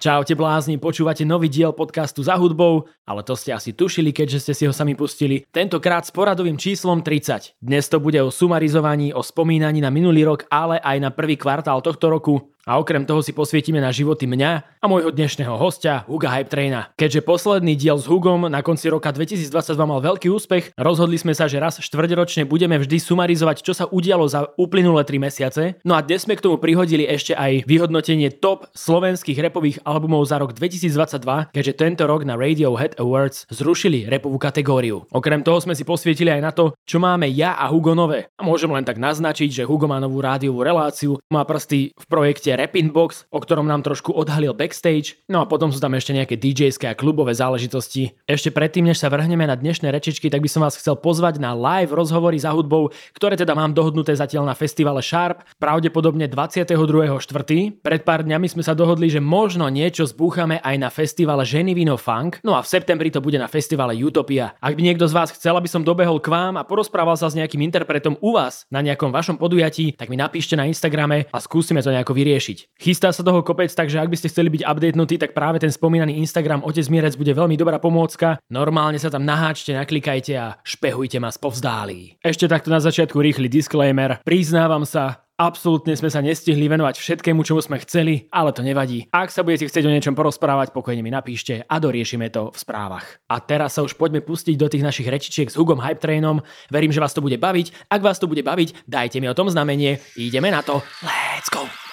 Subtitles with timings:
[0.00, 4.52] Čaute blázni, počúvate nový diel podcastu Za hudbou, ale to ste asi tušili, keďže ste
[4.56, 5.44] si ho sami pustili.
[5.52, 7.60] Tentokrát s poradovým číslom 30.
[7.60, 11.84] Dnes to bude o sumarizovaní, o spomínaní na minulý rok, ale aj na prvý kvartál
[11.84, 12.48] tohto roku.
[12.68, 16.92] A okrem toho si posvietime na životy mňa a môjho dnešného hostia Huga Hype Traina.
[16.92, 19.48] Keďže posledný diel s Hugom na konci roka 2022
[19.80, 24.28] mal veľký úspech, rozhodli sme sa, že raz štvrťročne budeme vždy sumarizovať, čo sa udialo
[24.28, 25.80] za uplynulé 3 mesiace.
[25.88, 30.36] No a dnes sme k tomu prihodili ešte aj vyhodnotenie top slovenských repových albumov za
[30.36, 35.08] rok 2022, keďže tento rok na Radiohead Awards zrušili repovú kategóriu.
[35.08, 38.28] Okrem toho sme si posvietili aj na to, čo máme ja a Hugo nové.
[38.36, 42.49] A môžem len tak naznačiť, že Hugo má novú rádiovú reláciu, má prsty v projekte
[42.50, 46.10] ešte Rap Inbox, o ktorom nám trošku odhalil backstage, no a potom sú tam ešte
[46.10, 48.18] nejaké DJské a klubové záležitosti.
[48.26, 51.54] Ešte predtým, než sa vrhneme na dnešné rečičky, tak by som vás chcel pozvať na
[51.54, 57.86] live rozhovory za hudbou, ktoré teda mám dohodnuté zatiaľ na festivale Sharp, pravdepodobne 22.4.
[57.86, 61.94] Pred pár dňami sme sa dohodli, že možno niečo zbúchame aj na festivale Ženy Vino
[61.94, 64.58] Funk, no a v septembri to bude na festivale Utopia.
[64.58, 67.38] Ak by niekto z vás chcel, aby som dobehol k vám a porozprával sa s
[67.38, 71.78] nejakým interpretom u vás na nejakom vašom podujatí, tak mi napíšte na Instagrame a skúsime
[71.78, 72.80] to nejako vyriešiť riešiť.
[72.80, 76.16] Chystá sa toho kopec, takže ak by ste chceli byť updatenutí, tak práve ten spomínaný
[76.24, 78.40] Instagram Otec Mierec bude veľmi dobrá pomôcka.
[78.48, 82.16] Normálne sa tam naháčte, naklikajte a špehujte ma spovzdálí.
[82.24, 84.24] Ešte takto na začiatku rýchly disclaimer.
[84.24, 89.08] Priznávam sa, Absolútne sme sa nestihli venovať všetkému, čomu sme chceli, ale to nevadí.
[89.08, 93.24] Ak sa budete chcieť o niečom porozprávať, pokojne mi napíšte a doriešime to v správach.
[93.24, 96.44] A teraz sa už poďme pustiť do tých našich rečičiek s Hugom Hype Trainom.
[96.68, 97.88] Verím, že vás to bude baviť.
[97.88, 100.04] Ak vás to bude baviť, dajte mi o tom znamenie.
[100.20, 100.84] Ideme na to.
[101.00, 101.89] Let's go!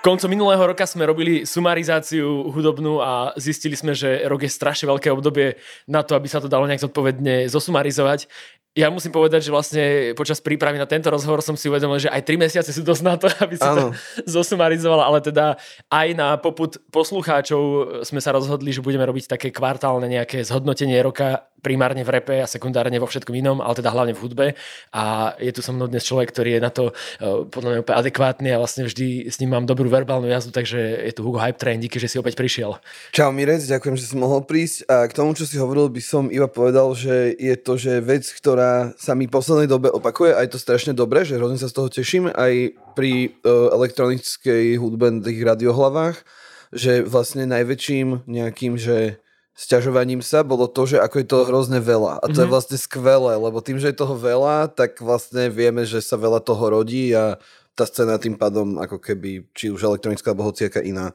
[0.00, 5.12] Koncom minulého roka sme robili sumarizáciu hudobnú a zistili sme, že rok je strašne veľké
[5.12, 8.24] obdobie na to, aby sa to dalo nejak zodpovedne zosumarizovať.
[8.78, 9.82] Ja musím povedať, že vlastne
[10.14, 13.18] počas prípravy na tento rozhovor som si uvedomil, že aj 3 mesiace sú dosť na
[13.18, 13.90] to, aby si ano.
[13.90, 13.98] to
[14.30, 15.58] zosumarizoval, ale teda
[15.90, 17.62] aj na poput poslucháčov
[18.06, 22.48] sme sa rozhodli, že budeme robiť také kvartálne nejaké zhodnotenie roka primárne v repe a
[22.48, 24.46] sekundárne vo všetkom inom, ale teda hlavne v hudbe.
[24.96, 27.98] A je tu so mnou dnes človek, ktorý je na to uh, podľa mňa úplne
[28.00, 31.60] adekvátny a vlastne vždy s ním mám dobrú verbálnu jazdu, takže je tu Hugo Hype
[31.60, 32.80] Train, díky, že si opäť prišiel.
[33.12, 36.32] Čau Mirec, ďakujem, že som mohol prísť a k tomu, čo si hovoril, by som
[36.32, 38.59] iba povedal, že je to, že vec, ktorá
[38.96, 41.76] sa mi v poslednej dobe opakuje a je to strašne dobré, že hrozne sa z
[41.76, 46.16] toho teším aj pri uh, elektronickej hudbe na tých radiohlavách,
[46.70, 49.20] že vlastne najväčším nejakým, že
[49.60, 52.22] sťažovaním sa bolo to, že ako je toho hrozne veľa.
[52.22, 52.40] A to mm-hmm.
[52.40, 52.54] je mhm.
[52.54, 56.64] vlastne skvelé, lebo tým, že je toho veľa, tak vlastne vieme, že sa veľa toho
[56.72, 57.36] rodí a
[57.76, 61.12] tá scéna tým pádom ako keby, či už elektronická alebo hociaká iná,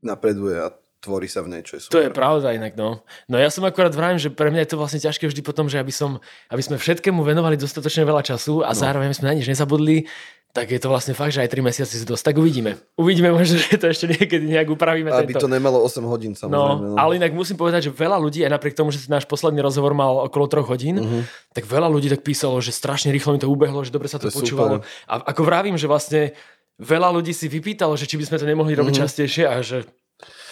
[0.00, 1.94] napreduje a tvorí sa v nej, čo je super.
[1.94, 3.04] To je pravda inak, no.
[3.30, 5.78] No ja som akorát vravím, že pre mňa je to vlastne ťažké vždy potom, že
[5.78, 6.18] aby, som,
[6.50, 8.78] aby sme všetkému venovali dostatočne veľa času a no.
[8.78, 10.08] zároveň sme na nič nezabudli,
[10.56, 12.32] tak je to vlastne fakt, že aj 3 mesiace si dosť.
[12.32, 12.80] Tak uvidíme.
[12.96, 15.12] Uvidíme možno, že to ešte niekedy nejak upravíme.
[15.12, 15.44] Aby tento.
[15.44, 16.56] to nemalo 8 hodín samozrejme.
[16.56, 19.60] No, no, ale inak musím povedať, že veľa ľudí, aj napriek tomu, že náš posledný
[19.60, 21.22] rozhovor mal okolo 3 hodín, uh-huh.
[21.52, 24.32] tak veľa ľudí tak písalo, že strašne rýchlo mi to ubehlo, že dobre sa to,
[24.32, 24.80] to počúvalo.
[24.80, 25.12] Super.
[25.12, 26.32] A ako vravím, že vlastne
[26.80, 29.04] veľa ľudí si vypýtalo, že či by sme to nemohli robiť uh-huh.
[29.04, 29.84] častejšie a že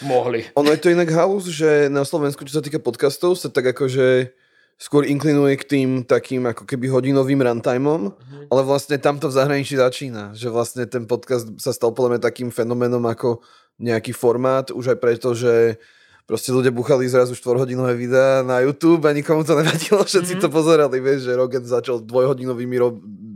[0.05, 0.47] mohli.
[0.55, 4.33] Ono je to inak halus, že na Slovensku, čo sa týka podcastov, sa tak akože
[4.75, 8.51] skôr inklinuje k tým takým ako keby hodinovým runtimeom, mm-hmm.
[8.51, 12.51] ale vlastne tamto v zahraničí začína, že vlastne ten podcast sa stal podľa mňa takým
[12.51, 13.39] fenoménom ako
[13.79, 15.79] nejaký formát, už aj preto, že
[16.27, 20.45] proste ľudia buchali zrazu 4-hodinové videá na YouTube a nikomu to nevadilo, všetci mm-hmm.
[20.45, 22.77] to pozerali, vieš, že Rogan začal dvojhodinovými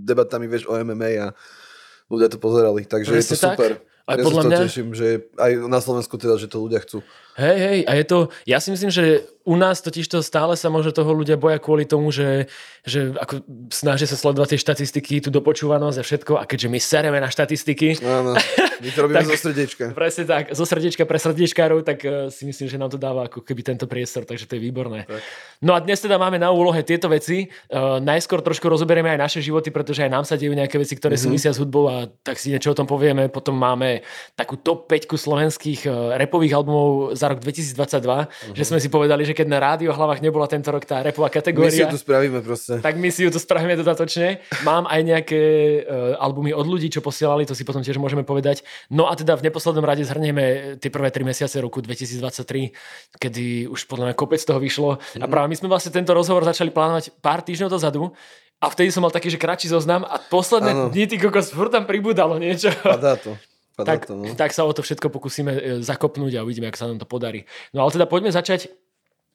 [0.02, 1.26] debatami, vieš, o MMA a
[2.10, 3.87] ľudia to pozerali, takže Presne je to tak.
[4.08, 4.58] Aj ja podľa sa mňa...
[4.64, 7.04] teším, že aj na Slovensku teda, že to ľudia chcú.
[7.38, 8.18] Hej, hej, a je to,
[8.50, 11.88] ja si myslím, že u nás totiž to stále sa možno toho ľudia boja kvôli
[11.88, 12.52] tomu, že,
[12.84, 13.40] že ako
[13.72, 18.02] snažia sa sledovať tie štatistiky, tú dopočúvanosť a všetko a keďže my sereme na štatistiky.
[18.04, 18.36] Áno,
[18.84, 19.84] my to robíme tak, zo srdiečka.
[19.94, 23.40] Presne tak, zo srdiečka pre srdiečkárov, tak uh, si myslím, že nám to dáva ako
[23.40, 25.08] keby tento priestor, takže to je výborné.
[25.08, 25.22] Tak.
[25.64, 27.48] No a dnes teda máme na úlohe tieto veci.
[27.72, 31.16] Uh, najskôr trošku rozoberieme aj naše životy, pretože aj nám sa dejú nejaké veci, ktoré
[31.16, 31.24] mm-hmm.
[31.24, 33.32] súvisia s hudbou a tak si niečo o tom povieme.
[33.32, 34.04] Potom máme
[34.36, 38.54] takú top 5 slovenských uh, repových albumov za rok 2022, mm-hmm.
[38.56, 41.68] že sme si povedali, že keď na rádio hlavách nebola tento rok tá repová kategória.
[41.68, 42.80] My si ju tu spravíme proste.
[42.80, 44.40] Tak my si ju tu spravíme dodatočne.
[44.64, 45.42] Mám aj nejaké
[45.84, 48.64] uh, albumy od ľudí, čo posielali, to si potom tiež môžeme povedať.
[48.88, 53.84] No a teda v neposlednom rade zhrnieme tie prvé tri mesiace roku 2023, kedy už
[53.86, 54.96] podľa mňa kopec toho vyšlo.
[54.96, 55.22] Mm-hmm.
[55.22, 55.32] A mhm.
[55.32, 58.10] práve my sme vlastne tento rozhovor začali plánovať pár týždňov dozadu.
[58.58, 60.90] A vtedy som mal taký, že kratší zoznam a posledné ano.
[60.90, 62.74] dni, ty kokos, furt tam pribúdalo niečo.
[62.82, 63.38] Padá to
[63.84, 64.34] tak, to, no.
[64.34, 67.44] tak sa o to všetko pokúsime e, zakopnúť a uvidíme, ak sa nám to podarí.
[67.70, 68.72] No ale teda poďme začať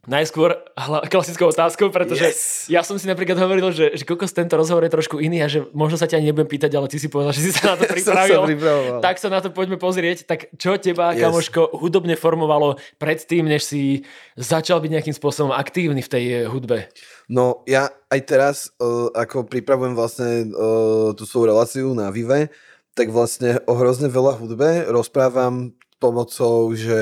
[0.03, 2.67] najskôr hla, klasickou otázkou, pretože Yes.
[2.67, 5.63] ja som si napríklad hovoril, že, že kokos tento rozhovor je trošku iný a že
[5.71, 7.87] možno sa ťa ani nebudem pýtať, ale ty si povedal, že si sa na to
[7.87, 8.41] sa pripravil.
[8.43, 8.99] pripravoval.
[8.99, 10.27] tak sa na to poďme pozrieť.
[10.27, 11.23] Tak čo teba, Yes.
[11.23, 14.03] kamoško, hudobne formovalo predtým, než si
[14.35, 16.91] začal byť nejakým spôsobom aktívny v tej eh, hudbe?
[17.31, 22.51] No ja aj teraz, uh, ako pripravujem vlastne uh, tú svoju reláciu na Vive,
[22.93, 27.01] tak vlastne o hrozne veľa hudbe rozprávam pomocou, že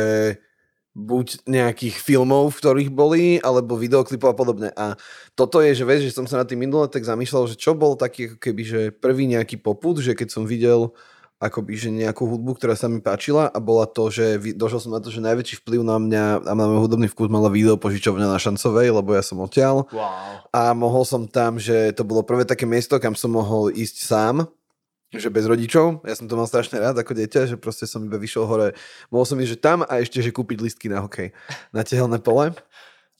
[0.91, 4.69] buď nejakých filmov, v ktorých boli, alebo videoklipov a podobne.
[4.75, 4.99] A
[5.39, 7.95] toto je, že vieš, že som sa na tým minule tak zamýšľal, že čo bol
[7.95, 10.91] taký ako keby, že prvý nejaký poput, že keď som videl
[11.41, 15.01] akoby, že nejakú hudbu, ktorá sa mi páčila a bola to, že došiel som na
[15.01, 18.37] to, že najväčší vplyv na mňa a na môj hudobný vkus mala video požičovňa na
[18.37, 20.45] Šancovej, lebo ja som odtiaľ Wow.
[20.53, 24.45] a mohol som tam, že to bolo prvé také miesto, kam som mohol ísť sám,
[25.11, 26.07] že bez rodičov.
[26.07, 28.71] Ja som to mal strašne rád ako dieťa, že proste som iba vyšiel hore.
[29.11, 31.35] Mohol som ísť, že tam a ešte, že kúpiť listky na hokej.
[31.75, 32.55] Na tehelné pole,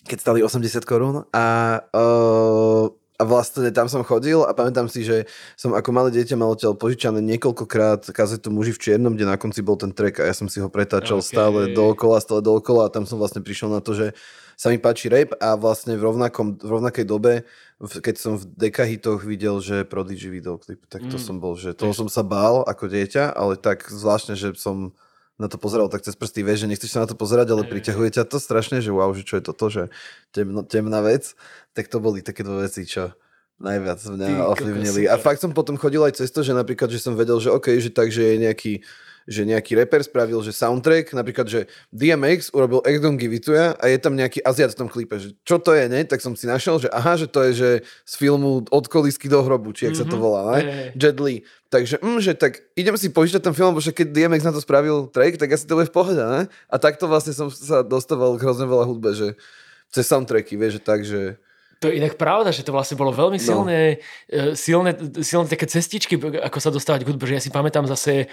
[0.08, 1.28] keď stali 80 korún.
[1.36, 1.46] A,
[1.92, 2.86] uh,
[3.20, 5.28] a vlastne tam som chodil a pamätám si, že
[5.60, 9.60] som ako malé dieťa mal odtiaľ požičané niekoľkokrát kazetu Muži v čiernom, kde na konci
[9.60, 11.28] bol ten track a ja som si ho pretáčal Ok.
[11.28, 11.36] okay.
[11.36, 14.18] stále dookola, stále dookola a tam som vlastne prišiel na to, že
[14.58, 17.46] sa mi páči rap a vlastne v, rovnakom, v rovnakej dobe,
[17.82, 21.26] keď som v dekahitoch videl, že Prodigy videoklip, tak to Mm.
[21.26, 24.94] som bol, že toho som sa bál ako dieťa, ale tak zvláštne, že som
[25.42, 28.22] na to pozeral tak cez prsty, vieš, že nechceš sa na to pozerať, ale priťahuje
[28.22, 29.90] ťa to strašne, že wow, že čo je toto, že
[30.30, 31.34] temno, temná vec,
[31.74, 33.18] tak to boli také dve veci, čo
[33.58, 35.02] najviac Ty mňa kokos, ovplyvnili.
[35.10, 37.74] A fakt som potom chodil aj cez to, že napríklad, že som vedel, že OK,
[37.82, 38.74] že takže je nejaký
[39.30, 41.60] že nejaký reper spravil, že soundtrack, napríklad, že
[41.94, 45.74] DMX urobil To Ya a je tam nejaký Aziat v tom klipe, že čo to
[45.74, 46.02] je, ne?
[46.06, 47.70] Tak som si našiel, že aha, že to je, že
[48.06, 50.22] z filmu Od kolisky do hrobu, či jak sa to Mhm.
[50.22, 50.62] volá, ne?
[50.66, 50.88] hej.
[50.98, 51.36] Jet Li.
[51.72, 55.08] Takže, mm, že tak idem si požičať ten film, že keď DMX na to spravil
[55.08, 56.52] track, tak asi to bude v pohode, ne?
[56.68, 59.40] A takto vlastne som sa dostával k hrozne veľa hudbe, že
[59.92, 61.40] cez soundtracky, vieš, že tak, že...
[61.82, 63.98] To je inak pravda, že to vlastne bolo veľmi silné,
[64.30, 64.54] no.
[64.54, 64.94] silné,
[65.26, 68.30] silné také cestičky, ako sa dostávať k hudbe, že ja si pamätám zase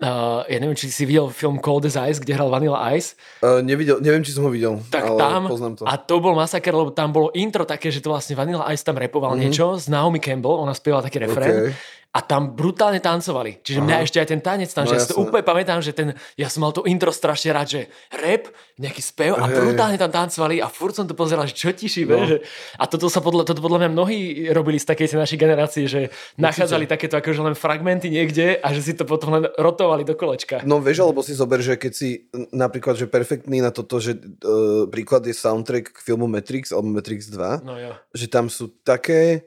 [0.00, 3.12] Uh, ja neviem, či si videl film Cold as Ice, kde hral Vanilla Ice.
[3.44, 5.84] Uh, nevidel, neviem, či som ho videl, Tak ale tam, poznám to.
[5.84, 8.96] a to bol masaker, lebo tam bolo intro také, že to vlastne Vanilla Ice tam
[8.96, 9.44] repoval mm-hmm.
[9.44, 11.68] niečo z Naomi Campbell, ona spievala taký refrén.
[11.68, 11.99] Okay.
[12.10, 13.62] A tam brutálne tancovali.
[13.62, 14.04] Čiže mňa Aha.
[14.04, 16.50] ešte aj ten tanec tam, No že ja si to úplne pamätám, že ten, ja
[16.50, 17.80] som mal to intro strašne rád, že
[18.10, 19.54] rap, nejaký spev a Hej.
[19.54, 22.26] brutálne tam tancovali a furt som to pozeral, že čo tiší, No.
[22.26, 22.42] že,
[22.74, 24.18] a toto sa podľa, toto podľa mňa mnohí
[24.50, 28.92] robili z takej našej generácie, že nachádzali takéto akože len fragmenty niekde a že si
[28.98, 30.66] to potom len rotovali do kolečka.
[30.66, 34.90] No vieš, alebo si zober, že keď si napríklad, že perfektný na toto, že uh,
[34.90, 37.94] príklad je soundtrack k filmu Matrix alebo Matrix 2, No jo.
[38.10, 39.46] že tam sú také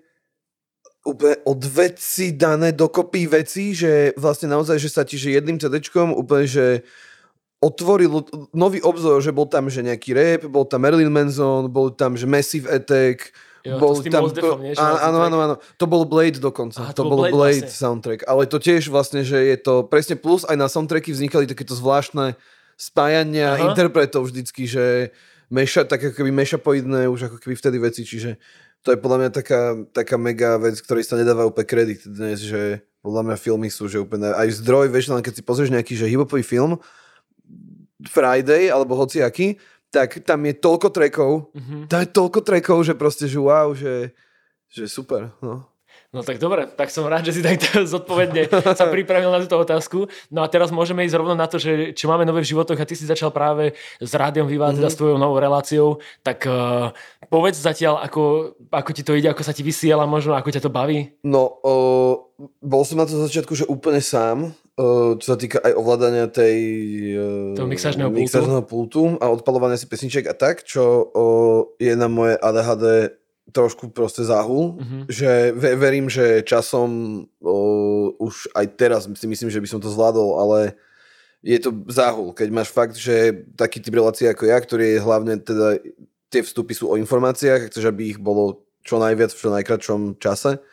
[1.04, 6.16] úplne od veci dané dokopy veci, že vlastne naozaj, že sa ti že jedným CDčkom
[6.16, 6.88] úplne, že
[7.60, 12.16] otvoril nový obzor, že bol tam že nejaký rap, bol tam Marilyn Manson, bol tam
[12.16, 14.28] že Massive Attack, Jo, to bol tým tam...
[14.28, 14.76] Mos Defom, nie?
[14.76, 15.56] Áno, áno, áno.
[15.80, 16.84] To bol Blade dokonca.
[16.84, 17.80] Aha, to, to bol Blade Blade, vlastne.
[17.80, 18.28] soundtrack.
[18.28, 22.36] Ale to tiež vlastne, že je to presne plus, aj na soundtracky vznikali takéto zvláštne
[22.76, 23.72] spájania Aha.
[23.72, 25.16] interpretov vždycky, že
[25.48, 28.36] meša, tak ako keby mešapoidné už ako keby vtedy veci, čiže
[28.84, 32.84] to je podľa mňa taká, taká mega vec, ktorej sa nedáva úplne kredit dnes, že
[33.00, 36.08] podľa mňa filmy sú, že úplne aj zdroj, vieš, len keď si pozrieš nejaký, že
[36.08, 36.80] hiphopový film,
[38.04, 39.56] Friday, alebo hociaký,
[39.88, 41.88] tak tam je toľko trackov, Mhm.
[41.88, 44.12] tam je toľko trackov, že proste, že wow, že,
[44.68, 45.64] že super, no.
[46.14, 48.46] No tak dobre, tak som rád, že si takto zodpovedne
[48.78, 50.06] sa pripravil na túto otázku.
[50.30, 52.86] No a teraz môžeme ísť rovno na to, že čo máme nové v životoch a
[52.86, 54.78] ty si začal práve s Rádiom Viva, mm-hmm.
[54.78, 56.94] teda s tvojou novou reláciou, tak uh,
[57.34, 60.70] povedz zatiaľ, ako, ako ti to ide, ako sa ti vysiela, možno ako ťa to
[60.70, 61.18] baví.
[61.26, 61.74] No, o,
[62.62, 66.58] bol som na to začiatku, že úplne sám, o, čo sa týka aj ovládania tej...
[67.18, 68.22] o, Toho mixážneho pultu.
[68.22, 71.26] mixážneho pultu a odpalovania si pesniček a tak, čo o,
[71.82, 73.18] je na moje ADHD
[73.52, 75.00] trošku proste záhul, Mhm.
[75.12, 77.58] že ve, verím, že časom o,
[78.18, 80.60] už aj teraz si myslím, že by som to zvládol, ale
[81.44, 85.36] je to záhul, keď máš fakt, že taký typ relácie ako ja, ktorý je hlavne
[85.44, 85.76] teda,
[86.32, 90.64] tie vstupy sú o informáciách, chceš, aby ich bolo čo najviac v čo najkračom čase,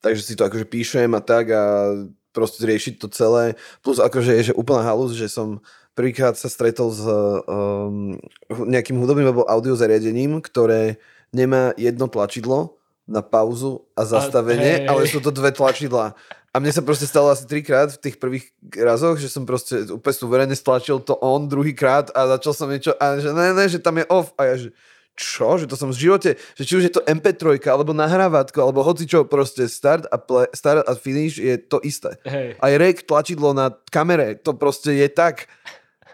[0.00, 1.92] takže si to akože píšem a tak a
[2.32, 3.54] proste riešiť to celé,
[3.84, 5.60] plus akože je že úplná halus, že som
[5.94, 8.18] prvýkrát sa stretol s um,
[8.50, 10.98] nejakým hudobným alebo audio zariadením, ktoré
[11.34, 14.88] nemá jedno tlačidlo na pauzu a zastavenie, hej.
[14.88, 16.16] ale sú to dve tlačidlá.
[16.54, 18.46] A mne sa proste stalo asi trikrát v tých prvých
[18.78, 23.18] razoch, že som proste úplne suverene stlačil to on druhýkrát a začal som niečo a
[23.18, 24.70] že ne, ne, že tam je off a ja že
[25.14, 28.82] čo, že to som v živote, že či už je to MP3 alebo nahrávátko, alebo
[28.82, 32.18] hoci čo, proste start a, play, start a finish je to isté.
[32.26, 32.58] Hej.
[32.58, 35.46] Aj rek tlačidlo na kamere, to proste je tak.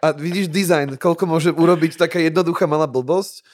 [0.05, 3.45] A vidíš design, koľko môže urobiť taká jednoduchá malá blbosť.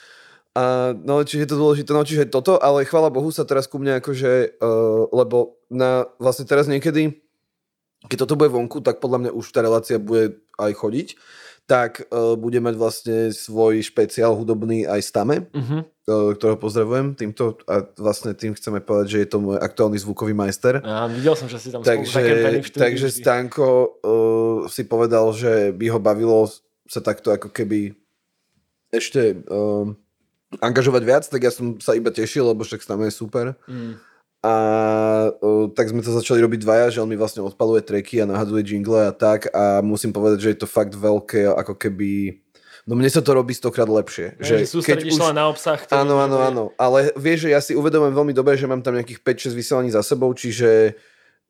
[0.57, 3.77] A, no, čiže je to dôležité, no čiže toto, ale chvála Bohu sa teraz ku
[3.77, 7.13] mne akože, uh, lebo na, vlastne teraz niekedy,
[8.09, 11.07] keď toto bude vonku, tak podľa mňa už tá relácia bude aj chodiť,
[11.69, 15.85] tak uh, bude mať vlastne svoj špeciál hudobný aj Stame, uh-huh.
[15.85, 20.33] uh, ktorého pozdravujem týmto a vlastne tým chceme povedať, že je to môj aktuálny zvukový
[20.33, 20.81] majster.
[20.81, 23.69] Ja, videl som, že si tam takže, takže Stanko
[24.01, 26.49] uh, si povedal, že by ho bavilo
[26.89, 27.93] sa takto ako keby
[28.89, 29.91] ešte uh,
[30.63, 33.53] angažovať viac, tak ja som sa iba tešil, lebo však tam je super.
[33.67, 33.99] Mm.
[34.45, 34.53] A
[35.33, 38.63] uh, tak sme to začali robiť dvaja, že on mi vlastne odpaluje treky a nahadzuje
[38.63, 42.39] jingle a tak a musím povedať, že je to fakt veľké, ako keby...
[42.87, 44.39] No mne sa to robí stokrát lepšie.
[44.39, 45.19] Ja, že, že keď už...
[45.35, 45.75] na obsah.
[45.91, 46.63] Áno, áno, áno.
[46.79, 49.19] Ale vieš, že ja si uvedomujem veľmi dobre, že mám tam nejakých
[49.51, 50.95] 5-6 vysielaní za sebou, čiže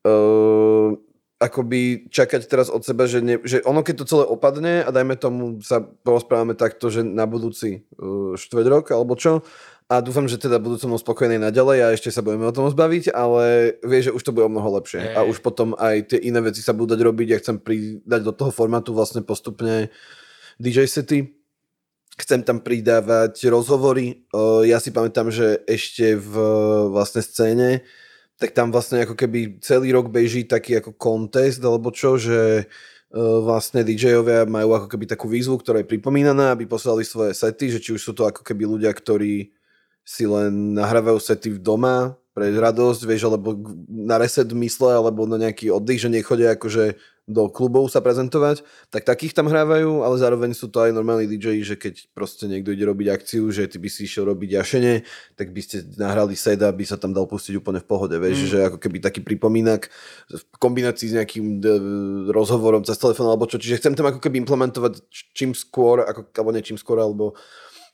[0.01, 0.97] uh,
[1.37, 5.13] akoby čakať teraz od seba, že, ne, že ono keď to celé opadne a dajme
[5.21, 9.45] tomu sa porozprávame takto, že na budúci uh, štvrť rok alebo čo
[9.87, 13.07] a dúfam, že teda budú som spokojní naďalej a ešte sa budeme o tom zbaviť,
[13.15, 14.99] ale vie, že už to bude o mnoho lepšie.
[14.99, 15.15] Hey.
[15.15, 18.35] a už potom aj tie iné veci sa budú dať robiť, ja chcem pridať do
[18.35, 19.87] toho formátu vlastne postupne
[20.59, 21.31] DJ sety,
[22.19, 26.33] chcem tam pridávať rozhovory, uh, ja si pamätám, že ešte v
[26.91, 27.87] vlastne scéne
[28.37, 32.69] tak tam vlastne ako keby celý rok beží taký ako contest alebo čo, že
[33.11, 37.73] uh, vlastne DJ-ovia majú ako keby takú výzvu, ktorá je pripomínaná, aby poslali svoje sety,
[37.73, 39.51] že či už sú to ako keby ľudia, ktorí
[40.07, 43.57] si len nahrávajú sety v doma pre radosť, vieš, alebo
[43.89, 46.95] na reset mysle, alebo na nejaký oddych, že nechodia akože
[47.27, 51.59] do klubov sa prezentovať, tak takých tam hrávajú, ale zároveň sú to aj normálni DJ,
[51.59, 55.03] že keď proste niekto ide robiť akciu, že ty by si išiel robiť jašenie,
[55.35, 58.49] tak by ste nahrali set, aby sa tam dal pustiť úplne v pohode, vieš, mm.
[58.49, 59.91] že ako keby taký pripomínak
[60.31, 64.39] v kombinácii s nejakým d- rozhovorom cez telefón alebo čo, čiže chcem tam ako keby
[64.47, 65.03] implementovať
[65.35, 67.35] čím skôr, ako, alebo nie čím skôr, alebo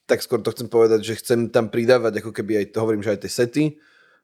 [0.06, 3.20] tak skôr to chcem povedať, že chcem tam pridávať ako keby aj, hovorím, že aj
[3.26, 3.64] tie sety,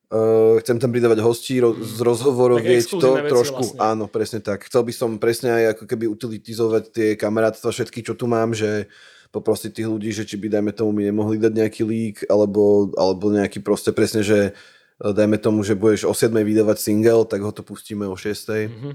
[0.09, 3.77] Uh, chcem tam pridávať hostí ro- z rozhovorov, vieť to trošku, vlastne.
[3.77, 4.65] áno, presne tak.
[4.65, 8.89] Chcel by som presne aj ako keby utilitizovať tie kamarátstva všetky, čo tu mám, že
[9.29, 13.29] poprosiť tých ľudí, že či by, dajme tomu, mi nemohli dať nejaký lík, alebo, alebo
[13.29, 17.53] nejaký proste presne, že eh, dajme tomu, že budeš o 7 vydávať single, tak ho
[17.53, 18.25] to pustíme o 6.
[18.49, 18.93] Mm-hmm.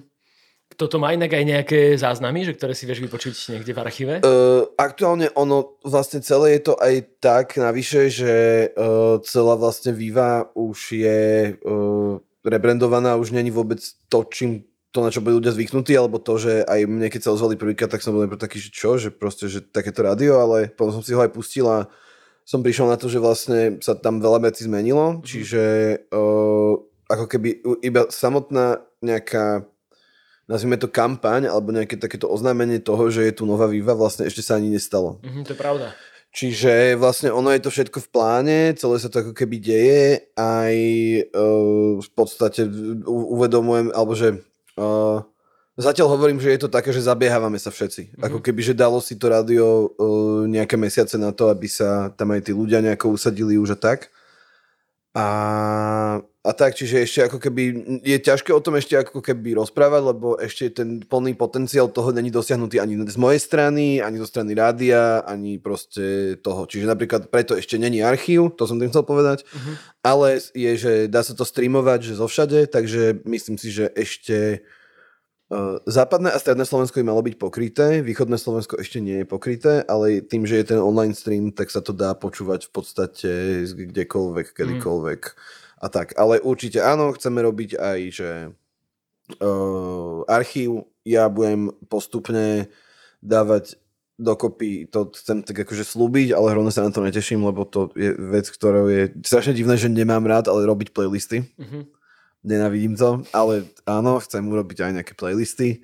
[0.75, 4.15] Toto má inak aj nejaké záznamy, že ktoré si vieš vypočuť niekde v archíve?
[4.27, 8.35] Uh, aktuálne ono, vlastne celé je to aj tak navyše, že
[8.75, 13.79] uh, celá vlastne Viva už je uh, rebrandovaná, už není vôbec
[14.11, 17.35] to, čím to, na čo boli ľudia zvyknutí, alebo to, že aj mne, keď sa
[17.35, 20.95] ozvali prvýkrát, tak som bol taký, že čo, že proste, že takéto rádio, ale potom
[20.95, 21.91] som si ho aj pustil a
[22.47, 25.27] som prišiel na to, že vlastne sa tam veľa vecí zmenilo, mm.
[25.27, 25.63] čiže
[26.15, 26.79] uh,
[27.11, 27.49] ako keby
[27.83, 29.67] iba samotná nejaká
[30.45, 34.45] nazvime to kampaň, alebo nejaké takéto oznámenie toho, že je tu nová výva, vlastne ešte
[34.45, 35.21] sa ani nestalo.
[35.25, 35.87] Mm-hmm, to je pravda.
[36.35, 40.75] Čiže vlastne ono je to všetko v pláne, celé sa to ako keby deje, aj
[41.31, 42.67] uh, v podstate
[43.07, 44.43] uvedomujem, alebo že
[44.75, 45.23] uh,
[45.79, 48.03] zatiaľ hovorím, že je to také, že zabiehávame sa všetci.
[48.19, 48.25] Mm-hmm.
[48.27, 52.35] Ako keby, že dalo si to rádio uh, nejaké mesiace na to, aby sa tam
[52.35, 54.11] aj tí ľudia nejako usadili už a tak.
[55.15, 55.27] A,
[56.27, 57.63] a tak, čiže ešte ako keby,
[58.03, 62.35] je ťažké o tom ešte ako keby rozprávať, lebo ešte ten plný potenciál toho není
[62.35, 66.67] dosiahnutý ani z mojej strany, ani zo strany rádia, ani proste toho.
[66.67, 69.75] Čiže napríklad preto ešte není archív, to som tým chcel povedať, uh-huh.
[70.03, 74.67] ale je, že dá sa to streamovať, že zo všade, takže myslím si, že ešte
[75.87, 80.25] západné a stredné Slovensko by malo byť pokryté, východné Slovensko ešte nie je pokryté, ale
[80.25, 83.31] tým, že je ten online stream, tak sa to dá počúvať v podstate
[83.69, 84.55] kdekoľvek, mm.
[84.57, 85.21] kedykoľvek
[85.85, 86.17] a tak.
[86.17, 88.31] Ale určite áno, chceme robiť aj, že
[89.45, 92.73] uh, archív, ja budem postupne
[93.21, 93.77] dávať
[94.17, 98.15] dokopy, to chcem tak akože slúbiť, ale hrozne sa na to neteším, lebo to je
[98.15, 101.45] vec, ktorou je strašne divné, že nemám rád, ale robiť playlisty.
[101.61, 101.94] Mm-hmm
[102.45, 105.83] nenavidím to, ale áno, chcem urobiť aj nejaké playlisty,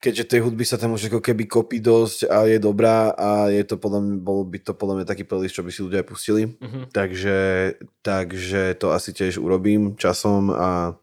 [0.00, 3.62] keďže tej hudby sa tam už ako keby kopí dosť a je dobrá a je
[3.68, 6.08] to podľa mňa, bol by to podľa mňa taký playlist, čo by si ľudia aj
[6.08, 6.42] pustili.
[6.56, 6.88] Uh-huh.
[6.88, 7.38] Takže,
[8.00, 10.96] takže to asi tiež urobím časom a,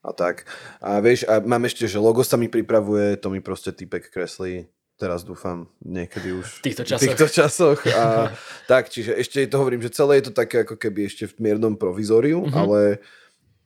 [0.00, 0.48] a tak.
[0.80, 4.66] A vieš, a mám ešte, že logo sa mi pripravuje, to mi proste typek kreslí
[4.98, 6.98] teraz dúfam niekedy už v týchto časoch.
[6.98, 8.34] V týchto časoch a
[8.70, 11.78] tak, čiže ešte to hovorím, že celé je to také ako keby ešte v miernom
[11.78, 12.58] provizóriu, uh-huh.
[12.58, 12.98] ale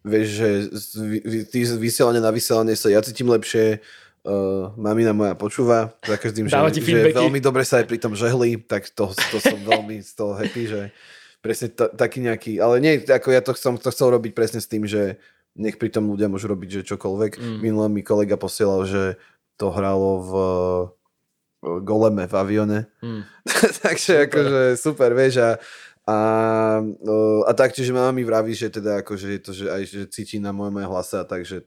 [0.02, 0.48] vieš, že
[1.66, 3.78] z vysielania na vysielanie sa ja cítim lepšie,
[4.26, 8.58] uh, mamina moja počúva za každým, že, že veľmi dobre sa aj pri tom žehli,
[8.62, 10.80] tak to, to som veľmi z toho happy, že
[11.42, 14.70] presne t- taký nejaký, ale nie, ako ja to, som to chcel robiť presne s
[14.70, 15.18] tým, že
[15.58, 17.36] nech pri tom ľudia môžu robiť, že čokoľvek.
[17.36, 17.58] Mm.
[17.60, 19.20] Minulé mi kolega posielal, že
[19.60, 20.32] to hralo v
[21.62, 22.80] goleme v avione.
[23.04, 23.22] Mm.
[23.84, 24.26] Takže super.
[24.26, 25.50] akože super, vieš, a
[26.02, 26.18] A,
[26.82, 30.42] uh, a taktiež mama mi vraví, že teda akože je to, že aj že cíti
[30.42, 31.62] na moje moje hlase a takže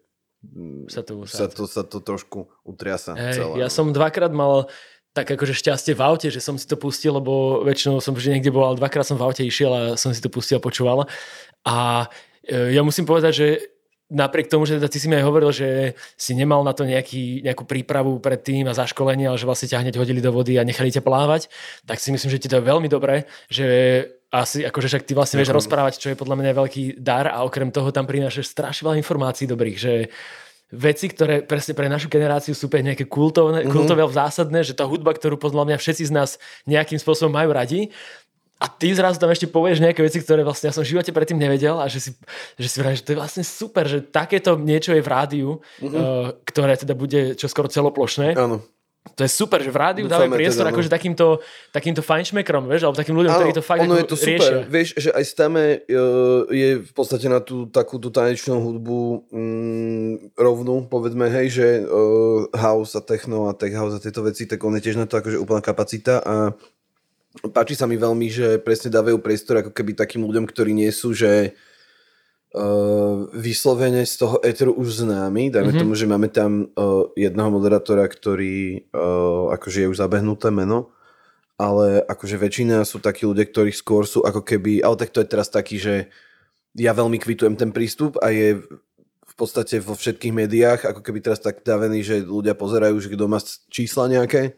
[0.92, 3.56] sa to, sa to, sa to trošku utriasa hey, celé.
[3.64, 4.70] Ja som dvakrát mal
[5.16, 8.52] tak akože šťastie v aute, že som si to pustil, lebo väčšinou som vždy niekde
[8.52, 11.08] bol, ale dvakrát som v aute išiel a som si to pustil a počúval.
[11.64, 12.12] A
[12.44, 13.48] e, ja musím povedať, že
[14.12, 17.42] napriek tomu, že teda ty si mi aj hovoril, že si nemal na to nejaký,
[17.42, 20.68] nejakú prípravu pred tým a zaškolenie, ale že vlastne ťa hneď hodili do vody a
[20.68, 21.50] nechali ťa plávať,
[21.88, 23.66] tak si myslím, že ti to je veľmi dobré, že
[24.42, 27.72] asi akože však ty vlastne vieš rozprávať, čo je podľa mňa veľký dar a okrem
[27.72, 29.94] toho tam prinášaš strašne veľa informácií dobrých, že
[30.74, 33.72] veci, ktoré presne pre našu generáciu sú nejaké kultové, mm-hmm.
[33.72, 36.30] kultové zásadné, že tá hudba, ktorú podľa mňa všetci z nás
[36.68, 37.94] nejakým spôsobom majú radi,
[38.56, 41.36] a ty zrazu tam ešte povieš nejaké veci, ktoré vlastne ja som v živote predtým
[41.36, 42.12] nevedel a že si,
[42.56, 45.50] že si vraj, že to je vlastne super, že takéto niečo je v rádiu,
[45.84, 45.92] mm-hmm.
[45.92, 48.32] uh, ktoré teda bude čoskoro celoplošné.
[48.40, 48.64] Áno.
[49.16, 50.76] To je super, že v rádiu dávajú priestor teda, no.
[50.76, 51.28] akože takýmto,
[51.72, 54.28] takýmto fajnšmekrom, vieš, alebo takým ľuďom, ktorí to fakt ono je to super.
[54.28, 54.58] riešia.
[54.68, 59.00] Vieš, že aj Stame uh, je v podstate na tú takúto tanečnú hudbu
[59.32, 64.44] mm, rovnú, povedzme, hej, že uh, house a techno a tech house a tieto veci,
[64.52, 66.52] tak on je tiež na to akože úplná kapacita a
[67.56, 71.16] páči sa mi veľmi, že presne dávajú priestor ako keby takým ľuďom, ktorí nie sú,
[71.16, 71.75] že uh,
[73.36, 75.52] vyslovene z toho eteru už známy.
[75.52, 75.82] Dajme mm-hmm.
[75.84, 80.96] tomu, že máme tam uh, jedného moderátora, ktorý uh, akože je už zabehnuté meno,
[81.60, 85.32] ale akože väčšina sú takí ľudia, ktorí skôr sú ako keby, ale tak to je
[85.32, 86.08] teraz taký, že
[86.76, 88.60] ja veľmi kvitujem ten prístup a je
[89.26, 93.28] v podstate vo všetkých médiách ako keby teraz tak davený, že ľudia pozerajú, že kto
[93.28, 94.56] má čísla nejaké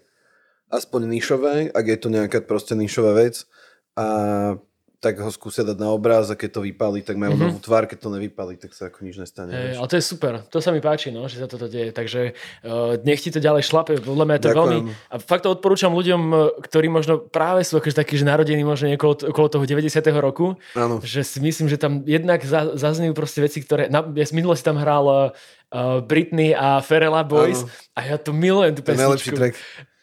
[0.69, 3.49] aspoň nišové, ak je to nejaká proste nišová vec
[3.97, 4.05] a
[4.97, 7.53] tak ho skúsia dať na obraz a keď to vypali, tak majú mm-hmm.
[7.53, 9.53] novú tvár, keď to nevypali, tak sa ako nič nestane.
[9.53, 12.33] Hey, ale to je super, to sa mi páči, no, že sa toto deje, takže
[12.65, 14.79] uh, nech ti to ďalej šlape, podľa mňa to veľmi,
[15.13, 16.35] a fakt to odporúčam ľuďom, e,
[16.65, 20.01] ktorí možno práve sú akože takí, že narodení možno okolo, okolo toho 90.
[20.17, 20.97] roku, ano.
[21.05, 24.65] že si myslím, že tam jednak za, zaznejú proste veci, ktoré, na, ja minule si
[24.65, 27.69] tam hral uh, Britney a Ferela Boys ano.
[27.93, 29.37] a ja to milujem tú pesničku.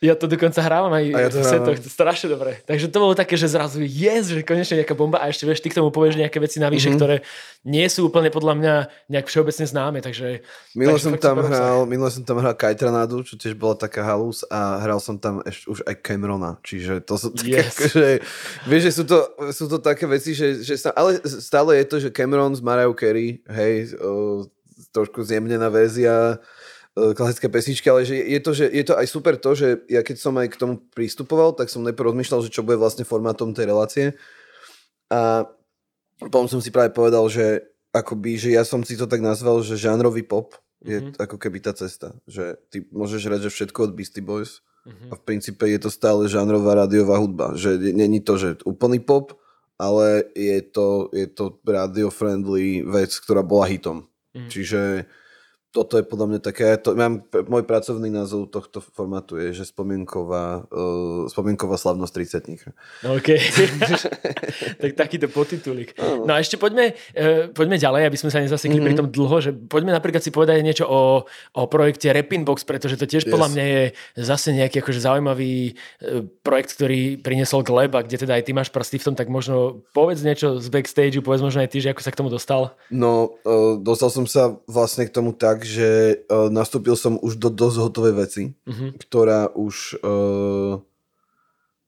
[0.04, 2.60] Ja to dokonca hrávam aj ja to v setoch, to strašne dobre.
[2.68, 5.72] Takže to bolo také, že zrazu yes, že konečne nejaká bomba a ešte vieš, ty
[5.72, 7.00] k tomu povieš nejaké veci navyše, mm-hmm.
[7.00, 7.16] ktoré
[7.64, 8.74] nie sú úplne podľa mňa
[9.08, 10.44] nejak všeobecne známe, takže...
[10.76, 14.84] Minule som tam hral, minule som tam hral Kajtranádu, čo tiež bola taká halus a
[14.84, 17.72] hral som tam ešte už aj Camerona, čiže to sú také, yes.
[17.72, 18.06] akože,
[18.68, 19.18] vieš, že sú to,
[19.56, 22.92] sú to také veci, že, že sa, ale stále je to, že Cameron z Mariah
[22.92, 24.44] Carey, hej, o,
[24.92, 26.36] trošku zjemnená verzia,
[26.94, 30.16] klasické pesničky, ale že je, to, že je to aj super to, že ja keď
[30.16, 33.66] som aj k tomu pristupoval, tak som najprv rozmýšľal, že čo bude vlastne formátom tej
[33.66, 34.07] relácie.
[35.11, 35.50] A
[36.22, 39.74] potom som si práve povedal, že akoby, že ja som si to tak nazval, že
[39.74, 40.54] žánrový pop
[40.87, 41.18] je mm-hmm.
[41.18, 42.14] ako keby tá cesta.
[42.30, 45.11] Že ty môžeš hrať že všetko od Beastie Boys mm-hmm.
[45.11, 47.59] a v princípe je to stále žánrová rádiová hudba.
[47.59, 49.35] Že není to, že úplný pop,
[49.83, 54.07] ale je to, je to radio-friendly vec, ktorá bola hitom.
[54.35, 54.50] Mm-hmm.
[54.50, 54.80] Čiže
[55.74, 60.70] toto je podľa mňa také, to, mám, môj pracovný názov tohto formátu je, že spomienková,
[60.70, 62.14] uh, spomienková slavnosť
[63.02, 63.28] 30 OK,
[64.87, 65.98] tak takýto potitulík.
[65.98, 68.87] No a ešte poďme, uh, poďme ďalej, aby sme sa nezasekli mm-hmm.
[68.87, 71.26] pri tom dlho, že poďme napríklad si povedať niečo o,
[71.58, 73.32] o projekte Repinbox, pretože to tiež yes.
[73.34, 73.82] podľa mňa je
[74.22, 78.70] zase nejaký akože zaujímavý uh, projekt, ktorý priniesol Gleb a kde teda aj ty máš
[78.70, 82.02] prsty v tom, tak možno povedz niečo z backstage, povedz možno aj ty, že ako
[82.06, 82.78] sa k tomu dostal.
[82.94, 87.48] No, uh, dostal som sa vlastne k tomu tak, že uh, nastúpil som už do
[87.48, 88.94] dosť hotovej veci, uh-huh.
[89.00, 89.98] ktorá už...
[90.05, 90.85] Uh,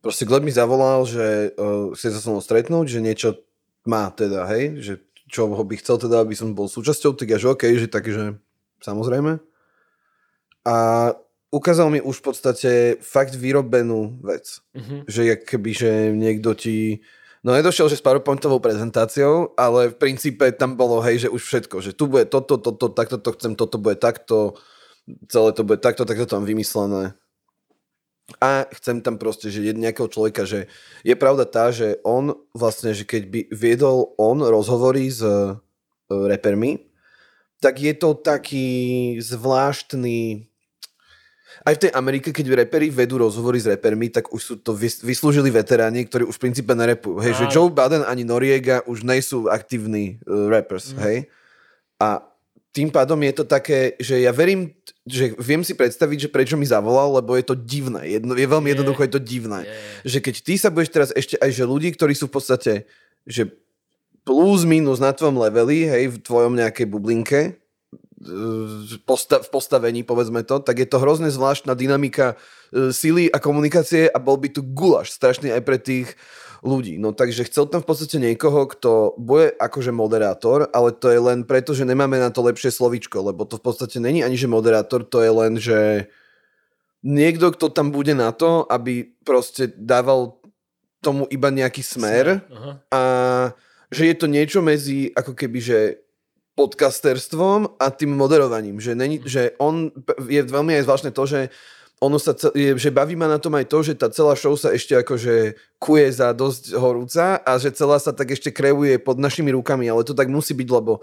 [0.00, 3.28] proste Gleb mi zavolal, že uh, chce sa so mnou stretnúť, že niečo
[3.86, 4.94] má teda, hej, že
[5.26, 8.06] čo ho by chcel teda, aby som bol súčasťou, tak ja, že OK, že tak,
[8.06, 8.38] že
[8.82, 9.42] samozrejme.
[10.66, 10.76] A
[11.50, 14.62] ukázal mi už v podstate fakt vyrobenú vec.
[14.74, 15.02] Uh-huh.
[15.06, 17.06] Že jak keby, že niekto ti
[17.46, 21.78] No nedošiel, že s PowerPointovou prezentáciou, ale v princípe tam bolo, hej, že už všetko,
[21.78, 24.58] že tu bude toto, toto, takto to chcem, toto bude takto,
[25.30, 27.14] celé to bude takto, takto tam vymyslené.
[28.42, 30.66] A chcem tam proste, že nejakého človeka, že
[31.06, 35.54] je pravda tá, že on vlastne, že keď by viedol on rozhovory s uh,
[36.10, 36.90] repermi,
[37.62, 40.50] tak je to taký zvláštny
[41.66, 45.50] aj v tej Amerike, keď reperi vedú rozhovory s repermi, tak už sú to vyslúžili
[45.50, 47.18] veteráni, ktorí už v princípe nerepujú.
[47.18, 50.98] Hej, že Joe Biden ani Noriega už nejsú aktívni uh, rappers, mm.
[51.02, 51.16] hej.
[51.98, 52.22] A
[52.70, 56.68] tým pádom je to také, že ja verím, že viem si predstaviť, že prečo mi
[56.68, 58.14] zavolal, lebo je to divné.
[58.14, 59.64] Jedno, je veľmi jednoducho, je to divné.
[59.64, 60.06] Yeah.
[60.06, 62.72] Že keď ty sa budeš teraz ešte aj, že ľudí, ktorí sú v podstate,
[63.24, 63.48] že
[64.28, 67.40] plus minus na tvojom leveli, hej, v tvojom nejakej bublinke,
[69.04, 72.34] posta- v postavení, povedzme to, tak je to hrozne zvláštna dynamika
[72.72, 76.16] e, sily a komunikácie a bol by tu gulaš strašný aj pre tých
[76.64, 76.96] ľudí.
[76.96, 81.44] No takže chcel tam v podstate niekoho, kto bude akože moderátor, ale to je len
[81.44, 85.04] preto, že nemáme na to lepšie slovičko, lebo to v podstate není ani že moderátor,
[85.04, 86.08] to je len, že
[87.04, 90.40] niekto, kto tam bude na to, aby proste dával
[91.04, 92.72] tomu iba nejaký smer Aha.
[92.90, 93.02] a
[93.92, 95.78] že je to niečo medzi ako keby, že
[96.56, 98.80] podcasterstvom a tým moderovaním.
[98.80, 99.92] Že, není, že on
[100.24, 101.40] je veľmi aj zvláštne to, že
[101.96, 104.72] ono sa, je, že baví ma na tom aj to, že tá celá show sa
[104.72, 109.48] ešte akože kuje za dosť horúca a že celá sa tak ešte kreuje pod našimi
[109.52, 111.00] rukami, ale to tak musí byť, lebo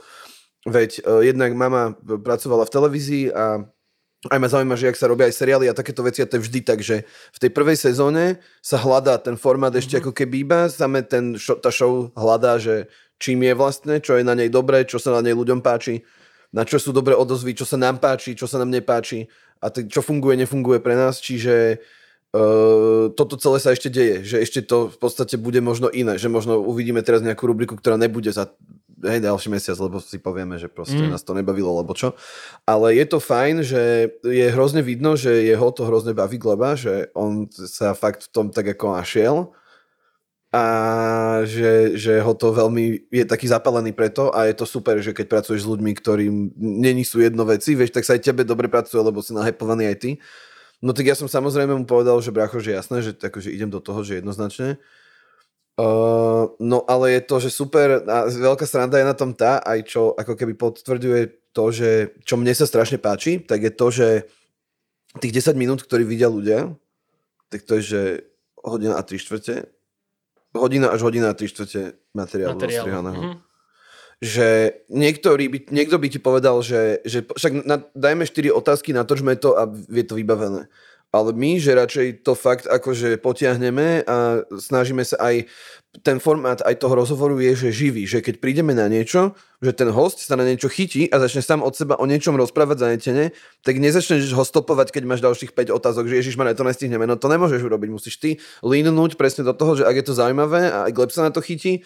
[0.69, 3.65] veď uh, jednak mama pracovala v televízii a
[4.31, 6.45] aj ma zaujíma, že ak sa robia aj seriály a takéto veci a to je
[6.47, 7.03] vždy tak, že
[7.35, 10.07] v tej prvej sezóne sa hľadá ten formát ešte mm-hmm.
[10.07, 12.87] ako keby iba, same ten, show, tá show hľadá, že
[13.19, 16.03] čím je vlastne, čo je na nej dobré, čo sa na nej ľuďom páči,
[16.53, 19.25] na čo sú dobré odozvy, čo sa nám páči, čo sa nám nepáči
[19.57, 21.81] a t- čo funguje, nefunguje pre nás, čiže
[22.35, 26.29] uh, toto celé sa ešte deje, že ešte to v podstate bude možno iné, že
[26.29, 28.53] možno uvidíme teraz nejakú rubriku, ktorá nebude za
[29.03, 31.11] hej, ďalší mesiac, lebo si povieme, že proste mm.
[31.11, 32.15] nás to nebavilo, alebo čo.
[32.63, 37.11] Ale je to fajn, že je hrozne vidno, že jeho to hrozne baví Gleba, že
[37.11, 39.51] on sa fakt v tom tak ako našiel
[40.53, 40.65] a
[41.49, 45.25] že, že ho to veľmi, je taký zapalený preto a je to super, že keď
[45.25, 49.01] pracuješ s ľuďmi, ktorým není sú jedno veci, vieš, tak sa aj tebe dobre pracuje,
[49.01, 50.11] lebo si nahypovaný aj ty.
[50.77, 53.81] No tak ja som samozrejme mu povedal, že bracho, že jasné, že akože idem do
[53.81, 54.77] toho, že jednoznačne.
[55.73, 59.89] Uh, no ale je to, že super a veľká sranda je na tom tá, aj
[59.89, 61.89] čo ako keby potvrďuje to, že
[62.21, 64.07] čo mne sa strašne páči, tak je to, že
[65.17, 66.77] tých 10 minút, ktorí vidia ľudia,
[67.49, 68.01] tak to je, že
[68.61, 69.65] hodina a 3 štvrte,
[70.53, 71.81] hodina až hodina a 3 štvrte
[72.13, 72.85] materiálu Materiál.
[72.85, 73.21] zostrihaného.
[73.21, 73.33] Mhm.
[74.23, 74.47] Že
[74.87, 79.59] niektorý by, niekto by ti povedal, že, že však na, dajme 4 otázky, natočme to
[79.59, 80.71] a je to vybavené.
[81.13, 85.45] Ale my, že radšej to fakt akože potiahneme a snažíme sa aj
[86.01, 89.93] ten formát aj toho rozhovoru je, že živý, že keď prídeme na niečo, že ten
[89.93, 93.29] host sa na niečo chytí a začne sám od seba o niečom rozprávať zanetene,
[93.61, 97.05] tak nezačneš ho stopovať, keď máš ďalších 5 otázok, že ježiš, to nestihneme.
[97.05, 100.73] No to nemôžeš urobiť, musíš ty línuť presne do toho, že ak je to zaujímavé
[100.73, 101.85] a aj Gleb sa na to chytí,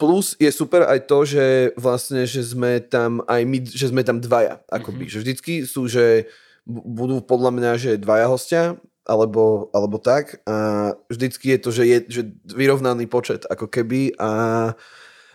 [0.00, 1.44] Plus je super aj to, že
[1.78, 5.06] vlastne, že sme tam aj my, že sme tam dvaja, akoby.
[5.06, 5.14] Mm-hmm.
[5.14, 6.26] Že vždycky sú, že
[6.68, 8.62] budú podľa mňa, že dvaja hostia,
[9.02, 10.42] alebo, alebo tak.
[10.46, 14.14] A vždycky je to, že je že vyrovnaný počet, ako keby.
[14.18, 14.30] A,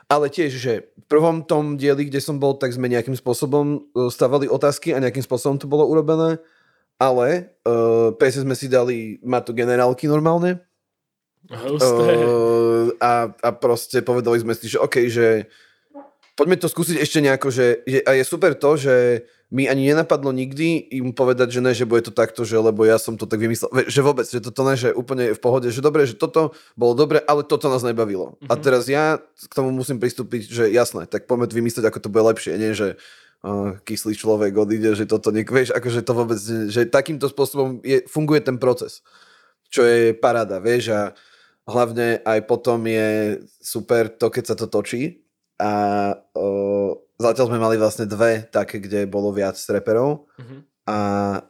[0.07, 4.07] ale tiež, že v prvom tom dieli, kde som bol, tak sme nejakým spôsobom e,
[4.07, 6.39] stavali otázky a nejakým spôsobom to bolo urobené.
[6.97, 10.65] Ale uh, PS sme si dali, má to generálky normálne.
[11.45, 15.45] Uh, a, a proste povedali sme si, že OK, že
[16.33, 20.35] poďme to skúsiť ešte nejako, že je, a je super to, že mi ani nenapadlo
[20.35, 23.39] nikdy im povedať, že ne, že bude to takto, že lebo ja som to tak
[23.39, 26.91] vymyslel, že vôbec, že toto ne, že úplne v pohode, že dobre, že toto bolo
[26.91, 28.35] dobre, ale toto nás nebavilo.
[28.35, 28.51] Mm-hmm.
[28.51, 32.27] A teraz ja k tomu musím pristúpiť, že jasné, tak poďme vymyslieť, ako to bude
[32.35, 32.99] lepšie, nie, že
[33.47, 38.03] uh, kyslý človek odíde, že toto nie, vieš, akože to vôbec, že takýmto spôsobom je,
[38.11, 38.99] funguje ten proces,
[39.71, 41.01] čo je parada, vieš, a
[41.71, 45.23] hlavne aj potom je super to, keď sa to točí
[45.55, 45.71] a
[46.19, 50.57] uh, zatiaľ sme mali vlastne dve také, kde bolo viac reperov Mhm.
[50.87, 50.97] a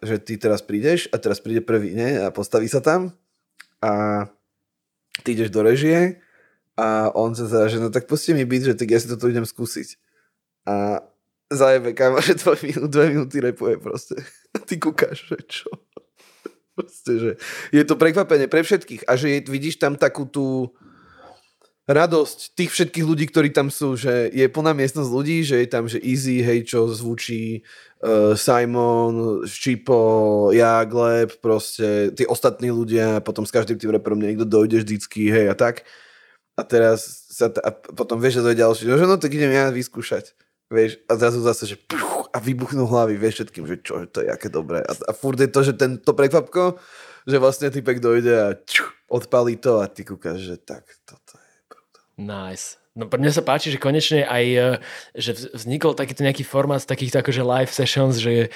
[0.01, 2.17] že ty teraz prídeš a teraz príde prvý, nie?
[2.17, 3.13] A postaví sa tam
[3.83, 4.25] a
[5.21, 6.17] ty ideš do režie
[6.77, 9.29] a on sa zara, že no tak pusti mi byť, že tak ja si toto
[9.29, 9.97] idem skúsiť.
[10.67, 11.01] A
[11.47, 14.17] zajebe kámo, že dve, minúty, dve minúty repuje proste.
[14.53, 15.69] A ty kúkaš, že čo?
[16.77, 17.31] Proste, že
[17.73, 20.69] je to prekvapenie pre všetkých a že je, vidíš tam takú tú
[21.87, 25.87] radosť tých všetkých ľudí, ktorí tam sú, že je plná miestnosť ľudí, že je tam,
[25.87, 27.63] že Easy, hej, čo zvučí,
[28.03, 34.43] uh, Simon, Čipo, ja, Gleb, proste tí ostatní ľudia, potom s každým tým reperom niekto
[34.43, 35.87] dojde vždycky, hej, a tak.
[36.59, 39.55] A teraz sa, t- a potom vieš, že to je ďalší, že no tak idem
[39.55, 40.35] ja vyskúšať.
[40.67, 44.27] Vieš, a zrazu zase, že puch, a vybuchnú hlavy, vieš všetkým, že čo, to je
[44.27, 44.83] aké dobré.
[44.83, 46.75] A, a furt je to, že ten, to prekvapko,
[47.23, 51.46] že vlastne typek dojde a ču, odpalí to a ty kúkaš, že tak, toto je.
[52.17, 52.81] Nice.
[52.97, 54.67] No mňa sa páči, že konečne aj, e,
[55.13, 58.49] že vz- vznikol takýto nejaký formát takýchto akože live sessions, že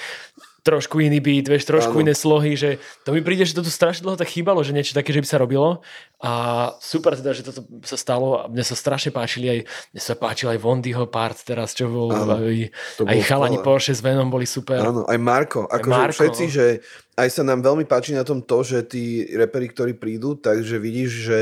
[0.62, 2.06] trošku iný beat, vieš, trošku Áno.
[2.06, 4.94] iné slohy, že to mi príde, že to tu strašne dlho tak chýbalo, že niečo
[4.94, 5.82] také, že by sa robilo
[6.22, 6.32] a
[6.78, 9.60] super teda, že toto sa stalo a mne sa strašne páčili aj,
[9.94, 12.70] mne sa páčil aj Vondyho part teraz, čo bol, Áno, aj,
[13.02, 13.66] to aj chalani skvelé.
[13.66, 14.86] Porsche s Venom boli super.
[14.86, 15.66] Áno, aj Marko.
[15.66, 16.54] Akože všetci, no.
[16.54, 16.66] že
[17.18, 21.12] aj sa nám veľmi páči na tom to, že tí reperi, ktorí prídu, takže vidíš,
[21.26, 21.40] že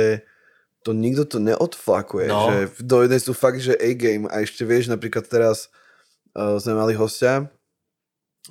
[0.84, 2.28] to nikto to neodflakuje.
[2.32, 2.48] No.
[2.48, 4.32] Že dojde sú fakt, že A-game.
[4.32, 5.68] A ešte vieš, napríklad teraz
[6.36, 7.52] uh, sme mali hostia,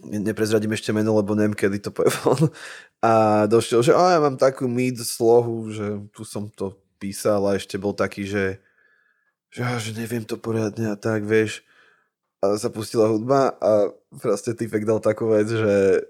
[0.04, 2.52] ne- neprezradím ešte meno, lebo neviem, kedy to povie von.
[2.98, 7.54] A došiel, že a ja mám takú mid slohu, že tu som to písal a
[7.54, 8.58] ešte bol taký, že,
[9.54, 11.62] že, že neviem to poriadne a tak, vieš.
[12.42, 16.02] A sa pustila hudba a proste typek dal takú vec, že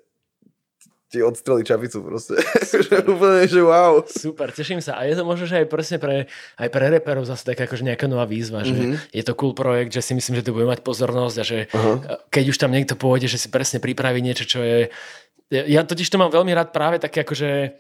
[1.08, 2.36] ti odstreli čapicu proste.
[2.68, 4.04] že úplne, že wow.
[4.04, 5.00] Super, teším sa.
[5.00, 6.28] A je to možno, že aj presne pre,
[6.60, 8.68] aj pre reperov zase taká akože nejaká nová výzva, mm-hmm.
[8.68, 8.96] že mhm.
[9.16, 11.96] je to cool projekt, že si myslím, že to bude mať pozornosť a že uh-huh.
[12.28, 14.92] keď už tam niekto pôjde, že si presne pripraví niečo, čo je...
[15.48, 17.72] Ja totiž to mám veľmi rád práve také akože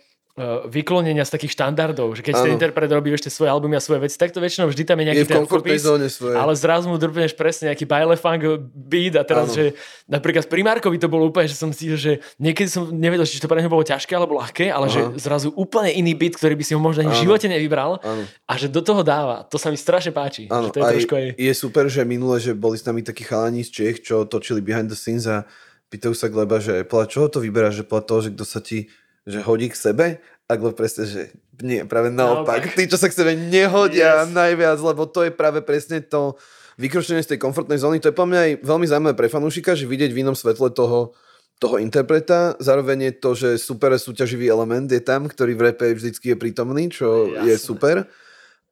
[0.70, 2.42] vyklonenia z takých štandardov, že keď ano.
[2.46, 5.04] ten interpret robí ešte svoje albumy a svoje veci, tak to väčšinou vždy tam je
[5.10, 5.44] nejaký je ten
[5.78, 6.38] zóne svoje.
[6.38, 9.56] ale zrazu mu drpneš presne nejaký baile funk beat a teraz, ano.
[9.58, 9.64] že
[10.06, 13.50] napríklad pri Markovi to bolo úplne, že som si, že niekedy som nevedel, či to
[13.50, 14.94] pre neho bolo ťažké alebo ľahké, ale Aha.
[14.94, 18.22] že zrazu úplne iný beat, ktorý by si ho možno ani v živote nevybral ano.
[18.46, 19.42] a že do toho dáva.
[19.50, 20.46] To sa mi strašne páči.
[20.48, 20.70] Ano.
[20.70, 21.26] Že to je, aj, aj...
[21.34, 24.86] je super, že minule, že boli s nami takí chalani z Čech, čo točili behind
[24.86, 25.44] the scenes a
[25.88, 28.92] pýtajú sa Gleba, že čoho to vyberá, že toho, že kto sa ti
[29.28, 30.06] že hodí k sebe
[30.48, 31.22] ako presne, že
[31.60, 32.72] nie, práve naopak.
[32.72, 34.32] Tí, čo sa k sebe nehodia yes.
[34.32, 36.40] najviac, lebo to je práve presne to
[36.80, 38.00] vykročenie z tej komfortnej zóny.
[38.00, 41.12] To je po mňa aj veľmi zaujímavé pre fanúšika, že vidieť v inom svetle toho,
[41.60, 42.56] toho interpreta.
[42.62, 46.88] Zároveň je to, že super súťaživý element je tam, ktorý v repe vždycky je prítomný,
[46.88, 47.44] čo Jasne.
[47.44, 47.96] je super.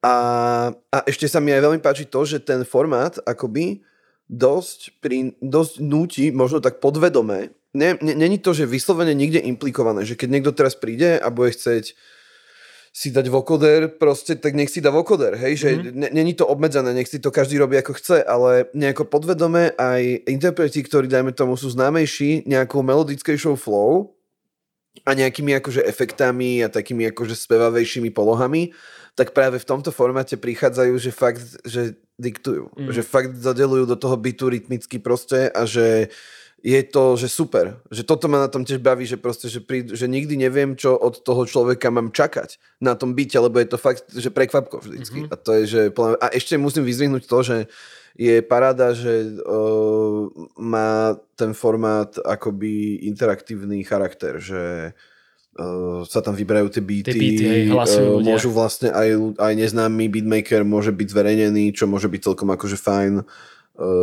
[0.01, 0.15] A,
[0.71, 3.83] a ešte sa mi aj veľmi páči to, že ten formát akoby
[4.31, 7.51] dosť, pri, dosť núti, možno tak podvedome,
[8.01, 11.93] není to, že vyslovene nikde implikované, že keď niekto teraz príde a bude chceť
[12.97, 16.17] si dať vokoder, proste tak nech si dá vokoder, hej, že mm-hmm.
[16.17, 20.81] není to obmedzené, nech si to každý robí ako chce, ale nejako podvedome aj interpreti,
[20.81, 24.17] ktorí dajme tomu sú známejší nejakou melodickejšou flow
[25.05, 28.73] a nejakými akože efektami a takými akože spevavejšími polohami,
[29.13, 32.97] tak práve v tomto formáte prichádzajú, že fakt, že diktujú, mm.
[32.97, 36.09] že fakt zadelujú do toho bytu rytmicky proste a že
[36.65, 37.79] je to, že super.
[37.93, 40.97] Že toto ma na tom tiež baví, že proste, že, prí, že nikdy neviem, čo
[40.97, 45.29] od toho človeka mám čakať na tom byte, lebo je to fakt, že prekvapko vždycky.
[45.29, 45.33] Mm-hmm.
[45.33, 45.81] A to je, že...
[46.19, 47.57] A ešte musím vyzvihnúť to, že
[48.17, 54.97] je paráda, že uh, má ten formát akoby interaktívny charakter, že
[55.61, 60.09] uh, sa tam vyberajú tie beaty, tie beaty hej, uh, môžu vlastne aj, aj neznámy
[60.09, 63.21] beatmaker môže byť zverejnený, čo môže byť celkom akože fajn.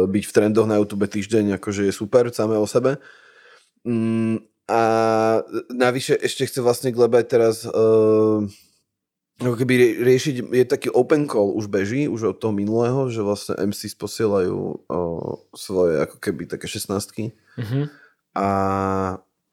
[0.08, 3.02] Byť v trendoch na YouTube týždeň, akože je super samé o sebe.
[3.84, 4.82] Mm, a
[5.74, 8.40] navyše ešte chce vlastne Glebaj teraz uh,
[9.44, 13.60] ako keby riešiť, je taký open call, už beží, už od toho minulého, že vlastne
[13.60, 17.36] MC posielajú uh, svoje ako keby také šestnáctky.
[17.60, 17.84] Mm-hmm.
[18.40, 18.48] A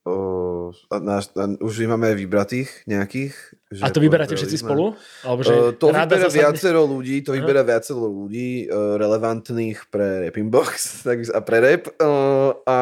[0.00, 3.36] O, a náš, a už máme aj vybratých nejakých.
[3.70, 4.98] Že a to vyberáte všetci spolu?
[5.22, 6.42] Alebo že uh, to vyberá zasadne...
[6.42, 11.06] viacero ľudí, to vyberá viacero ľudí uh, relevantných pre Rapping Box
[11.38, 11.86] a pre rap.
[12.02, 12.76] Uh, a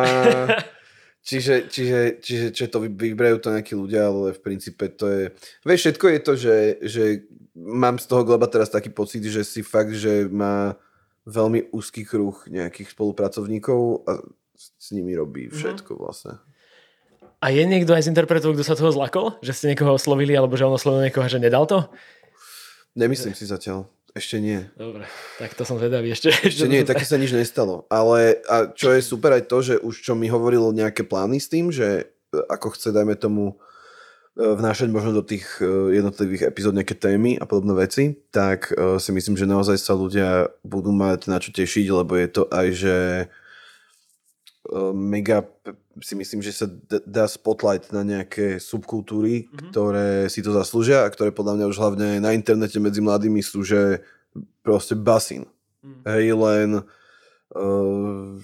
[1.28, 5.22] čiže, čiže, čiže, čiže to vyberajú to nejakí ľudia, ale v princípe to je...
[5.68, 7.04] Vieš, všetko je to, že, že
[7.52, 10.72] mám z toho Gleba teraz taký pocit, že si fakt, že má
[11.28, 14.24] veľmi úzky kruh nejakých spolupracovníkov a
[14.56, 15.52] s nimi robí mhm.
[15.52, 16.40] všetko vlastne.
[17.38, 19.38] A je niekto aj z interpretov, kto sa toho zlakol?
[19.46, 21.86] Že ste niekoho oslovili, alebo že on oslovil niekoho, že nedal to?
[22.98, 23.86] Nemyslím si zatiaľ.
[24.10, 24.66] Ešte nie.
[24.74, 25.06] Dobre,
[25.38, 26.10] tak to som zvedavý.
[26.10, 27.86] Ešte, ešte nie, také sa nič nestalo.
[27.86, 31.46] Ale a čo je super aj to, že už čo mi hovorilo nejaké plány s
[31.46, 33.54] tým, že e, ako chce, dajme tomu,
[34.34, 39.10] e, vnášať možno do tých e, jednotlivých epizód nejaké témy a podobné veci, tak si
[39.14, 42.96] myslím, že naozaj sa ľudia budú mať na čo tešiť, lebo je to aj, že
[44.92, 45.48] mega
[46.00, 46.66] si myslím, že sa
[47.06, 49.70] dá spotlight na nejaké subkultúry, mm-hmm.
[49.70, 53.62] ktoré si to zaslúžia a ktoré podľa mňa už hlavne na internete medzi mladými sú,
[53.62, 54.02] že
[54.62, 55.46] proste basín.
[55.82, 56.02] Mm.
[56.06, 56.68] Hej, len
[57.54, 58.36] uh,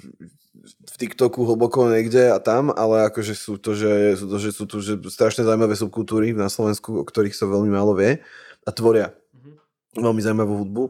[0.64, 4.64] v TikToku hlboko niekde a tam, ale akože sú to, že sú, to, že sú
[4.64, 8.22] tu že strašne zaujímavé subkultúry na Slovensku, o ktorých sa veľmi málo vie
[8.64, 10.00] a tvoria mm-hmm.
[10.00, 10.84] veľmi zaujímavú hudbu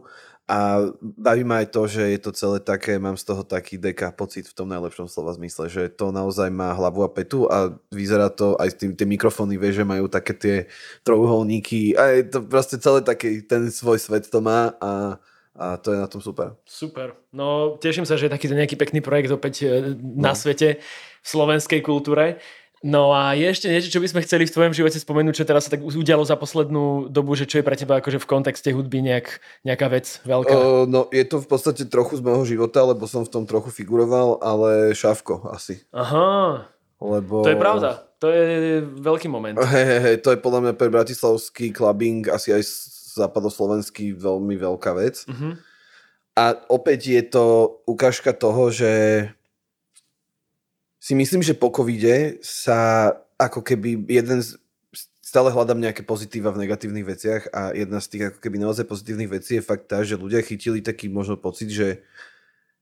[0.45, 4.13] a baví ma aj to, že je to celé také, mám z toho taký deka
[4.13, 8.29] pocit v tom najlepšom slova zmysle, že to naozaj má hlavu a petu a vyzerá
[8.29, 10.55] to aj tým, tie mikrofóny, vie, že majú také tie
[11.01, 15.17] trojuholníky a je to proste celé taký, ten svoj svet to má a,
[15.57, 16.53] a to je na tom super.
[16.61, 17.17] Super.
[17.33, 20.37] No teším sa, že je takýto nejaký pekný projekt opäť e, na no.
[20.37, 20.77] svete
[21.25, 22.37] v slovenskej kultúre.
[22.85, 25.65] No a je ešte niečo, čo by sme chceli v tvojom živote spomenúť, čo teraz
[25.65, 29.01] sa tak udialo za poslednú dobu, že čo je pre teba akože v kontexte hudby
[29.01, 30.53] nejak, nejaká vec veľká?
[30.53, 33.73] Uh, no je to v podstate trochu z môjho života, lebo som v tom trochu
[33.73, 35.81] figuroval, ale šavko asi.
[35.97, 36.69] Aha.
[37.01, 37.41] Lebo...
[37.41, 38.05] To je pravda.
[38.21, 39.57] To je veľký moment.
[39.57, 42.63] Hej, hej, hej, to je podľa mňa pre bratislavský clubbing asi aj
[43.17, 45.25] západoslovenský veľmi veľká vec.
[45.25, 45.57] Uh-huh.
[46.37, 47.45] A opäť je to
[47.89, 48.91] ukážka toho, že
[51.05, 54.57] si myslím, že po covide sa ako keby jeden z,
[55.21, 59.29] stále hľadám nejaké pozitíva v negatívnych veciach a jedna z tých ako keby naozaj pozitívnych
[59.29, 62.01] vecí je fakt tá, že ľudia chytili taký možno pocit, že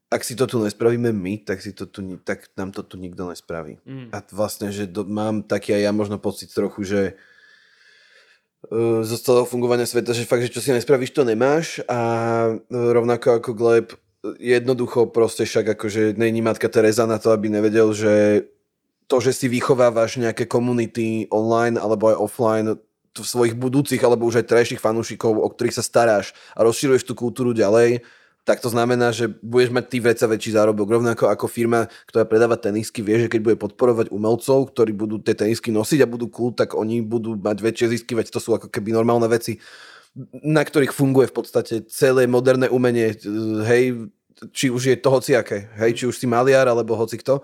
[0.08, 3.28] ak si to tu nespravíme my, tak, si to tu, tak nám to tu nikto
[3.28, 3.82] nespraví.
[3.84, 4.14] Mm.
[4.16, 7.02] A vlastne, že do, mám taký aj ja možno pocit trochu, že
[8.72, 12.00] uh, zo celého fungovania sveta, že fakt, že čo si nespravíš, to nemáš a
[12.56, 13.88] uh, rovnako ako Gleb
[14.40, 18.48] jednoducho proste však akože není matka Teresa na to, aby nevedel, že
[19.12, 22.68] to, že si vychovávaš nejaké komunity online alebo aj offline
[23.14, 27.14] v svojich budúcich alebo už aj trajších fanúšikov, o ktorých sa staráš a rozširuješ tú
[27.14, 28.02] kultúru ďalej,
[28.44, 30.92] tak to znamená, že budeš mať ty veca väčší zárobok.
[30.92, 35.32] Rovnako ako firma, ktorá predáva tenisky, vie, že keď bude podporovať umelcov, ktorí budú tie
[35.32, 38.68] tenisky nosiť a budú cool, tak oni budú mať väčšie zisky, veď to sú ako
[38.68, 39.64] keby normálne veci,
[40.46, 43.18] na ktorých funguje v podstate celé moderné umenie,
[43.66, 44.10] hej,
[44.54, 47.42] či už je to hociaké, hej, či už si maliar alebo hoci kto.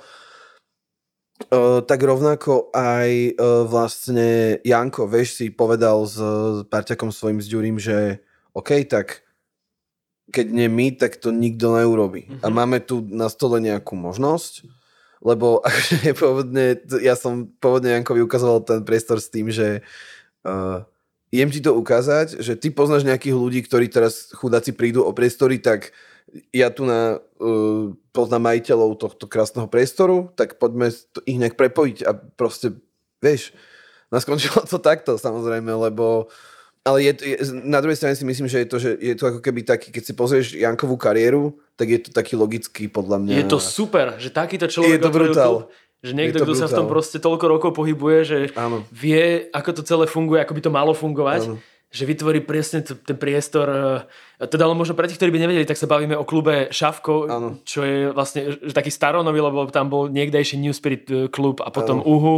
[1.49, 6.19] Uh, tak rovnako aj uh, vlastne Janko, vieš, si povedal s
[6.67, 8.19] parťakom svojim s Ďurím, že
[8.51, 9.23] OK, tak
[10.29, 12.27] keď nie my, tak to nikto neurobi.
[12.27, 12.43] Mm-hmm.
[12.43, 12.53] A mhm.
[12.53, 14.67] máme tu na stole nejakú možnosť,
[15.23, 16.65] lebo akože pôvodne,
[17.01, 19.81] ja som pôvodne Jankovi ukazoval ten priestor s tým, že
[20.43, 20.83] uh,
[21.29, 25.61] idem ti to ukázať, že ty poznáš nejakých ľudí, ktorí teraz chudáci prídu o priestory,
[25.61, 25.93] tak
[26.53, 30.93] ja tu na uh, poznám majiteľov tohto krásneho priestoru, tak poďme
[31.25, 32.77] ich nejak prepojiť a proste,
[33.21, 33.53] vieš,
[34.13, 36.29] nás skončilo to takto samozrejme, lebo
[36.87, 37.35] ale je, je,
[37.67, 40.03] na druhej strane si myslím, že je to, že je to ako keby taký, keď
[40.09, 43.35] si pozrieš Jankovú kariéru, tak je to taký logický podľa mňa.
[43.35, 45.53] Je to super, že takýto človek je to brutál.
[45.99, 48.87] Že niekto, kto sa v tom proste toľko rokov pohybuje, že Áno.
[48.87, 51.41] vie, ako to celé funguje, ako by to malo fungovať.
[51.51, 51.55] Áno.
[51.89, 53.67] Že vytvorí presne t- ten priestor.
[54.39, 57.27] E, teda ale možno pre tých, ktorí by nevedeli, tak sa bavíme o klube Šavko,
[57.27, 57.49] Áno.
[57.65, 61.73] čo je vlastne že taký staronový, lebo tam bol niekdejší New Spirit e, klub a
[61.73, 62.07] potom Áno.
[62.07, 62.37] Uhu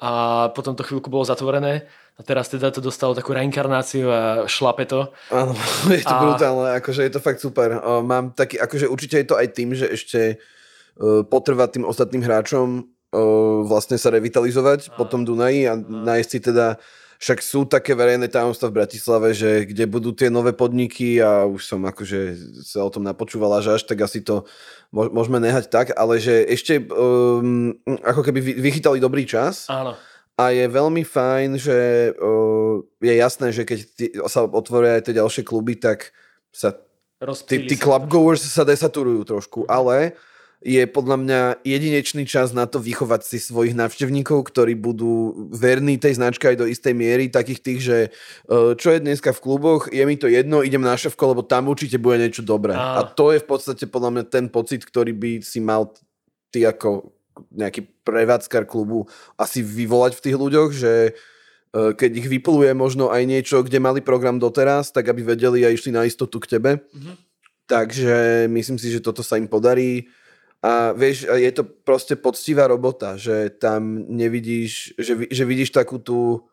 [0.00, 0.10] a
[0.52, 1.88] potom to chvíľku bolo zatvorené.
[2.16, 5.12] A teraz teda to dostalo takú reinkarnáciu a šlape to.
[5.28, 5.52] Áno,
[5.92, 6.20] je to a...
[6.22, 7.76] brutálne, akože je to fakt super.
[8.00, 10.40] Mám taký, akože určite je to aj tým, že ešte
[11.28, 16.80] potrvá tým ostatným hráčom uh, vlastne sa revitalizovať po tom Dunaji a, nájsť si teda
[17.16, 21.64] však sú také verejné tajomstva v Bratislave, že kde budú tie nové podniky a už
[21.64, 24.44] som akože sa o tom napočúval až, tak asi to
[24.92, 27.72] môžeme nehať tak, ale že ešte um,
[28.04, 29.64] ako keby vychytali dobrý čas.
[29.72, 29.96] Áno.
[30.36, 31.78] a je veľmi fajn, že
[32.12, 36.12] uh, je jasné, že keď tí, sa otvoria aj tie ďalšie kluby, tak
[36.52, 36.76] sa
[37.48, 40.20] tí, tí clubgoers sa desaturujú trošku, ale
[40.66, 46.18] je podľa mňa jedinečný čas na to vychovať si svojich návštevníkov, ktorí budú verní tej
[46.18, 47.98] značke aj do istej miery, takých tých, že
[48.50, 51.70] uh, čo je dneska v kluboch, je mi to jedno, idem na ševko, lebo tam
[51.70, 52.74] určite bude niečo dobré.
[52.74, 52.98] A.
[52.98, 55.94] a to je v podstate podľa mňa ten pocit, ktorý by si mal
[56.50, 57.14] ty ako
[57.54, 59.06] nejaký prevádzkar klubu
[59.38, 61.12] asi vyvolať v tých ľuďoch, že e,
[61.92, 65.92] keď ich vypluje možno aj niečo, kde mali program doteraz, tak aby vedeli a išli
[65.92, 66.70] na istotu k tebe.
[66.80, 67.14] Mm-hmm.
[67.66, 70.08] Takže myslím si, že toto sa im podarí.
[70.64, 76.48] A vieš, je to proste poctivá robota, že tam nevidíš, že, že vidíš takú tú,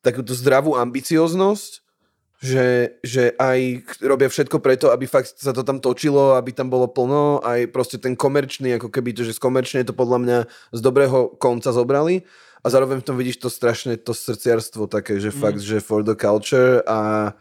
[0.00, 1.82] takú tú zdravú ambicioznosť,
[2.38, 6.86] že, že aj robia všetko preto, aby fakt sa to tam točilo, aby tam bolo
[6.86, 10.38] plno, aj proste ten komerčný, ako keby to, že komerčne to podľa mňa
[10.70, 12.22] z dobrého konca zobrali
[12.62, 15.38] a zároveň v tom vidíš to strašne, to srdciarstvo také, že mm.
[15.38, 17.34] fakt, že for the culture a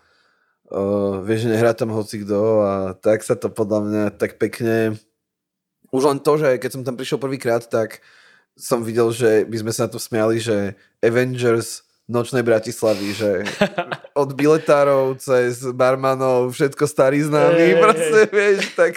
[0.74, 4.98] uh, vieš, nehrá tam hoci kto a tak sa to podľa mňa tak pekne
[5.92, 8.04] už len to, že keď som tam prišiel prvýkrát, tak
[8.58, 13.32] som videl, že by sme sa na to smiali, že Avengers nočnej Bratislavy, že
[14.16, 18.32] od biletárov cez barmanov, všetko starý známy, hey, proste, hey.
[18.32, 18.96] vieš, tak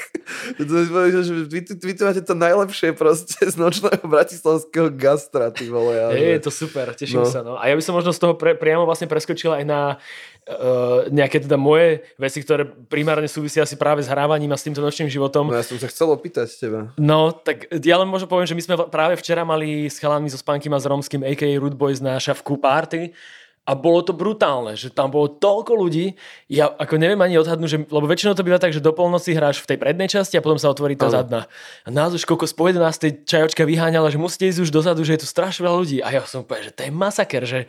[0.55, 5.99] že vy, vy tu máte to najlepšie proste z nočného bratislavského gastra, ty vole.
[5.99, 7.29] Ja, hey, je to super, teším no.
[7.29, 7.59] sa, no.
[7.59, 9.81] A ja by som možno z toho pre, priamo vlastne preskočil aj na
[10.51, 14.83] Uh, nejaké teda moje veci, ktoré primárne súvisia asi práve s hrávaním a s týmto
[14.83, 15.47] nočným životom.
[15.47, 16.91] No ja som sa chcel opýtať teba.
[16.99, 20.41] No, tak ja len možno poviem, že my sme práve včera mali s chalami so
[20.41, 21.55] Spankim a s Romským, a.k.a.
[21.55, 23.00] Root Boys na šavku party
[23.71, 26.19] a bolo to brutálne, že tam bolo toľko ľudí,
[26.51, 29.63] ja ako neviem ani odhadnúť, že, lebo väčšinou to býva tak, že do polnoci hráš
[29.63, 31.47] v tej prednej časti a potom sa otvorí tá zadná.
[31.87, 33.23] A nás už koľko po 11.
[33.23, 35.99] čajočka vyháňala, že musíte ísť už dozadu, že je tu strašne veľa ľudí.
[36.03, 37.61] A ja som povedal, že to je masaker, že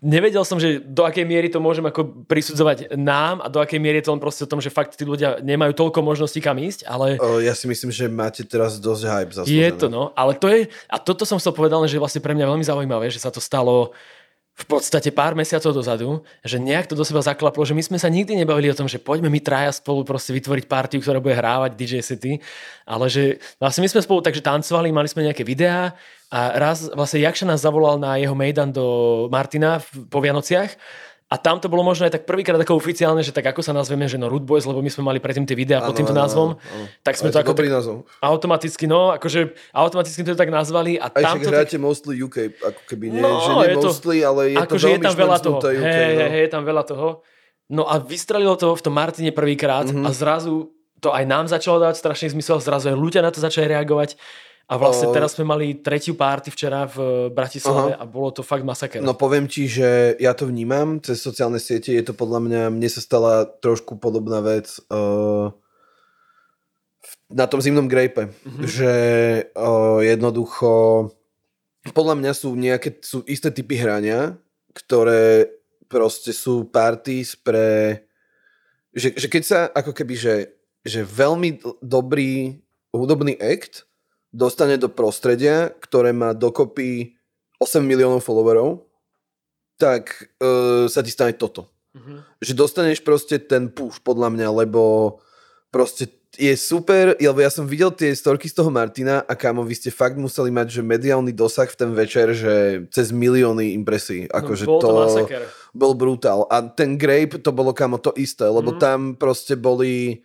[0.00, 4.00] nevedel som, že do akej miery to môžem ako prisudzovať nám a do akej miery
[4.00, 6.88] je to len proste o tom, že fakt tí ľudia nemajú toľko možností kam ísť,
[6.88, 7.20] ale...
[7.20, 9.60] O, ja si myslím, že máte teraz dosť hype zaslúžené.
[9.68, 12.48] Je to, no, ale to je, a toto som chcel povedať, že vlastne pre mňa
[12.48, 13.92] veľmi zaujímavé, že sa to stalo
[14.56, 18.08] v podstate pár mesiacov dozadu, že nejak to do seba zaklaplo, že my sme sa
[18.08, 21.76] nikdy nebavili o tom, že poďme my traja spolu proste vytvoriť partiu, ktorá bude hrávať
[21.76, 22.40] DJ City,
[22.88, 25.92] ale že vlastne my sme spolu takže tancovali, mali sme nejaké videá
[26.32, 30.72] a raz vlastne Jakša nás zavolal na jeho mejdan do Martina po Vianociach
[31.26, 34.06] a tam to bolo možno aj tak prvýkrát ako oficiálne, že tak ako sa nazveme,
[34.06, 36.84] že no Root Boys, lebo my sme mali predtým tie videá pod týmto názvom, ano.
[37.02, 37.66] tak sme to, ako tak
[38.22, 41.02] automaticky, no, akože automaticky to tak nazvali.
[41.02, 41.82] A tam to hráte tak...
[41.82, 44.76] mostly UK, ako keby nie, no, že nie je mostly, to, ale je ako, to
[44.78, 45.58] veľmi je tam veľa toho.
[45.58, 46.26] UK, hej, no.
[46.30, 47.08] hej, je tam veľa toho.
[47.66, 50.06] No a vystrelilo to v tom Martine prvýkrát mm-hmm.
[50.06, 50.70] a zrazu
[51.02, 54.14] to aj nám začalo dávať strašný zmysel, zrazu aj ľudia na to začali reagovať.
[54.66, 58.02] A vlastne teraz sme mali tretiu párty včera v Bratislave Aha.
[58.02, 58.98] a bolo to fakt masaker.
[58.98, 62.88] No poviem ti, že ja to vnímam cez sociálne siete, je to podľa mňa, mne
[62.90, 65.54] sa stala trošku podobná vec uh,
[67.30, 68.66] na tom zimnom grejpe, mm-hmm.
[68.66, 68.92] že
[69.54, 71.14] uh, jednoducho
[71.94, 74.34] podľa mňa sú nejaké, sú isté typy hrania,
[74.74, 75.46] ktoré
[75.86, 78.02] proste sú parties pre
[78.96, 80.34] že, že keď sa ako keby, že,
[80.80, 82.56] že veľmi dobrý
[82.96, 83.84] hudobný act
[84.36, 87.16] dostane do prostredia, ktoré má dokopy
[87.56, 88.84] 8 miliónov followerov,
[89.80, 91.72] tak uh, sa ti stane toto.
[91.96, 92.44] Mm-hmm.
[92.44, 95.16] Že dostaneš proste ten push podľa mňa, lebo
[95.72, 99.72] proste je super, lebo ja som videl tie storky z toho Martina a kámo, vy
[99.72, 104.28] ste fakt museli mať, že mediálny dosah v ten večer, že cez milióny impresí.
[104.28, 105.26] Akože no, to, to
[105.72, 106.44] bol brutál.
[106.52, 108.78] A ten Grape, to bolo kámo to isté, lebo mm.
[108.80, 110.24] tam proste boli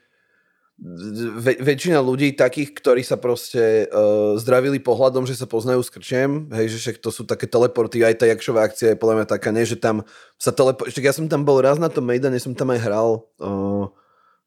[1.61, 6.73] väčšina ľudí takých, ktorí sa proste uh, zdravili pohľadom, že sa poznajú s krčem, hej,
[6.73, 9.61] že však to sú také teleporty, aj tá Jakšová akcia je podľa mňa taká, nie,
[9.61, 10.01] že tam
[10.41, 10.89] sa teleport...
[10.97, 13.93] Ja som tam bol raz na tom Mejdane, som tam aj hral uh,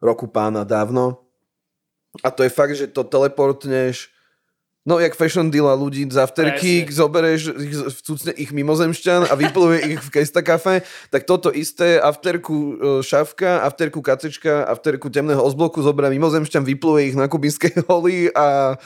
[0.02, 1.22] roku pána dávno.
[2.22, 4.13] A to je fakt, že to teleportneš
[4.84, 7.56] No, jak fashion deal ľudí z afterky, zobereš,
[8.04, 13.64] vcucne ich mimozemšťan a vypluje ich v Kesta kafe, tak toto isté afterku e, šavka,
[13.64, 18.76] afterku kacečka, afterku temného ozbloku zoberá mimozemšťan, vypluje ich na kubinskej holi a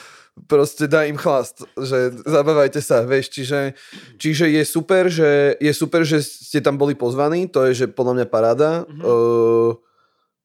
[0.46, 3.74] proste dá im chlast, že zabávajte sa, vieš, čiže,
[4.22, 8.22] čiže je super, že je super, že ste tam boli pozvaní, to je, že podľa
[8.22, 9.02] mňa paráda mm-hmm.
[9.02, 9.70] uh,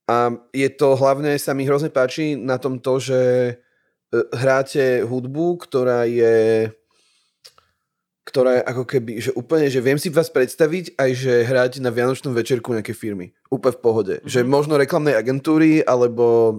[0.10, 3.22] a je to hlavne, sa mi hrozne páči na tom to, že
[4.34, 6.70] hráte hudbu, ktorá je
[8.24, 11.92] ktorá je ako keby, že úplne, že viem si vás predstaviť aj, že hráte na
[11.92, 13.36] Vianočnom večerku nejaké firmy.
[13.52, 14.14] Úplne v pohode.
[14.18, 14.32] Mm-hmm.
[14.32, 16.58] Že možno reklamnej agentúry, alebo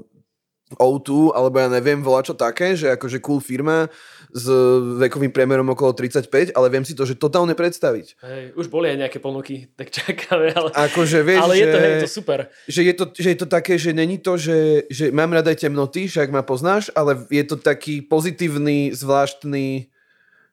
[0.76, 3.88] O2, alebo ja neviem, volá čo také, že akože cool firma,
[4.34, 4.50] s
[4.98, 8.18] vekovým priemerom okolo 35, ale viem si to, že totálne predstaviť.
[8.18, 11.78] Hej, už boli aj nejaké ponuky, tak čakáme, ale, akože, vieš, ale je že, to,
[11.78, 12.38] hej, to super.
[12.66, 15.62] Že je to, že je to také, že není to, že, že mám rada aj
[15.62, 19.86] temnoty, však ma poznáš, ale je to taký pozitívny, zvláštny,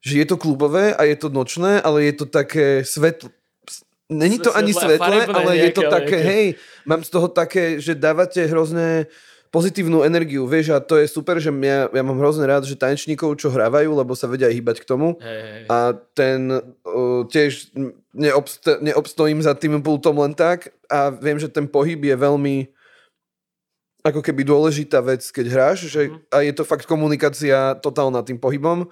[0.05, 3.33] že je to klubové a je to nočné, ale je to také svetlo,
[4.11, 6.45] Není to ani svetlé, ale je to také, hej,
[6.83, 9.07] mám z toho také, že dávate hrozné
[9.51, 13.35] pozitívnu energiu, vieš, a to je super, že ja, ja mám hrozne rád, že tanečníkov,
[13.35, 15.63] čo hrávajú, lebo sa vedia aj hýbať k tomu hey, hey.
[15.67, 15.77] a
[16.15, 17.75] ten uh, tiež
[18.15, 22.55] neobst- neobstojím za tým pultom len tak a viem, že ten pohyb je veľmi
[24.01, 26.31] ako keby dôležitá vec, keď hráš, že, mm.
[26.31, 28.87] a je to fakt komunikácia totálna tým pohybom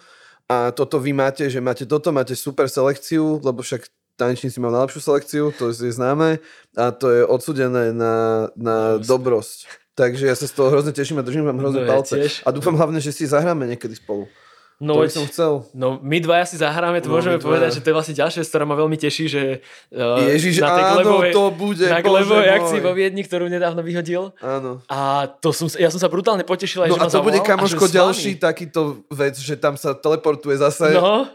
[0.51, 3.87] a toto vy máte, že máte toto, máte super selekciu, lebo však
[4.19, 6.43] tanečníci majú najlepšiu selekciu, to je známe
[6.75, 9.87] a to je odsudené na, na dobrosť.
[9.99, 12.15] Takže ja sa z toho hrozne teším a držím vám hrozne no, palce.
[12.15, 14.31] Ja a dúfam hlavne, že si zahráme niekedy spolu.
[14.79, 15.67] No, to som chcel.
[15.75, 18.47] No my dvaja si zahráme, to no, môžeme povedať, že to je vlastne ďalšia vec,
[18.47, 19.59] ktorá ma veľmi teší, že
[19.91, 23.83] uh, Ježiš, na tej áno, glebovej, to bude, na glebovej akcii vo Viedni, ktorú nedávno
[23.83, 24.31] vyhodil.
[24.39, 24.79] Áno.
[24.87, 27.91] A to som, ja som sa brutálne potešil aj, no, že a to bude kamoško
[27.91, 30.95] ďalší takýto vec, že tam sa teleportuje zase.
[30.95, 31.27] No,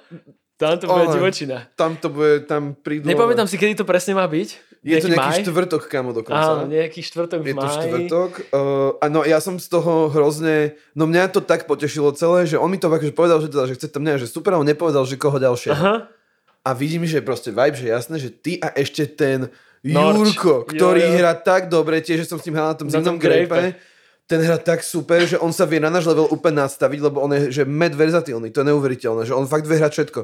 [0.55, 1.69] tam to bude divočina.
[1.77, 3.05] Tam to bude, tam prídu...
[3.05, 4.64] Nepamätám si, kedy to presne má byť.
[4.85, 5.41] Je to nejaký maj?
[5.49, 6.61] štvrtok, kamo, dokonca.
[6.61, 8.31] Áno, nejaký štvrtok v Je to štvrtok.
[8.53, 10.77] Uh, a no, ja som z toho hrozne...
[10.93, 13.81] No mňa to tak potešilo celé, že on mi to akože povedal, že, teda, že
[13.81, 15.73] chce tam nejak, že super, on nepovedal, že koho ďalšie.
[15.73, 16.13] Aha.
[16.65, 19.49] A vidím, že proste vibe, že jasné, že ty a ešte ten
[19.85, 20.37] Norč.
[20.37, 21.17] Jurko, ktorý jo, jo.
[21.21, 23.77] hrá tak dobre, tiež, že som s ním hral na tom zimnom grape
[24.25, 27.37] ten hra tak super, že on sa vie na náš level úplne nastaviť, lebo on
[27.37, 30.21] je že med verzatilný, to je neuveriteľné, že on fakt vie hrať všetko.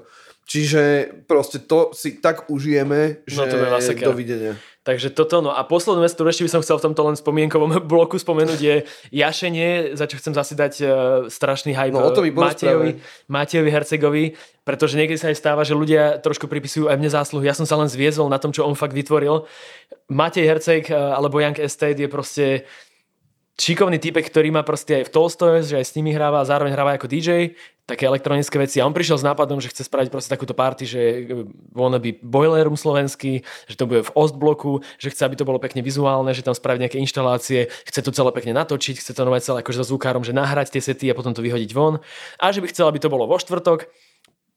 [0.51, 0.83] Čiže
[1.31, 4.59] proste to si tak užijeme, že no to dovidenia.
[4.81, 7.85] Takže toto, no a poslednú vec, ktorú ešte by som chcel v tomto len spomienkovom
[7.93, 8.77] bloku spomenúť je
[9.13, 10.89] jašenie, za čo chcem zase dať uh,
[11.29, 12.99] strašný hype no, o tom Matejovi,
[13.29, 14.25] Matejovi Hercegovi,
[14.65, 17.45] pretože niekedy sa aj stáva, že ľudia trošku pripisujú aj mne zásluhu.
[17.45, 19.45] Ja som sa len zviezol na tom, čo on fakt vytvoril.
[20.11, 22.47] Matej Herceg uh, alebo Young Estate je proste
[23.61, 26.73] šikovný typek, ktorý má proste aj v Tolstoy, že aj s nimi hráva a zároveň
[26.73, 27.53] hráva ako DJ,
[27.85, 28.79] také elektronické veci.
[28.79, 31.01] A on prišiel s nápadom, že chce spraviť proste takúto party, že
[31.75, 35.83] by boiler room slovenský, že to bude v Ostbloku, že chce, aby to bolo pekne
[35.83, 39.61] vizuálne, že tam spraviť nejaké inštalácie, chce to celé pekne natočiť, chce to nové celé
[39.61, 41.99] akože so zvukárom, že nahrať tie sety a potom to vyhodiť von.
[42.39, 43.91] A že by chcel, aby to bolo vo štvrtok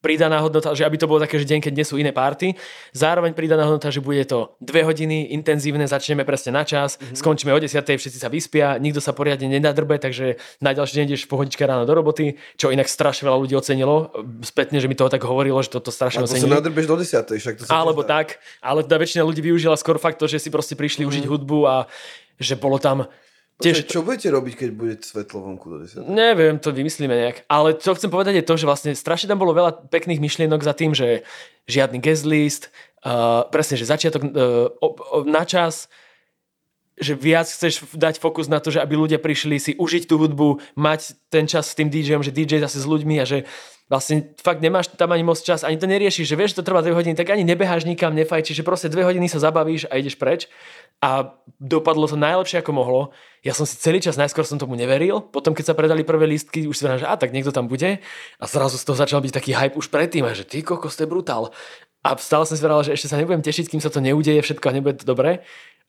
[0.04, 2.60] pridaná hodnota, že aby to bolo také, že deň, keď nie sú iné párty.
[2.92, 7.16] Zároveň pridaná hodnota, že bude to dve hodiny intenzívne, začneme presne na čas, mm-hmm.
[7.24, 11.24] skončíme o 10, všetci sa vyspia, nikto sa poriadne nedadrbe, takže na ďalší deň ideš
[11.32, 14.12] pohodička ráno do roboty, čo inak strašne veľa ľudí ocenilo.
[14.44, 16.52] Spätne, že mi toho tak hovorilo, že toto strašne ocenilo.
[16.52, 19.96] sa nadrbeš do 10, však to sa Alebo tak, ale teda väčšina ľudí využila skôr
[19.96, 21.24] fakt to, že si proste prišli mm-hmm.
[21.24, 21.76] užiť hudbu a
[22.44, 23.08] že bolo tam
[23.62, 23.86] Tiež...
[23.86, 26.10] Čo budete robiť, keď bude svetlo vonku do 10?
[26.10, 27.46] Neviem, to vymyslíme nejak.
[27.46, 30.74] Ale čo chcem povedať je to, že vlastne strašne tam bolo veľa pekných myšlienok za
[30.74, 31.22] tým, že
[31.70, 32.74] žiadny guest list,
[33.06, 35.86] uh, presne, že začiatok uh, na čas,
[36.98, 40.62] že viac chceš dať fokus na to, že aby ľudia prišli si užiť tú hudbu,
[40.78, 43.50] mať ten čas s tým DJom, že DJ zase s ľuďmi a že
[43.90, 46.86] vlastne fakt nemáš tam ani moc čas, ani to neriešiš, že vieš, že to trvá
[46.86, 50.18] 2 hodiny, tak ani nebeháš nikam, nefajčíš, že proste 2 hodiny sa zabavíš a ideš
[50.18, 50.50] preč
[51.04, 53.02] a dopadlo to najlepšie ako mohlo.
[53.44, 56.64] Ja som si celý čas, najskôr som tomu neveril, potom keď sa predali prvé lístky,
[56.64, 58.00] už si že a tak niekto tam bude
[58.40, 61.12] a zrazu z toho začal byť taký hype už predtým, že ty kokos, to je
[61.12, 61.52] brutál.
[62.08, 64.76] A stále som si že ešte sa nebudem tešiť, kým sa to neudeje všetko a
[64.76, 65.44] nebude to dobré.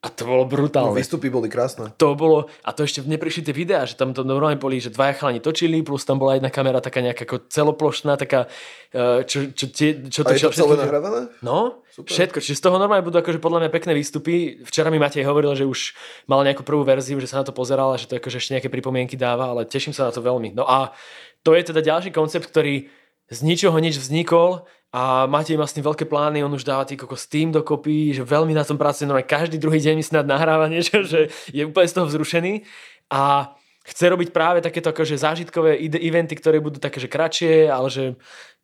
[0.04, 0.92] A to bolo brutálne.
[0.92, 1.88] No, výstupy boli krásne.
[1.96, 5.16] To bolo, a to ešte neprišli tie videá, že tam to normálne boli, že dvaja
[5.16, 8.44] chalani točili, plus tam bola jedna kamera taká nejaká ako celoplošná, taká,
[8.92, 11.32] e, čo, čo, tie, čo to, a je to celé nahrávané?
[11.40, 12.12] No, Super.
[12.12, 12.38] všetko.
[12.44, 14.60] Čiže z toho normálne budú akože podľa mňa pekné výstupy.
[14.68, 15.96] Včera mi Matej hovoril, že už
[16.28, 18.68] mal nejakú prvú verziu, že sa na to pozeral a že to akože ešte nejaké
[18.68, 20.52] pripomienky dáva, ale teším sa na to veľmi.
[20.52, 20.92] No a
[21.40, 22.92] to je teda ďalší koncept, ktorý
[23.30, 26.94] z ničoho nič vznikol a Matej má s tým veľké plány, on už dáva tý
[26.94, 30.70] kokos tým dokopy, že veľmi na tom pracuje, no každý druhý deň mi snad nahráva
[30.72, 32.62] niečo, že je úplne z toho vzrušený.
[33.10, 33.52] A
[33.84, 38.04] chce robiť práve takéto akože zážitkové eventy, ktoré budú také, že kratšie, ale že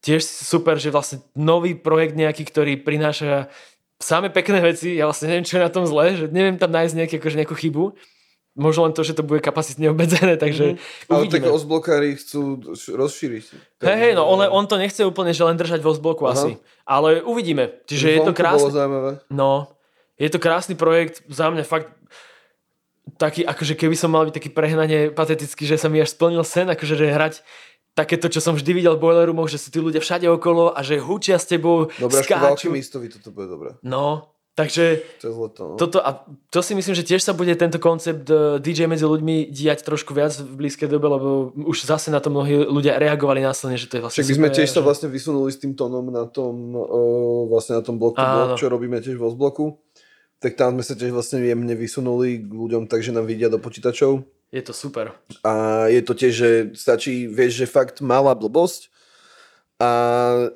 [0.00, 3.52] tiež super, že vlastne nový projekt nejaký, ktorý prináša
[4.00, 6.94] samé pekné veci, ja vlastne neviem, čo je na tom zle, že neviem tam nájsť
[6.96, 7.84] nejaký, akože nejakú chybu,
[8.58, 11.12] Možno len to, že to bude kapacitne obmedzené, takže mm-hmm.
[11.14, 13.44] Ale tak ozblokári chcú rozšíriť.
[13.78, 16.34] Hej, hej, no on, on to nechce úplne, že len držať vo zbloku Aha.
[16.34, 16.50] asi.
[16.82, 17.78] Ale uvidíme.
[17.86, 18.74] Čiže je to krásny...
[19.30, 19.70] No,
[20.18, 21.94] je to krásny projekt, za mňa fakt
[23.16, 26.68] taký, akože keby som mal byť taký prehnanie patetický, že sa mi až splnil sen,
[26.68, 27.34] akože že hrať
[27.94, 30.80] takéto, čo som vždy videl v Boiler Roomoch, že sú tí ľudia všade okolo a
[30.80, 32.70] že hučia s tebou, Dobre, skáču.
[32.70, 33.70] Dobre, toto bude dobré.
[33.82, 35.78] No, Takže no.
[35.78, 39.48] toto, a to si myslím, že tiež sa bude tento koncept eh, DJ medzi ľuďmi
[39.48, 43.78] diať trošku viac v blízkej dobe, lebo už zase na to mnohí ľudia reagovali následne,
[43.78, 46.26] že to je vlastne Však my sme tiež sa vlastne vysunuli s tým tónom na
[46.26, 49.78] tom, uh, vlastne na tom blok to blok, čo robíme tiež vo zbloku.
[50.42, 54.26] Tak tam sme sa tiež vlastne jemne vysunuli k ľuďom, takže nám vidia do počítačov.
[54.50, 55.14] Je to super.
[55.46, 58.90] A je to tiež, že stačí, vieš, že fakt malá blbosť,
[59.80, 59.90] a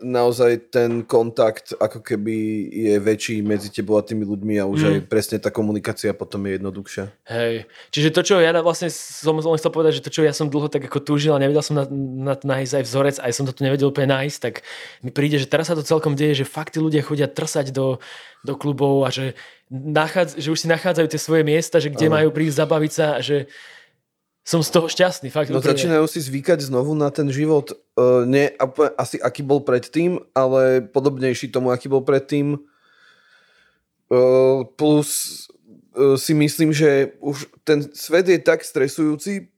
[0.04, 4.88] naozaj ten kontakt ako keby je väčší medzi tebou a tými ľuďmi a už mm.
[4.88, 7.08] aj presne tá komunikácia potom je jednoduchšia.
[7.32, 10.52] Hej, čiže to, čo ja vlastne som len chcel povedať, že to, čo ja som
[10.52, 11.88] dlho tak ako túžil a nevedel som na,
[12.20, 14.60] na to nájsť aj vzorec, aj som to tu nevedel úplne nájsť, tak
[15.00, 17.96] mi príde, že teraz sa to celkom deje, že fakt tí ľudia chodia trsať do,
[18.44, 19.32] do klubov a že,
[19.72, 22.20] nachádz, že už si nachádzajú tie svoje miesta, že kde ano.
[22.20, 23.48] majú prísť zabaviť sa a že
[24.44, 25.32] som z toho šťastný.
[25.32, 28.52] Fakt, no začínajú si zvykať znovu na ten život, uh, nie
[29.00, 32.60] asi aký bol predtým, ale podobnejší tomu, aký bol predtým.
[34.12, 35.08] Uh, plus
[35.96, 39.48] uh, si myslím, že už ten svet je tak stresujúci,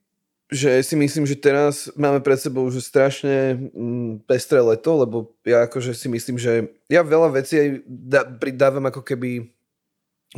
[0.47, 5.67] že si myslím, že teraz máme pred sebou už strašne mm, pestré leto, lebo ja
[5.67, 9.51] akože si myslím, že ja veľa vecí aj da, pridávam ako keby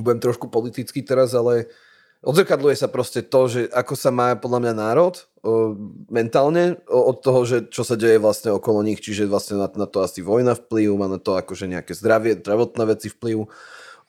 [0.02, 1.89] budem trošku politický teraz, ale uh,
[2.20, 5.76] odzrkadluje sa proste to, že ako sa má podľa mňa národ o,
[6.12, 9.88] mentálne o, od toho, že čo sa deje vlastne okolo nich, čiže vlastne na, na
[9.88, 13.48] to asi vojna vplyv, má na to akože nejaké zdravie, zdravotné veci vplyv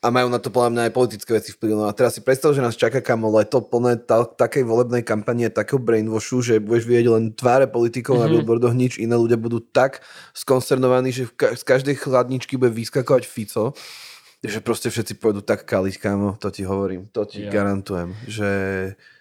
[0.01, 1.77] a majú na to podľa mňa aj politické veci vplyv.
[1.77, 5.53] No a teraz si predstav, že nás čaká kamo leto plné ta, takej volebnej kampanie,
[5.53, 8.25] takého brainwashu, že budeš vidieť len tváre politikov mm-hmm.
[8.25, 9.13] na billboardoch, nič iné.
[9.13, 10.01] Ľudia budú tak
[10.33, 13.77] skonsternovaní, že ka- z každej chladničky bude vyskakovať Fico
[14.41, 17.53] že proste všetci pôjdu tak kaliť, kámo, to ti hovorím, to ti yeah.
[17.53, 18.53] garantujem, že,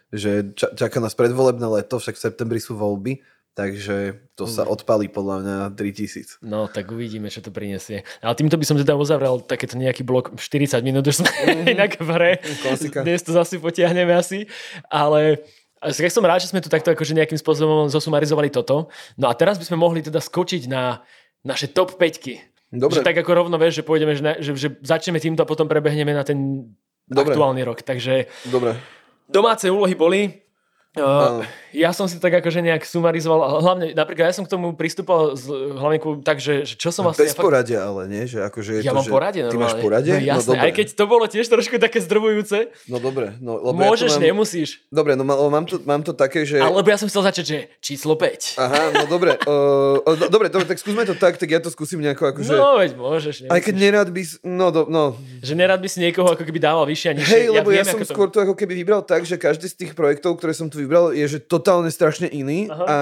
[0.08, 3.20] že čaká nás predvolebné leto, však v septembri sú voľby,
[3.52, 6.40] takže to sa odpalí podľa mňa 3000.
[6.40, 8.00] No, tak uvidíme, čo to prinesie.
[8.24, 11.68] Ale týmto by som teda uzavrel takéto nejaký blok 40 minút, už sme mm-hmm.
[11.76, 12.32] inak v hre.
[12.64, 13.04] Klasika.
[13.04, 14.48] Dnes to zase potiahneme asi,
[14.88, 15.44] ale
[15.84, 18.88] ja som rád, že sme tu takto akože nejakým spôsobom zosumarizovali toto.
[19.20, 21.04] No a teraz by sme mohli teda skočiť na
[21.40, 23.02] naše top 5 Dobre.
[23.02, 26.14] Že tak ako rovno vieš, že pôjdeme, že, že, že začneme týmto a potom prebehneme
[26.14, 26.70] na ten
[27.10, 27.34] Dobre.
[27.34, 27.82] aktuálny rok.
[27.82, 28.78] Takže Dobre.
[29.26, 30.49] domáce úlohy boli
[30.90, 34.74] Uh, ja som si tak akože nejak sumarizoval, ale hlavne, napríklad ja som k tomu
[34.74, 35.46] pristúpal z,
[35.78, 37.30] hlavne ku, tak, že, že čo som vlastne...
[37.30, 38.26] Bez ja poradia, ale nie?
[38.26, 39.84] Že akože je ja to, mám že poradie Ty máš normálne.
[39.86, 40.12] poradie?
[40.18, 42.74] No jasné, no, aj keď to bolo tiež trošku také zdrvujúce.
[42.90, 43.38] No dobre.
[43.38, 44.26] No, lebo Môžeš, ja mám...
[44.34, 44.82] nemusíš.
[44.90, 46.58] Dobre, no mám to, mám to také, že...
[46.58, 48.58] Alebo ja som chcel začať, že číslo 5.
[48.58, 49.38] Aha, no dobre.
[49.46, 52.50] Uh, uh, dobre, dobre, tak skúsme to tak, tak ja to skúsim nejako akože...
[52.50, 53.54] No veď môžeš, nemusíš.
[53.54, 54.22] Aj keď nerád by...
[54.42, 55.14] No, do, no.
[55.38, 57.30] Že nerad by si niekoho ako keby dával vyššie a nižšie.
[57.30, 59.70] Hej, lebo ja, viem, som ako to- skôr to ako keby vybral tak, že každý
[59.70, 62.84] z tých projektov, ktoré som tu vybral, je že totálne strašne iný Aha.
[62.84, 62.96] a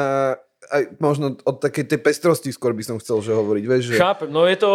[0.69, 3.95] aj možno od takej tej pestrosti skôr by som chcel, že hovoriť, vieš, že...
[3.97, 4.73] Chápem, no je to,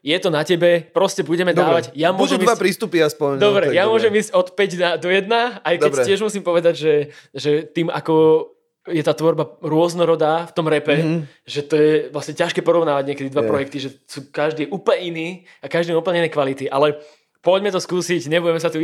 [0.00, 1.84] je to na tebe, proste budeme Dobre, dávať.
[1.92, 3.32] Ja budú dva ísť, prístupy aspoň.
[3.38, 5.28] dobre, no, ja môžem ísť od 5 na, do 1,
[5.60, 6.06] aj keď Dobre.
[6.06, 6.94] tiež musím povedať, že,
[7.30, 8.46] že tým ako
[8.84, 11.18] je tá tvorba rôznorodá v tom repe, Mhm.
[11.44, 13.48] že to je vlastne ťažké porovnávať niekedy dva Je.
[13.48, 15.28] projekty, že sú každý úplne iný
[15.60, 17.00] a každý má úplne iné kvality, ale
[17.44, 18.80] poďme to skúsiť, nebudeme sa tu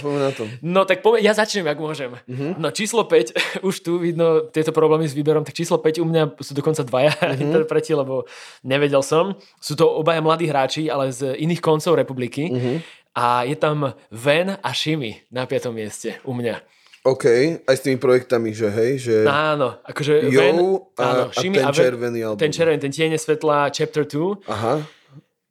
[0.00, 0.46] poďme to.
[0.62, 2.14] No tak poviem, ja začnem, ak môžem.
[2.24, 2.56] Mhm.
[2.56, 3.34] No číslo 5,
[3.68, 7.12] už tu vidno tieto problémy s výberom, tak číslo 5 u mňa sú dokonca dvaja
[7.18, 7.42] Mhm.
[7.44, 8.24] interpreti, lebo
[8.62, 9.34] nevedel som.
[9.58, 12.48] Sú to obaja mladí hráči, ale z iných koncov republiky.
[12.48, 12.72] Mhm.
[13.12, 15.74] A je tam Ven a Shimi na 5.
[15.74, 16.62] mieste u mňa.
[17.02, 17.24] OK,
[17.64, 19.14] aj s tými projektami, že hej, že...
[19.24, 20.56] Áno, akože Jo Ven,
[20.94, 22.38] a, áno, a ten a Ven, červený album.
[22.38, 24.44] ten červený, ten tiene svetla Chapter 2.
[24.46, 24.84] Aha,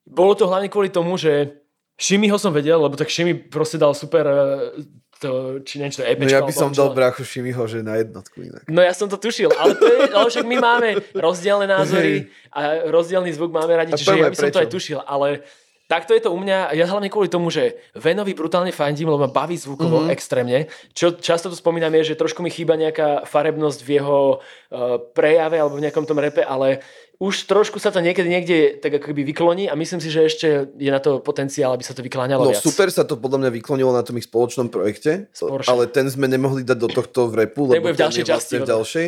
[0.06, 1.60] Bolo to hlavne kvôli tomu, že
[1.98, 4.86] Shimiho som vedel, lebo tak Shimi proste dal super eh,
[5.18, 6.30] to, či niečo, no EPčko.
[6.30, 6.98] ja by som dal len.
[7.02, 8.64] brachu Šimiho, že na jednotku inak.
[8.70, 12.86] No ja som to tušil, ale, to je, ale však my máme rozdielne názory a
[12.86, 15.42] rozdielný zvuk máme radi, čiže ja by som to aj tušil, ale
[15.90, 19.32] takto je to u mňa, ja hlavne kvôli tomu, že Venovi brutálne fandím, lebo ma
[19.32, 20.14] baví zvukovo mm-hmm.
[20.14, 20.60] extrémne.
[20.92, 25.58] Čo často tu spomínam je, že trošku mi chýba nejaká farebnosť v jeho uh, prejave
[25.58, 26.84] alebo v nejakom tom repe, ale
[27.18, 30.48] už trošku sa to niekedy niekde tak ako keby vykloní a myslím si, že ešte
[30.74, 32.62] je na to potenciál, aby sa to vykláňalo No viac.
[32.62, 35.66] super sa to podľa mňa vyklonilo na tom ich spoločnom projekte, S Porsche.
[35.66, 38.56] ale ten sme nemohli dať do tohto v repu, lebo v ďalšej je vlastne časti,
[38.58, 39.08] v ďalšej.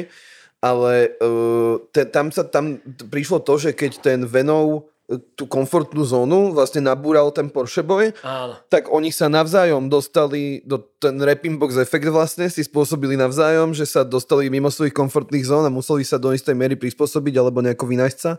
[0.60, 4.92] Ale uh, te, tam sa tam prišlo to, že keď ten Venov
[5.34, 8.54] tú komfortnú zónu vlastne nabúral ten Porsche Boy, Áno.
[8.70, 13.90] tak oni sa navzájom dostali do ten rapping box efekt vlastne si spôsobili navzájom, že
[13.90, 17.90] sa dostali mimo svojich komfortných zón a museli sa do istej miery prispôsobiť alebo nejako
[17.90, 18.38] vynájsť sa.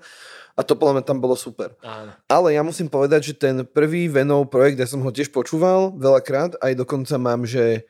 [0.54, 1.74] A to podľa mňa tam bolo super.
[1.82, 2.14] Áno.
[2.30, 6.58] Ale ja musím povedať, že ten prvý Venov projekt, ja som ho tiež počúval veľakrát,
[6.62, 7.86] aj dokonca mám, že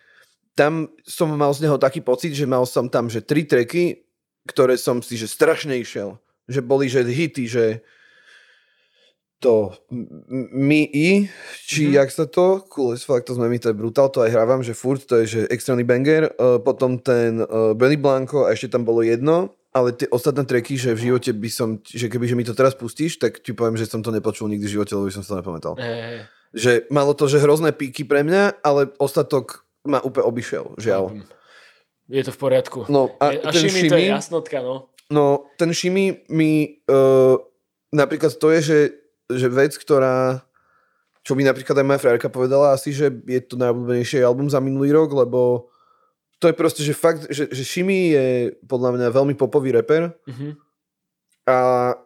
[0.57, 4.05] tam som mal z neho taký pocit, že mal som tam, že tri treky,
[4.49, 6.17] ktoré som si, že strašne išiel.
[6.49, 7.65] Že boli, že hity, že
[9.41, 9.73] to
[10.53, 11.27] Mi I,
[11.65, 11.93] či Mhm.
[11.97, 14.61] jak sa to, cool as fuck, to sme mi, to je brutál, to aj hrávam,
[14.61, 18.77] že furt, to je že extrémny banger, uh, potom ten uh, Benny Blanco a ešte
[18.77, 22.37] tam bolo jedno, ale tie ostatné treky, že v živote by som, že keby že
[22.37, 25.09] mi to teraz pustíš, tak ti poviem, že som to nepočul nikdy v živote, lebo
[25.09, 25.73] by som sa to nepamätal.
[25.81, 31.17] Hej, Že malo to, že hrozné píky pre mňa, ale ostatok ma úplne obišiel, žiaľ.
[32.11, 32.79] Je to v poriadku.
[32.91, 34.91] No a, a ten Shimi, to je jasnotka, no.
[35.09, 37.39] no ten Shimi mi uh,
[37.95, 38.79] napríklad to je, že,
[39.35, 40.43] že vec, ktorá
[41.21, 44.97] čo by napríklad aj moja frajerka povedala asi, že je to najobľúbenejší album za minulý
[44.97, 45.69] rok, lebo
[46.41, 48.27] to je proste, že fakt, že, že Shimi je
[48.65, 50.57] podľa mňa veľmi popový reper Mhm.
[51.45, 51.59] a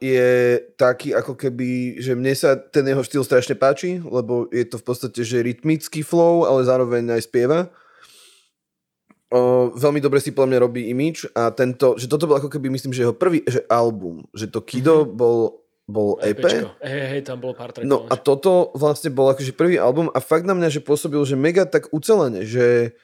[0.03, 4.83] je taký ako keby, že mne sa ten jeho štýl strašne páči, lebo je to
[4.83, 7.70] v podstate, že rytmický flow, ale zároveň aj spieva.
[9.35, 12.70] O, veľmi dobre si podľa mňa robí imič a tento, že toto bol ako keby,
[12.70, 15.11] myslím, že jeho prvý že album, že to Kido Mhm.
[15.14, 15.39] bol,
[15.85, 16.41] bol EP.
[16.80, 17.89] Hej, hej, tam bolo pár trackov.
[17.89, 21.37] No a toto vlastne bol akože prvý album a fakt na mňa, že pôsobil, že
[21.37, 22.97] mega tak ucelene, že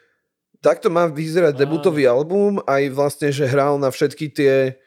[0.64, 4.80] takto má vyzerať debutový album, aj vlastne, že hral na všetky tie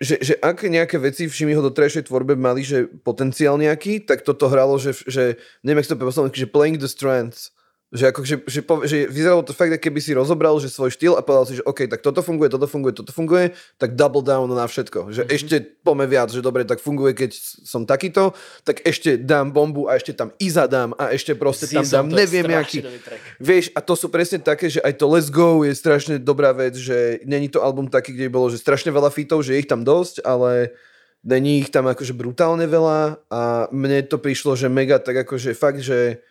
[0.00, 4.48] že, že ak nejaké veci v Šimiho doterajšej tvorbe mali, že potenciál nejaký, tak toto
[4.48, 7.52] hralo, že, že neviem, jak to povedal, že playing the strands.
[7.90, 11.18] Že, ako, že, že, po, že vyzeralo to fakt, keby si rozobral že svoj štýl
[11.18, 13.50] a povedal si, že OK, tak toto funguje, toto funguje, toto funguje,
[13.82, 15.10] tak double down na všetko.
[15.10, 15.30] Že Mhm.
[15.34, 17.34] ešte pome viac, že dobre, tak funguje, keď
[17.66, 18.30] som takýto,
[18.62, 22.14] tak ešte dám bombu a ešte tam Iza dám a ešte proste tam Zizom, dám
[22.14, 22.78] neviem strašne aký.
[22.78, 23.22] dobrý track.
[23.42, 26.78] Vieš, a to sú presne také, že aj to Let's Go je strašne dobrá vec,
[26.78, 29.82] že není to album taký, kde bolo, že strašne veľa fitov, že je ich tam
[29.82, 30.78] dosť, ale
[31.26, 35.82] není ich tam akože brutálne veľa a mne to prišlo, že mega tak akože fakt,
[35.82, 36.22] že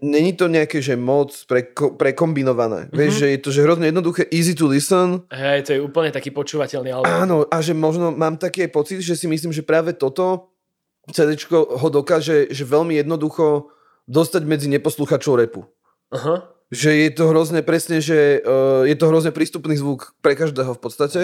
[0.00, 2.88] není to nejaké, že moc preko, prekombinované.
[2.88, 2.96] Mm-hmm.
[2.96, 5.22] Vieš, že je to že hrozne jednoduché, easy to listen.
[5.28, 7.12] Hej, to je úplne taký počúvateľný album.
[7.12, 10.56] Áno, a že možno mám taký aj pocit, že si myslím, že práve toto
[11.12, 13.70] CDčko ho dokáže že veľmi jednoducho
[14.10, 15.62] dostať medzi neposluchačov repu.
[16.10, 16.46] Aha.
[16.66, 20.80] Že je to hrozne presne, že uh, je to hrozne prístupný zvuk pre každého v
[20.82, 21.20] podstate.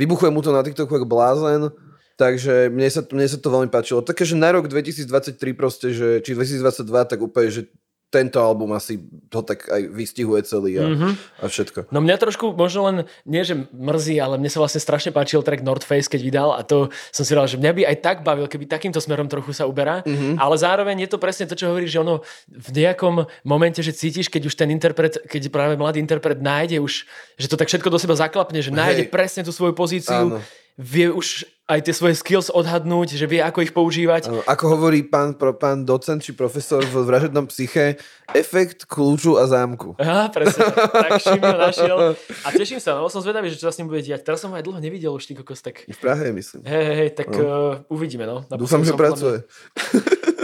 [0.00, 1.68] Vybuchuje mu to na TikToku ako blázen,
[2.16, 4.00] takže mne sa, mne sa to veľmi páčilo.
[4.00, 7.68] Také, že na rok 2023 proste, že, či 2022, tak úplne, že
[8.06, 11.12] tento album asi to tak aj vystihuje celý a, mm-hmm.
[11.42, 11.78] a všetko.
[11.90, 12.96] No mňa trošku možno len,
[13.26, 16.62] nie že mrzí, ale mne sa vlastne strašne páčil track North Face, keď vydal a
[16.62, 19.66] to som si dal, že mňa by aj tak bavil, keby takýmto smerom trochu sa
[19.66, 20.38] uberá, mm-hmm.
[20.38, 24.30] ale zároveň je to presne to, čo hovorí, že ono v nejakom momente, že cítiš,
[24.30, 27.04] keď už ten interpret, keď práve mladý interpret nájde už,
[27.36, 29.12] že to tak všetko do seba zaklapne, že nájde Hej.
[29.12, 30.38] presne tú svoju pozíciu, Áno.
[30.76, 34.30] Vie už aj tie svoje skills odhadnúť, že vie, ako ich používať.
[34.30, 37.98] Ano, ako hovorí pán, pro, pán docent či profesor v vražednom psyche,
[38.30, 39.98] efekt kľúču a zámku.
[39.98, 40.62] Aha, presne.
[40.70, 41.98] tak Šimio našiel.
[42.46, 44.22] A teším sa, no som zvedavý, že čo sa s ním bude diať.
[44.22, 45.82] Teraz som aj dlho nevidel už ty kokos, tak...
[45.90, 46.62] V Prahe, myslím.
[46.62, 47.42] Hej, hej, tak no.
[47.42, 48.46] uh, uvidíme, no.
[48.54, 49.42] Dúfam, že pracuje.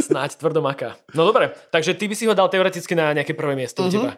[0.03, 0.99] Snáď tvrdo maká.
[1.15, 3.95] No dobre, takže ty by si ho dal teoreticky na nejaké prvé miesto uh-huh.
[3.95, 3.95] u mhm.
[3.95, 4.13] teba.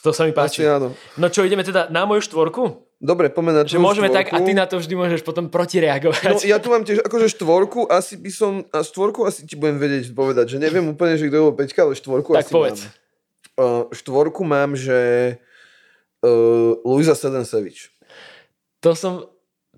[0.00, 0.62] To sa mi páči.
[0.62, 0.94] Asi áno.
[1.18, 2.85] No čo, ideme teda na moju štvorku?
[2.96, 4.32] Dobre, poďme na Že môžeme štvorku.
[4.32, 6.32] tak a ty na to vždy môžeš potom protireagovať.
[6.32, 9.76] No ja tu mám tiež akože štvorku, asi by som, a štvorku asi ti budem
[9.76, 12.80] vedieť povedať, že neviem úplne, že kto bol peťka, ale štvorku tak asi povedz.
[12.88, 13.04] mám.
[13.56, 14.96] Uh, štvorku mám, že
[16.24, 17.92] uh, Luisa Sedensevič.
[18.80, 19.28] To som,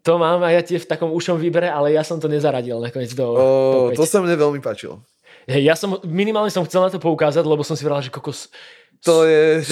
[0.07, 3.11] to mám aj ja tiež v takom ušom výbere, ale ja som to nezaradil nakoniec
[3.19, 5.03] do, uh, do To sa mne veľmi páčilo.
[5.49, 8.53] Hej, ja som, minimálne som chcel na to poukázať, lebo som si vral, že kokos,
[9.05, 9.65] to je...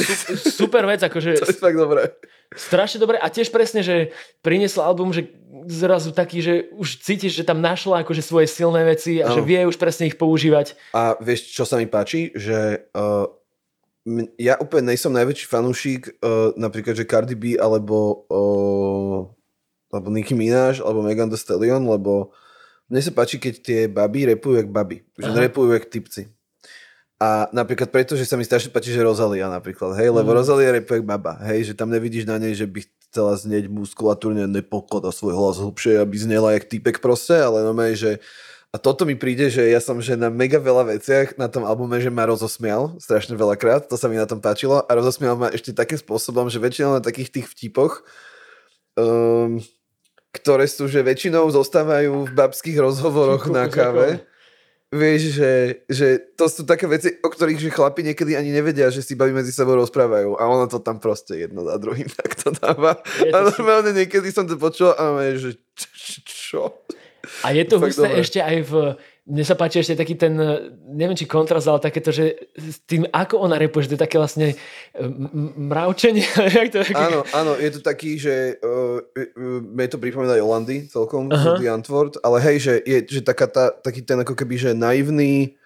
[0.54, 1.36] Super vec, akože...
[1.42, 2.14] To je fakt dobré.
[2.54, 5.34] Strašne dobré a tiež presne, že priniesla album, že
[5.66, 9.34] zrazu taký, že už cítiš, že tam našla akože svoje silné veci a ano.
[9.34, 10.78] že vie už presne ich používať.
[10.94, 12.30] A vieš, čo sa mi páči?
[12.38, 13.26] Že uh,
[14.38, 19.26] ja úplne nejsom najväčší fanúšik uh, napríklad, že Cardi B alebo uh,
[19.90, 22.30] alebo Nicki Minaj alebo Megan Thee Stallion, lebo
[22.86, 25.02] mne sa páči, keď tie baby repujú jak baby.
[25.18, 26.30] Že nerepujú jak typci.
[27.16, 30.36] A napríklad preto, že sa mi strašne páči, že Rosalia napríklad, hej, lebo mm.
[30.36, 35.08] Rosalia repuje baba, hej, že tam nevidíš na nej, že by chcela znieť muskulatúrne nepoklada
[35.08, 38.20] svoj hlas hlbšie, aby znela jak typek proste, ale no že
[38.68, 41.96] a toto mi príde, že ja som že na mega veľa veciach na tom albume,
[41.96, 45.72] že ma rozosmial strašne veľakrát, to sa mi na tom páčilo a rozosmial ma ešte
[45.72, 48.04] takým spôsobom, že väčšinou na takých tých vtipoch,
[49.00, 49.56] um,
[50.36, 54.28] ktoré sú, že väčšinou zostávajú v babských rozhovoroch na káve.
[54.86, 55.52] Vieš, že,
[55.90, 56.06] že
[56.38, 59.50] to sú také veci, o ktorých že chlapi niekedy ani nevedia, že si baví medzi
[59.50, 63.02] sebou rozprávajú a ono to tam proste jedno za druhým tak to dáva.
[63.02, 65.58] a normálne niekedy som to počul a že
[66.22, 66.86] čo?
[67.42, 68.72] A je to husté ešte aj v
[69.26, 70.38] mne sa páči ešte taký ten,
[70.86, 74.22] neviem či kontrast, ale takéto, že s tým, ako ona repuje, že to je také
[74.22, 74.54] vlastne
[75.58, 76.22] mravčenie.
[76.74, 81.58] to, áno, áno, je to taký, že uh, uh, to pripomína Jolandy celkom, uh-huh.
[81.66, 85.58] Antwort, ale hej, že je že taká tá, taký ten ako keby, že naivný,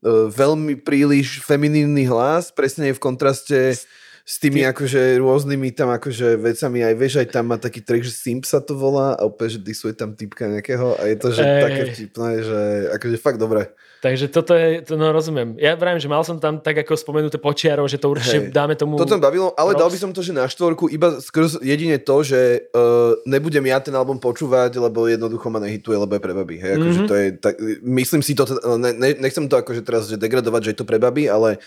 [0.00, 3.76] uh, veľmi príliš feminívny hlas, presne je v kontraste
[4.22, 4.70] s tými Ty...
[4.70, 8.62] akože rôznymi tam akože vecami, aj vieš, aj tam má taký track, že Simp sa
[8.62, 11.62] to volá a opäť, že disuje tam typka nejakého a je to, že Ej.
[11.62, 12.60] také vtipné, že
[12.94, 13.74] akože fakt dobre.
[14.02, 15.54] Takže toto je, to no rozumiem.
[15.62, 18.54] Ja vravím, že mal som tam tak ako spomenuté počiarov, že to určite Hej.
[18.54, 18.98] dáme tomu...
[18.98, 22.26] To tam bavilo, ale dal by som to, že na štvorku iba skrz jedine to,
[22.26, 26.56] že uh, nebudem ja ten album počúvať, lebo jednoducho ma nehituje, lebo je pre baby.
[26.58, 27.10] Hej, akože mm-hmm.
[27.10, 28.42] to je, tak, myslím si to,
[28.74, 31.62] ne, ne, nechcem to akože teraz že degradovať, že je to pre baby, ale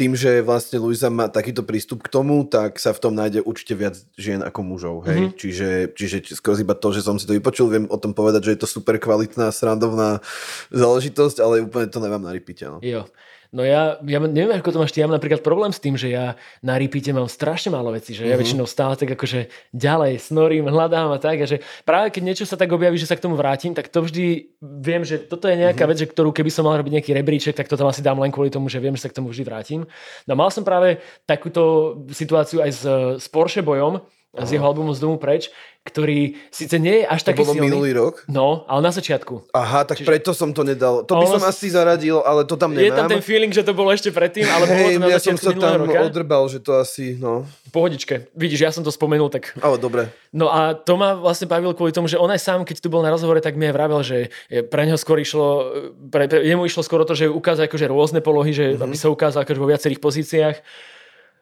[0.00, 3.76] tým, že vlastne Luisa má takýto prístup k tomu, tak sa v tom nájde určite
[3.76, 4.96] viac žien ako mužov.
[5.04, 5.28] Hej?
[5.28, 5.36] Mm-hmm.
[5.36, 8.52] Čiže, čiže skôr iba to, že som si to vypočul, viem o tom povedať, že
[8.56, 10.24] je to super kvalitná, srandovná
[10.72, 12.64] záležitosť, ale úplne to nemám na repeate.
[12.64, 12.80] No.
[12.80, 13.04] Jo.
[13.50, 16.14] No ja, ja neviem, ako to máš ty, ja mám napríklad problém s tým, že
[16.14, 18.46] ja na repeate mám strašne málo vecí, že ja uh-huh.
[18.46, 22.54] väčšinou stále tak akože ďalej snorím, hľadám a tak a že práve keď niečo sa
[22.54, 25.82] tak objaví, že sa k tomu vrátim, tak to vždy viem, že toto je nejaká
[25.82, 25.90] uh-huh.
[25.90, 28.30] vec, že ktorú keby som mal robiť nejaký rebríček, tak to tam asi dám len
[28.30, 29.82] kvôli tomu, že viem, že sa k tomu vždy vrátim.
[30.30, 32.82] No mal som práve takúto situáciu aj s,
[33.18, 33.98] s Porsche bojom,
[34.30, 34.46] Aha.
[34.46, 35.50] z jeho albumu Z domu preč,
[35.82, 37.50] ktorý síce nie je až taký silný.
[37.50, 38.14] To bolo minulý rok?
[38.30, 39.50] No, ale na začiatku.
[39.50, 40.06] Aha, tak Čiže...
[40.06, 41.02] preto som to nedal.
[41.02, 42.86] To by som asi zaradil, ale to tam nemám.
[42.86, 45.34] Je tam ten feeling, že to bolo ešte predtým, ale bolo to na ja som
[45.34, 45.98] sa tam roka.
[46.06, 47.42] odrbal, že to asi, no.
[47.74, 48.30] Pohodičke.
[48.38, 49.50] Vidíš, ja som to spomenul, tak...
[49.58, 50.14] Ale dobre.
[50.30, 53.02] No a to ma vlastne bavil kvôli tomu, že on aj sám, keď tu bol
[53.02, 54.30] na rozhovore, tak mi aj vravel, že
[54.70, 55.74] pre neho skôr išlo,
[56.06, 58.84] pre, pre, jemu išlo skoro to, že ukázať akože rôzne polohy, že mm-hmm.
[58.86, 60.56] aby sa ukázal akože vo viacerých pozíciách.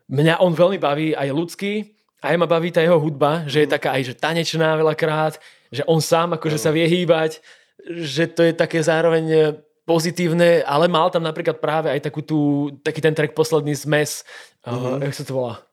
[0.08, 3.74] Mňa on veľmi baví aj ľudský, aj ma baví tá jeho hudba, že je mhm.
[3.74, 5.38] taká aj že tanečná veľakrát,
[5.70, 7.38] že on sám akože sa vie hýbať,
[7.86, 9.40] že to je také zároveň e,
[9.88, 14.24] pozitívne, ale mal tam napríklad práve aj takú tú, taký ten track posledný zmes,
[14.66, 15.00] uh-huh.
[15.00, 15.64] uh, jak sa to volá?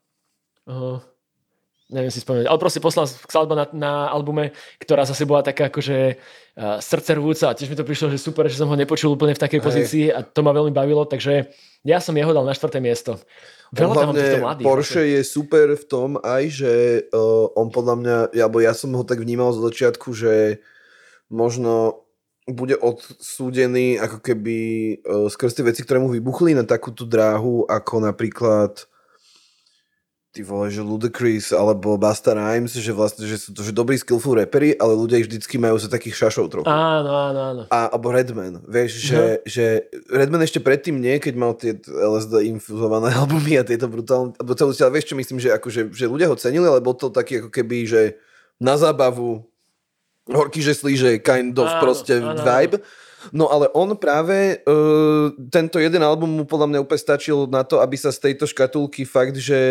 [0.64, 1.04] Uh,
[1.92, 6.16] neviem si spomenúť, ale proste poslal skladba na, na albume, ktorá zase bola taká akože
[6.16, 9.44] uh, srdcervúca a tiež mi to prišlo, že super, že som ho nepočul úplne v
[9.44, 9.66] takej Hej.
[9.68, 11.52] pozícii a to ma veľmi bavilo, takže
[11.84, 13.20] ja som jeho dal na štvrté miesto.
[13.74, 16.74] Veľa hlavne mladých, Porsche je super v tom aj, že
[17.10, 20.62] uh, on podľa mňa, alebo ja som ho tak vnímal z začiatku, že
[21.32, 22.06] možno
[22.46, 24.58] bude odsúdený ako keby
[25.02, 28.86] uh, skrz tie veci, ktoré mu vybuchli na takú tú dráhu, ako napríklad
[30.36, 34.36] ty vole, že Ludacris alebo Basta Rhymes, že vlastne, že sú to že dobrí skillful
[34.36, 36.68] repery, ale ľudia ich vždycky majú za takých šašov trochu.
[36.68, 37.64] Áno, áno, áno.
[37.72, 39.48] A, alebo Redman, vieš, že, uh-huh.
[39.48, 39.66] že
[40.12, 45.00] Redman ešte predtým nie, keď mal tie LSD infuzované albumy a tieto brutálne, celú ale
[45.00, 47.88] vieš čo myslím, že, akože, že ľudia ho cenili, ale bol to taký ako keby,
[47.88, 48.02] že
[48.60, 49.48] na zábavu
[50.28, 52.84] horký že slíže kind of áno, proste áno, vibe.
[52.84, 57.66] Áno No ale on práve, uh, tento jeden album mu podľa mňa úplne stačil na
[57.66, 59.64] to, aby sa z tejto škatulky fakt, že,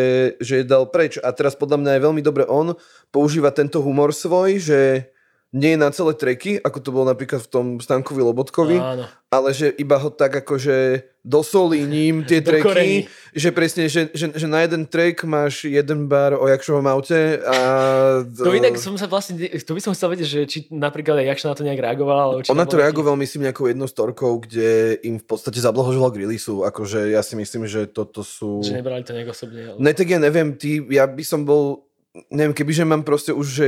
[0.42, 1.20] že dal preč.
[1.22, 2.74] A teraz podľa mňa je veľmi dobre on
[3.14, 5.13] používa tento humor svoj, že
[5.54, 9.06] nie na celé treky, ako to bolo napríklad v tom Stankovi Lobotkovi, Áno.
[9.30, 14.46] ale že iba ho tak akože dosolí ním tie treky, že presne, že, že, že
[14.50, 17.56] na jeden track máš jeden bar o Jakšovom aute a...
[18.44, 21.46] To inak som sa vlastne, to by som chcel vedieť, že či napríklad aj Jakša
[21.46, 22.26] na to nejak reagoval.
[22.34, 26.26] Ale On na to reagoval, myslím, nejakou jednou storkou, kde im v podstate zablahožoval k
[26.26, 28.58] releaseu, akože ja si myslím, že toto sú...
[28.66, 29.70] Že nebrali to nejak osobne.
[29.70, 29.78] Ale...
[29.78, 31.86] Ne, tak ja neviem, ty, ja by som bol
[32.30, 33.66] neviem, kebyže mám proste už, že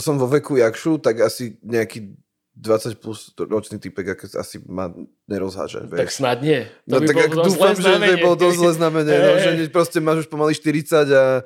[0.00, 2.16] som vo veku Jakšu, tak asi nejaký
[2.56, 4.88] 20 plus ročný typek asi ma
[5.28, 5.84] nerozháže.
[5.84, 6.00] Vieš.
[6.00, 6.64] Tak snad nie.
[6.88, 10.24] To no tak ak dúfam, že to bolo dosť zle znamenie, no, že proste máš
[10.24, 11.44] už pomaly 40 a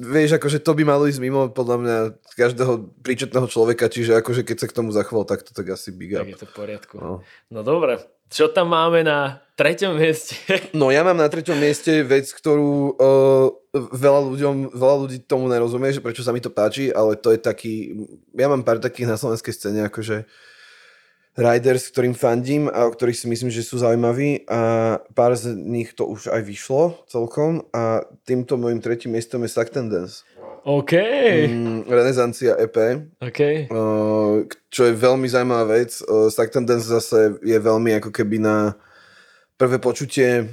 [0.00, 1.96] vieš, akože to by malo ísť mimo podľa mňa
[2.36, 6.16] každého príčetného človeka, čiže akože keď sa k tomu zachoval, tak to tak asi big
[6.16, 6.24] up.
[6.24, 6.94] Tak je to v poriadku.
[7.00, 7.12] No,
[7.48, 10.36] no dobre, čo tam máme na treťom mieste?
[10.76, 15.94] No ja mám na treťom mieste vec, ktorú uh, veľa, ľuďom, veľa ľudí tomu nerozumie,
[15.94, 17.74] že prečo sa mi to páči, ale to je taký,
[18.34, 20.26] ja mám pár takých na slovenskej scéne, akože
[21.38, 25.94] riders, ktorým fandím a o ktorých si myslím, že sú zaujímaví a pár z nich
[25.94, 30.26] to už aj vyšlo celkom a týmto môjim tretím miestom je Suck Dance.
[30.64, 30.92] OK.
[31.48, 32.76] Mm, Renesancia EP.
[33.16, 33.40] OK.
[33.72, 36.04] Uh, čo je veľmi zaujímavá vec.
[36.04, 38.76] Uh, Stockton Dance zase je veľmi ako keby na
[39.56, 40.48] prvé počutie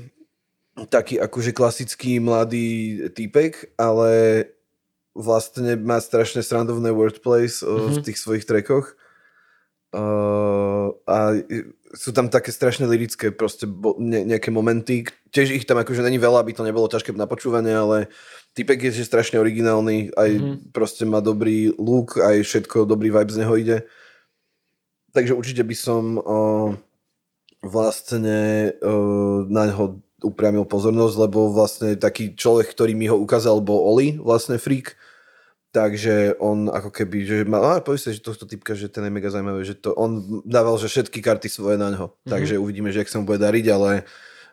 [0.85, 4.45] taký akože klasický mladý týpek, ale
[5.17, 7.97] vlastne má strašne srandovné wordplays mm-hmm.
[7.97, 8.93] v tých svojich trekoch.
[9.87, 11.41] Uh, a
[11.95, 15.07] sú tam také strašne lirické proste bo, ne, nejaké momenty.
[15.33, 18.11] Tiež ich tam akože není veľa, aby to nebolo ťažké na počúvanie, ale
[18.53, 20.55] typek je že strašne originálny, aj mm-hmm.
[20.75, 23.77] proste má dobrý look, aj všetko, dobrý vibe z neho ide.
[25.15, 26.69] Takže určite by som uh,
[27.65, 33.81] vlastne uh, na neho upriamil pozornosť, lebo vlastne taký človek, ktorý mi ho ukázal, bol
[33.93, 34.97] Oli, vlastne freak,
[35.77, 39.13] Takže on ako keby, že mal, ale povie sa, že tohto typka, že ten je
[39.13, 42.09] mega zaujímavé, že to on dával, že všetky karty svoje na ňo.
[42.09, 42.31] Mm-hmm.
[42.33, 44.07] Takže uvidíme, že ak sa mu bude dariť, ale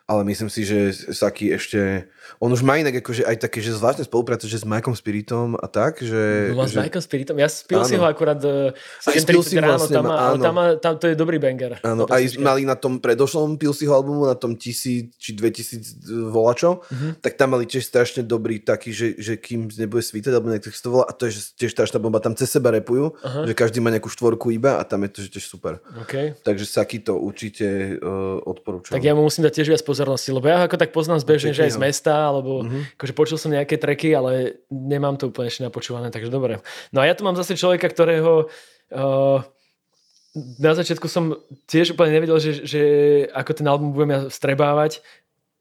[0.05, 2.05] ale myslím si, že Saki ešte,
[2.37, 5.65] on už má inak akože aj také, že zvláštne spolupráce, že s Mikeom Spiritom a
[5.65, 6.53] tak, že...
[6.53, 6.85] No, s že...
[6.85, 7.89] Mikeom Spiritom, ja spil áno.
[7.89, 8.69] si ho akurát uh,
[9.01, 10.37] spil si ráno, vlastne, tam, áno.
[10.37, 11.81] tam, tam, to je dobrý banger.
[11.81, 16.85] Áno, aj mali na tom predošlom si ho albumu, na tom tisíc či 2000 volačo,
[16.85, 17.11] mm-hmm.
[17.25, 20.89] tak tam mali tiež strašne dobrý taký, že, že kým nebude svítať, alebo nejak to
[20.93, 23.49] volá, a to je že tiež strašná bomba, tam cez seba repujú, uh-huh.
[23.49, 25.81] že každý má nejakú štvorku iba a tam je to že tiež super.
[26.05, 26.37] Okay.
[26.45, 28.93] Takže Saki to určite uh, odporúčam.
[28.93, 31.71] Tak ja mu musím dať tiež viac pozornosti, lebo ja ako tak poznám zbežne, že
[31.71, 32.99] aj z mesta, alebo uh-huh.
[32.99, 36.59] akože počul som nejaké treky, ale nemám to úplne ešte napočúvané, takže dobre.
[36.91, 38.51] No a ja tu mám zase človeka, ktorého
[38.91, 39.39] uh,
[40.59, 41.39] na začiatku som
[41.71, 42.81] tiež úplne nevedel, že, že
[43.31, 44.99] ako ten album budem ja strebávať.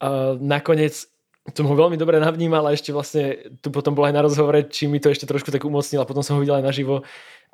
[0.02, 1.06] Uh, nakoniec
[1.54, 4.88] som ho veľmi dobre navnímal a ešte vlastne tu potom bol aj na rozhovore, či
[4.88, 7.04] mi to ešte trošku tak umocnil a potom som ho videl aj naživo.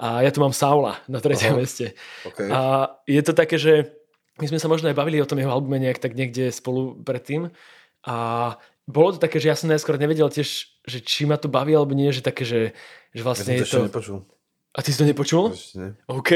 [0.01, 1.93] A ja tu mám Saula na treťom meste.
[2.25, 2.49] Okay.
[2.49, 4.00] A je to také, že
[4.41, 7.53] my sme sa možno aj bavili o tom jeho albume nejak tak niekde spolu predtým
[8.05, 8.17] a
[8.91, 11.95] bolo to také, že ja som najskôr nevedel tiež, že či ma to baví alebo
[11.95, 12.75] nie, že také, že,
[13.15, 13.87] že vlastne ja som to...
[13.87, 14.01] je to...
[14.01, 14.19] Nepočul.
[14.71, 15.45] A ty si to nepočul?
[15.55, 16.31] Ešte OK.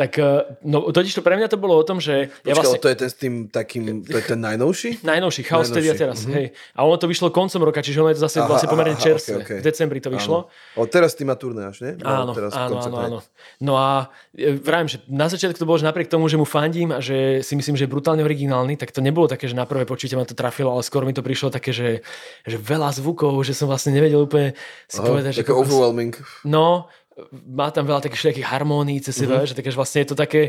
[0.00, 0.24] Tak eh,
[0.64, 2.32] no, totiž to pre mňa to bolo o tom, že...
[2.32, 2.80] Počkaj, ja vlastne...
[2.80, 5.04] to je ten s tým takým, to je ten najnovší?
[5.04, 6.36] Najnovší, Chaos tedy a teraz, mm-hmm.
[6.40, 6.46] hej.
[6.72, 9.04] A ono to vyšlo koncom roka, čiže ono je to zase aha, vlastne pomerne aha,
[9.04, 9.44] čerstvé.
[9.44, 9.58] Okay, okay.
[9.60, 10.48] V decembri to vyšlo.
[10.48, 10.80] Áno.
[10.80, 11.92] O teraz ty má nie?
[12.00, 13.18] No, áno, teraz áno, áno, áno.
[13.60, 16.96] No a e, vravím, že na začiatku to bolo, že napriek tomu, že mu fandím
[16.96, 19.84] a že si myslím, že je brutálne originálny, tak to nebolo také, že na prvé
[19.84, 22.00] počutie ma to trafilo, ale skôr mi to prišlo také, že,
[22.48, 24.56] že veľa zvukov, že som vlastne nevedel úplne
[24.88, 25.40] si Aha, povedať, že...
[25.44, 26.16] Také overwhelming.
[26.48, 26.88] No,
[27.32, 29.50] má tam veľa takých všetkých harmónií cez seba, mm-hmm.
[29.52, 30.42] že, také, že vlastne je to také,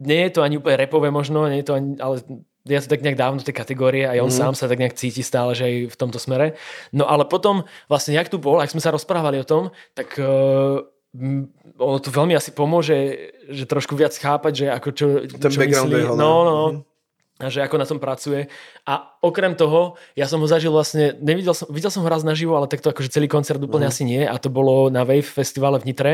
[0.00, 2.20] nie je to ani úplne repové možno, nie je to ani, ale
[2.64, 4.40] ja to tak nejak dávno tej kategórie a on mm.
[4.40, 6.56] sám sa tak nejak cíti stále, že aj v tomto smere.
[6.96, 10.80] No ale potom vlastne, jak tu bol, ak sme sa rozprávali o tom, tak uh,
[11.76, 12.96] ono to veľmi asi pomôže,
[13.52, 16.16] že trošku viac chápať, že ako čo, Ten čo myslí.
[16.16, 16.66] No, no, no.
[16.72, 16.93] Mm
[17.42, 18.46] a že ako na tom pracuje.
[18.86, 22.54] A okrem toho, ja som ho zažil vlastne, nevidel som, videl som ho raz naživo,
[22.54, 23.96] ale takto akože celý koncert úplne uh-huh.
[23.98, 26.12] asi nie a to bolo na Wave festivale v Nitre.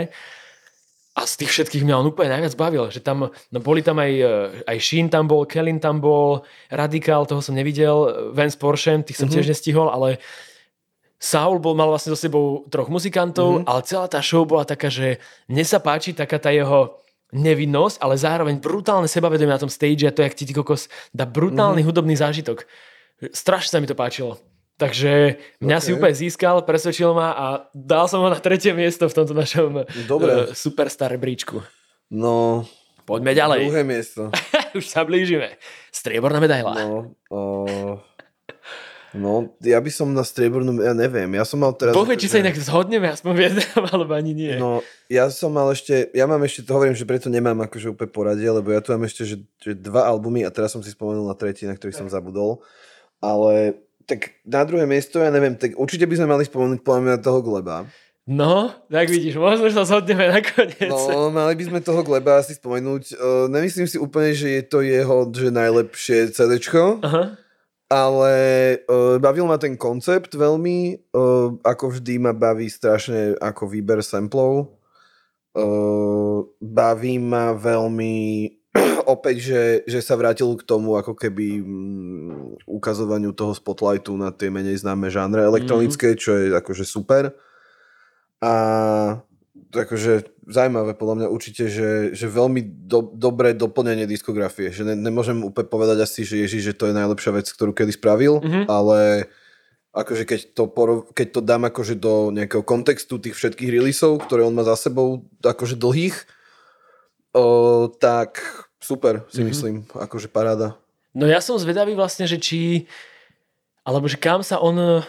[1.20, 4.12] a z tých všetkých mňa on úplne najviac bavil, že tam, no boli tam aj,
[4.14, 4.32] e,
[4.64, 9.28] aj Sheen tam bol, Kellen tam bol, Radikál, toho som nevidel, Vance Porsche, tých som
[9.28, 9.44] mm-hmm.
[9.44, 10.22] tiež nestihol, ale
[11.20, 13.68] Saul bol, mal vlastne so sebou troch muzikantov, mm-hmm.
[13.68, 16.96] ale celá tá show bola taká, že mne sa páči taká tá jeho
[17.30, 21.26] nevinnosť, ale zároveň brutálne sebavedomie na tom stage a to, jak ti ty kokos dá
[21.26, 21.88] brutálny mm-hmm.
[21.88, 22.66] hudobný zážitok.
[23.30, 24.38] Strašne sa mi to páčilo.
[24.80, 25.84] Takže mňa okay.
[25.84, 29.84] si úplne získal, presvedčil ma a dal som ho na tretie miesto v tomto našom
[30.08, 30.48] Dobre.
[30.48, 31.60] Uh, superstar rebríčku.
[32.08, 32.64] No,
[33.10, 33.60] Poďme ďalej.
[33.66, 34.30] Druhé miesto.
[34.78, 35.58] Už sa blížime.
[35.90, 36.78] Strieborná medaila.
[36.78, 37.98] No, uh,
[39.16, 41.96] no, ja by som na striebornú, ja neviem, ja som mal teraz...
[41.96, 44.54] Povie, či sa inak zhodneme, aspoň v jednom, alebo ani nie.
[44.58, 48.10] No, ja som mal ešte, ja mám ešte, to hovorím, že preto nemám akože úplne
[48.10, 51.26] poradie, lebo ja tu mám ešte, že, že dva albumy a teraz som si spomenul
[51.26, 52.62] na tretí, na ktorý som zabudol.
[53.20, 53.76] Ale
[54.10, 57.86] tak na druhé miesto, ja neviem, tak určite by sme mali spomenúť podľa toho Gleba.
[58.30, 60.86] No, tak vidíš, možno, že sa zhodneme nakoniec.
[60.86, 63.18] No, mali by sme toho Gleba asi spomenúť.
[63.18, 67.34] Uh, nemyslím si úplne, že je to jeho že najlepšie CDčko, Aha.
[67.90, 68.34] Ale
[68.86, 71.10] uh, bavil ma ten koncept veľmi.
[71.10, 74.78] Uh, ako vždy ma baví strašne ako výber samplov.
[75.50, 78.46] Uh, baví ma veľmi
[79.14, 84.46] opäť, že, že sa vrátil k tomu ako keby mm, ukazovaniu toho spotlightu na tie
[84.46, 86.22] menej známe žánre elektronické, mm-hmm.
[86.22, 87.34] čo je akože super.
[88.38, 88.54] A
[89.70, 94.74] akože zaujímavé podľa mňa určite, že, že veľmi do, dobré doplnenie diskografie.
[94.74, 97.94] Že ne, nemôžem úplne povedať asi, že Ježiš, že to je najlepšia vec, ktorú kedy
[97.94, 98.64] spravil, mm-hmm.
[98.66, 99.30] ale
[99.94, 104.42] akože keď to, porov, keď to dám akože do nejakého kontextu tých všetkých releaseov, ktoré
[104.42, 106.16] on má za sebou, akože dlhých,
[107.34, 108.42] o, tak
[108.82, 109.50] super, si mm-hmm.
[109.50, 110.78] myslím, akože paráda.
[111.14, 112.86] No ja som zvedavý vlastne, že či,
[113.82, 115.02] alebo že kam sa on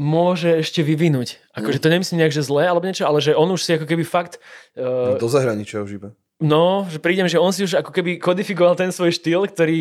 [0.00, 1.42] môže ešte vyvinúť.
[1.52, 1.84] Akože mm.
[1.84, 4.40] to nemyslím nejak, že zlé alebo niečo, ale že on už si ako keby fakt...
[4.72, 6.08] Uh, do zahraničia už iba.
[6.42, 9.78] No, že prídem, že on si už ako keby kodifikoval ten svoj štýl, ktorý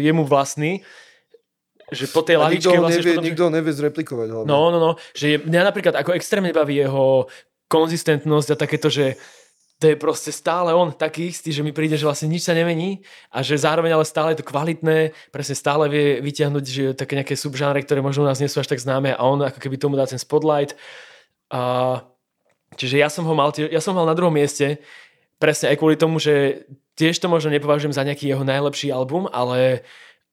[0.00, 0.80] je mu vlastný
[1.90, 3.02] že po tej lavičke nikto vlastne...
[3.02, 4.46] Nevie, potom, nikto nevie zreplikovať hlavne.
[4.46, 4.90] No, no, no.
[5.10, 7.26] Že je, mňa napríklad ako extrémne baví jeho
[7.66, 9.18] konzistentnosť a takéto, že
[9.80, 13.00] to je proste stále on taký istý, že mi príde, že vlastne nič sa nemení
[13.32, 17.32] a že zároveň ale stále je to kvalitné, presne stále vie vyťahnuť že také nejaké
[17.32, 19.96] subžánre, ktoré možno u nás nie sú až tak známe a on ako keby tomu
[19.96, 20.76] dá ten spotlight.
[21.48, 22.04] A,
[22.76, 24.84] čiže ja som ho mal, ja som mal na druhom mieste,
[25.40, 26.68] presne aj kvôli tomu, že
[27.00, 29.80] tiež to možno nepovažujem za nejaký jeho najlepší album, ale,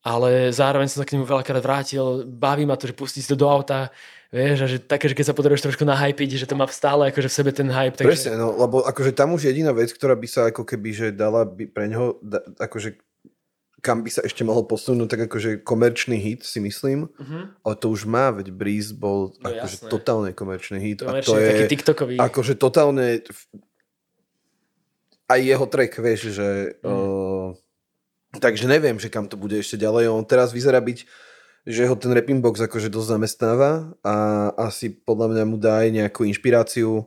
[0.04, 3.48] ale zároveň som sa k nemu veľakrát vrátil, baví ma to, že pustiť to do
[3.48, 3.96] auta,
[4.28, 7.32] Vieš, a že také, že keď sa potrebuješ trošku nahypiť, že to má stále akože
[7.32, 7.96] v sebe ten hype.
[7.96, 8.12] Takže...
[8.12, 11.48] Presne, no, lebo akože tam už jediná vec, ktorá by sa ako keby, že dala
[11.48, 13.00] by pre neho, da, akože
[13.80, 17.56] kam by sa ešte mohol posunúť, tak akože komerčný hit si myslím, uh-huh.
[17.64, 19.92] ale to už má, veď Breeze bol no, akože jasné.
[19.94, 21.08] totálne komerčný hit.
[21.08, 22.16] Komerčný, a to je taký TikTokový.
[22.20, 23.24] akože totálne
[25.32, 30.12] aj jeho track, vieš, že uh, uh, takže neviem, že kam to bude ešte ďalej.
[30.12, 31.27] On teraz vyzerá byť
[31.68, 34.16] že ho ten rapping box akože dosť zamestnáva a
[34.56, 37.04] asi podľa mňa mu dá aj nejakú inšpiráciu.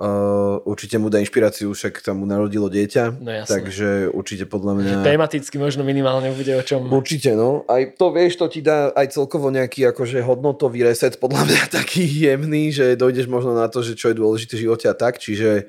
[0.00, 4.94] Uh, určite mu dá inšpiráciu, však tam mu narodilo dieťa, no, takže určite podľa mňa...
[5.04, 6.88] Tematicky možno minimálne bude o čom...
[6.88, 7.68] Určite, no.
[7.68, 12.08] Aj to, vieš, to ti dá aj celkovo nejaký akože hodnotový reset, podľa mňa taký
[12.08, 15.68] jemný, že dojdeš možno na to, že čo je dôležité v živote a tak, čiže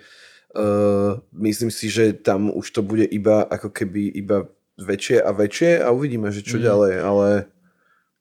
[0.56, 4.48] uh, myslím si, že tam už to bude iba ako keby iba
[4.80, 6.64] väčšie a väčšie a uvidíme, že čo mm.
[6.64, 7.30] ďalej, ale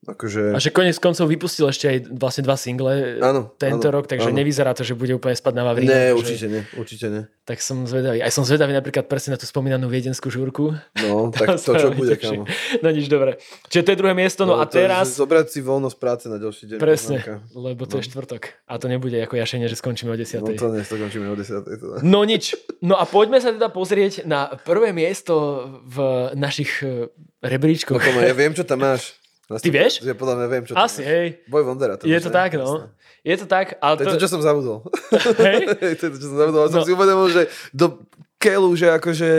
[0.01, 0.57] Akože...
[0.57, 4.33] A že konec koncov vypustil ešte aj vlastne dva single áno, tento áno, rok, takže
[4.33, 4.39] áno.
[4.41, 5.93] nevyzerá to, že bude úplne spať na Vavrínu.
[5.93, 7.23] Ne, určite nie, určite nie.
[7.45, 8.25] Tak som zvedavý.
[8.25, 10.73] Aj som zvedavý napríklad presne na tú spomínanú viedenskú žúrku.
[11.05, 12.49] No, tak to čo bude, kamo.
[12.83, 13.45] No nič, dobre.
[13.69, 15.21] Čiže to je druhé miesto, no, no a teraz...
[15.21, 16.79] Zobrať si voľnosť práce na ďalší deň.
[16.81, 17.35] Presne, poznáka.
[17.53, 18.01] lebo to no.
[18.01, 18.43] je štvrtok.
[18.73, 20.41] A to nebude ako jašenie, že skončíme o 10.
[20.41, 21.61] No to nie, skončíme o 10.
[21.61, 22.01] Teda.
[22.01, 22.57] No nič.
[22.81, 25.97] No a poďme sa teda pozrieť na prvé miesto v
[26.41, 27.13] našich eh,
[27.45, 28.01] rebríčkoch.
[28.01, 29.13] No, ja viem, čo tam máš.
[29.59, 30.07] Ty vieš?
[30.07, 31.27] Ja podľa mňa viem, čo Asi, to hej.
[31.51, 31.99] Boj Vondera.
[31.99, 32.87] To je to tak, no.
[33.27, 34.07] Je to tak, ale to...
[34.07, 34.87] je to, čo som zabudol.
[35.45, 35.67] Hej?
[35.99, 36.71] to je to, čo som zabudol.
[36.71, 36.73] No.
[36.73, 37.43] Som si uvedomil, že
[37.75, 38.07] do
[38.39, 39.31] keľu, že akože...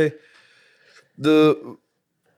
[1.15, 1.33] Do,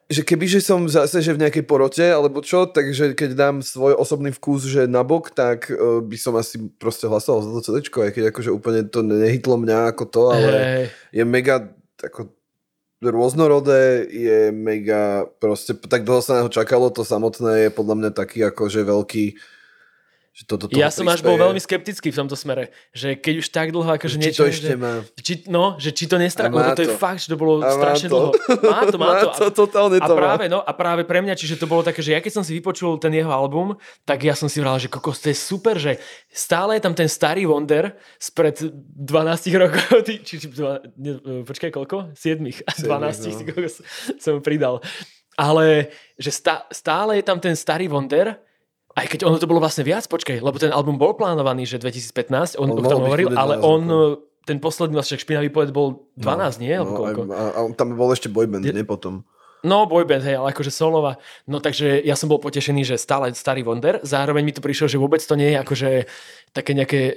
[0.08, 4.30] že kebyže som zase že v nejakej porote, alebo čo, takže keď dám svoj osobný
[4.30, 8.24] vkus, že nabok, tak uh, by som asi proste hlasoval za to CD, aj keď
[8.30, 10.84] akože úplne to nehytlo mňa ako to, ale hey.
[11.10, 12.30] je mega ako
[13.10, 18.46] rôznorodé, je mega, proste tak dlho sa na čakalo, to samotné je podľa mňa taký
[18.48, 19.26] akože veľký
[20.34, 23.70] Že toto ja som až bol veľmi skeptický v tomto smere, že keď už tak
[23.70, 24.42] dlho akože či niečo...
[24.42, 25.06] to ešte že, má.
[25.14, 26.50] Či, no, že či to nestra...
[26.50, 26.98] A má Lebo to je to.
[26.98, 28.14] fakt, že to bolo A má strašne to.
[28.18, 28.30] dlho.
[28.66, 29.28] Má to, má to.
[29.30, 30.22] Má to, totálne a to má.
[30.26, 32.58] práve, no, a práve pre mňa, čiže to bolo také, že ja keď som si
[32.58, 33.78] vypočul ten jeho album,
[34.10, 36.02] tak ja som si vral, že kokos, to je super, že
[36.34, 41.70] stále je tam ten starý Wonder spred 12 rokov, ty, či, či, dva, ne, počkaj,
[41.70, 42.10] koľko?
[42.18, 43.70] 7, 12 no.
[44.18, 44.82] som pridal.
[45.38, 48.34] Ale že stá, stále je tam ten starý Wonder,
[48.94, 52.62] aj keď ono to bolo vlastne viac, počkaj, lebo ten album bol plánovaný, že 2015,
[52.62, 53.82] on, On o mohol tom hovoril, ale 12 on,
[54.44, 56.74] ten posledný vlastne špinavý poet bol 12, nie?
[56.76, 57.22] Alebo No, koľko?
[57.32, 59.24] a, a, tam bol ešte boyband, nie potom.
[59.64, 61.16] No, boyband, hej, ale akože solová.
[61.48, 64.04] No takže ja som bol potešený, že stále starý Wonder.
[64.04, 65.90] Zároveň mi to prišlo, že vôbec to nie je akože
[66.54, 67.14] také nejaké e,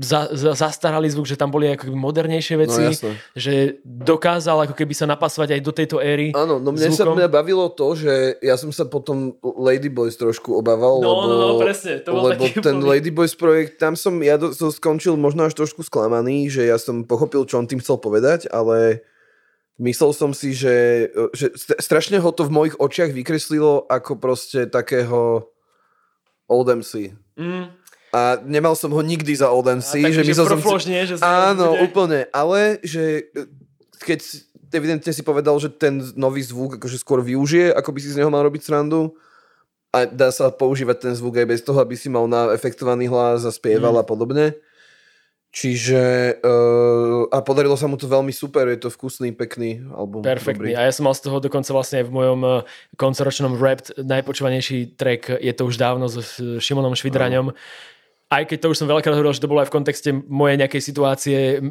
[0.00, 2.80] za, za, zastaralý zvuk, že tam boli ako keby modernejšie veci.
[2.80, 3.12] No, jasné.
[3.36, 3.54] že
[3.84, 6.32] dokázal ako keby sa napasovať aj do tejto éry.
[6.32, 7.20] Áno, no mne sa zvukom.
[7.20, 11.54] mňa bavilo to, že ja som sa potom Ladyboys trošku obával, No, lebo, no, no,
[11.60, 15.44] presne, to bol lebo ten úplný- Ladyboys projekt, tam som ja do, to skončil možno
[15.44, 19.04] až trošku sklamaný, že ja som pochopil, čo on tým chcel povedať, ale
[19.78, 24.64] myslel som si, že, že st- strašne ho to v mojich očiach vykreslilo ako proste
[24.66, 25.44] takého
[26.46, 27.12] Old MC.
[27.36, 27.68] Mm,
[28.14, 30.00] A nemal som ho nikdy za Old MC.
[30.00, 32.20] a že že som si, že Áno, bude- úplne.
[32.30, 33.44] Ale že e,
[34.00, 34.20] keď
[34.72, 38.30] evidentne si povedal, že ten nový zvuk akože skôr využije, ako by si z neho
[38.30, 39.12] mal robiť srandu.
[39.92, 43.44] A dá sa používať ten zvuk aj bez toho, aby si mal na efektovaný hlas
[43.44, 44.00] a spieval Mm.
[44.00, 44.46] a podobne.
[45.56, 50.20] Čiže uh, a podarilo sa mu to veľmi super, je to vkusný, pekný album.
[50.20, 50.76] Perfektný.
[50.76, 50.76] Dobrý.
[50.76, 52.54] A ja som mal z toho dokonca vlastne aj v mojom eh,
[53.00, 57.56] koncoročnom rap najpočúvanejší track je to už dávno eh, Šimonom Švidraňom.
[58.28, 60.82] Aj keď to už som veľakrát hovoril, že to bolo aj v kontexte mojej nejakej
[60.84, 61.64] situácie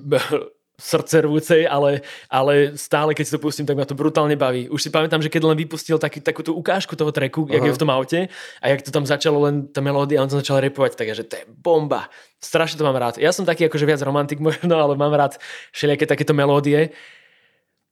[0.76, 4.68] srdcervúcej, ale, ale stále, keď si to pustím, tak ma to brutálne baví.
[4.68, 7.72] Už si pamätám, že keď len vypustil taký, takú tú ukážku toho tracku, jak je
[7.72, 8.28] v tom aute
[8.60, 11.24] a jak to tam začalo len tá melódia a on to začal repovať, tak že
[11.24, 12.12] to je bomba.
[12.44, 13.16] Strašne to mám rád.
[13.18, 15.40] Ja som taký akože viac romantik možno, ale mám rád
[15.72, 16.92] všelijaké takéto melódie.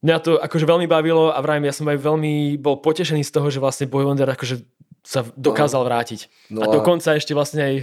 [0.04, 3.48] Mňa to akože veľmi bavilo a vrajím, ja som aj veľmi bol potešený z toho,
[3.48, 4.68] že vlastne Boy Wonder akože
[5.04, 6.28] sa dokázal vrátiť.
[6.52, 7.76] No a a- dokonca ešte vlastne aj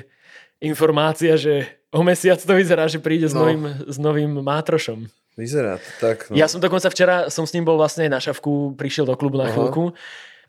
[0.60, 3.42] informácia, že o mesiac to vyzerá, že príde s, No.
[3.42, 5.08] novým, s novým mátrošom.
[5.34, 6.28] Vyzerá to tak.
[6.28, 6.36] No.
[6.36, 9.48] Ja som dokonca včera, som s ním bol vlastne na šavku, prišiel do klubu na
[9.48, 9.52] Aha.
[9.52, 9.96] chvíľku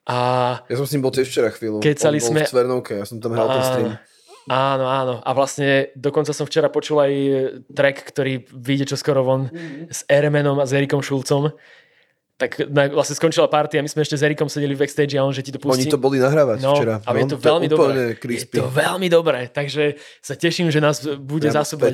[0.04, 0.18] a
[0.66, 1.80] ja som s ním bol tiež včera chvíľu.
[1.80, 3.92] Kecali On bol sme- v Cvernovke, ja som tam hral ten stream.
[4.50, 5.14] Áno, áno.
[5.22, 7.14] A vlastne dokonca som včera počul aj
[7.70, 9.88] track, ktorý vyjde čoskoro von Mhm.
[9.88, 11.54] s Eremenom a s Erikom Šulcom.
[12.42, 15.22] Tak na, vlastne skončila party a my sme ešte s Erikom sedeli v backstage a
[15.22, 15.86] on, že ti to pustí.
[15.86, 16.98] Oni to boli nahrávať No, včera.
[17.06, 18.18] ale je No, to veľmi dobré.
[18.18, 19.84] Je to veľmi dobré, takže
[20.18, 21.94] sa teším, že nás bude Priamo zásobovať.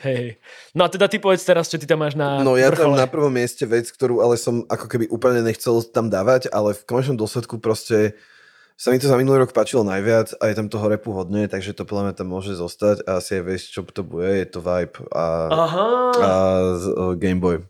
[0.00, 0.26] Hej, hej.
[0.72, 2.96] No a teda ty povedz teraz, čo ty tam máš na No ja tam vrchole.
[2.96, 6.82] na prvom mieste vec, ktorú ale som ako keby úplne nechcel tam dávať, ale v
[6.82, 8.16] konečnom dôsledku proste
[8.72, 11.70] sa mi to za minulý rok páčilo najviac a je tam toho repu hodne, takže
[11.70, 14.58] to podľa mňa tam môže zostať a asi aj vieš, čo to bude, je to
[14.58, 15.86] Vibe a, Aha,
[16.16, 16.30] a
[16.74, 17.60] z, uh, Game Boy.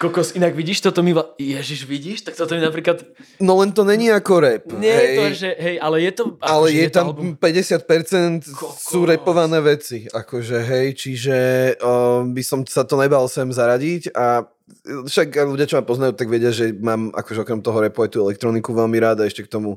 [0.00, 1.12] Kokos, inak vidíš, toto mi...
[1.36, 2.24] Ježiš, vidíš?
[2.24, 3.04] Tak toto mi napríklad...
[3.36, 4.64] No len to není ako rap.
[4.80, 5.48] Nie hej, je to, že...
[5.60, 6.24] Hej, ale je to...
[6.40, 8.80] ale akože je to tam album- 50% Kokos.
[8.80, 11.36] sú repované veci, akože hej, čiže
[11.84, 14.48] uh, by som sa to nebal sem zaradiť a
[14.88, 18.24] však ľudia, čo ma poznajú, tak vedia, že mám akože okrem toho repu aj tú
[18.24, 19.76] elektroniku veľmi rád a ešte k tomu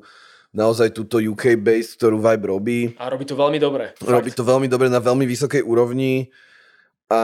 [0.55, 2.79] naozaj túto UK base, ktorú Vibe robí.
[2.95, 3.91] A robí to veľmi dobre.
[3.99, 6.29] Robí to veľmi dobre na veľmi vysokej úrovni
[7.13, 7.19] a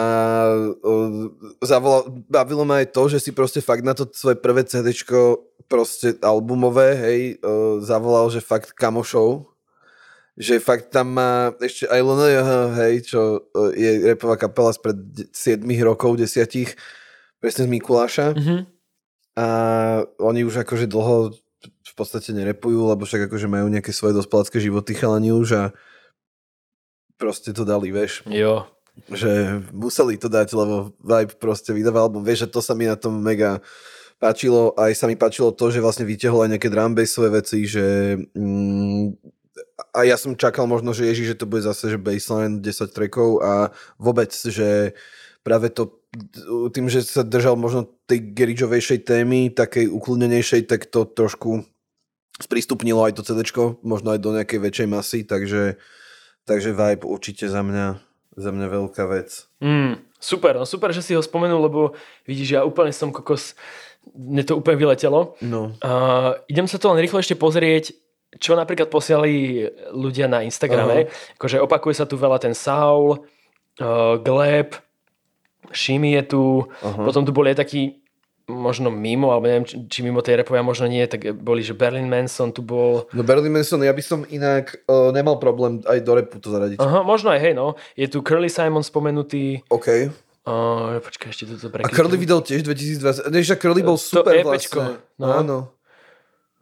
[0.86, 1.34] uh,
[1.66, 4.94] zavolal, bavilo ma aj to, že si proste fakt na to svoje prvé CD
[5.66, 9.50] proste albumové, hej, uh, zavolal, že fakt kamošov,
[10.38, 12.50] že fakt tam má ešte aj LNJH,
[12.86, 14.98] hej, čo uh, je repová kapela spred
[15.34, 16.78] 7 rokov, 10
[17.40, 18.58] presne z Mikuláša Mhm.
[19.40, 19.48] a
[20.20, 21.34] oni už akože dlho
[21.64, 25.64] v podstate nerepujú, lebo však akože majú nejaké svoje dospelacké životy chalani už a
[27.20, 28.64] proste to dali, vieš, Jo.
[29.08, 33.00] Že museli to dať, lebo Vibe proste vydával album, vieš, že to sa mi na
[33.00, 33.64] tom mega
[34.20, 38.20] páčilo, aj sa mi páčilo to, že vlastne vytiahol aj nejaké drum bassové veci, že
[38.36, 39.16] mm,
[39.96, 43.40] a ja som čakal možno, že Ježiš, že to bude zase, že baseline 10 trackov
[43.40, 44.94] a vôbec, že
[45.42, 46.00] práve to
[46.74, 51.64] tým, že sa držal možno tej geridžovejšej témy, takej ukludnenejšej, tak to trošku
[52.42, 55.78] sprístupnilo aj to CDčko, možno aj do nejakej väčšej masy, takže,
[56.50, 58.09] takže Vibe určite za mňa,
[58.40, 59.52] za mňa veľká vec.
[59.60, 61.94] Mm, super, no super, že si ho spomenul, lebo
[62.24, 63.60] vidíš, ja úplne som kokos,
[64.16, 65.36] mne to úplne vyletelo.
[65.44, 67.92] No, Uh, idem sa to len rýchlo ešte pozrieť,
[68.40, 71.12] čo napríklad posielali ľudia na Instagrame.
[71.36, 74.80] Akože opakuje sa tu veľa ten Saul, uh, Gleb,
[75.76, 76.44] Shimi je tu,
[76.82, 77.04] Aha.
[77.04, 78.00] potom tu boli aj takí
[78.50, 82.10] možno mimo, alebo neviem, či, či mimo tej repovia možno nie, tak boli, že Berlin
[82.10, 83.06] Manson tu bol.
[83.14, 86.82] No Berlin Manson, ja by som inak uh, nemal problém aj do repu to zaradiť.
[86.82, 87.78] Aha, možno aj, hej, no.
[87.94, 89.62] Je tu Curly Simon spomenutý.
[89.70, 90.10] OK.
[90.50, 93.30] Uh, počkaj, ešte toto A Curly vydal tiež 2020.
[93.30, 95.22] Než Curly bol To super EPčko, vlastne.
[95.22, 95.28] no.
[95.30, 95.58] Áno.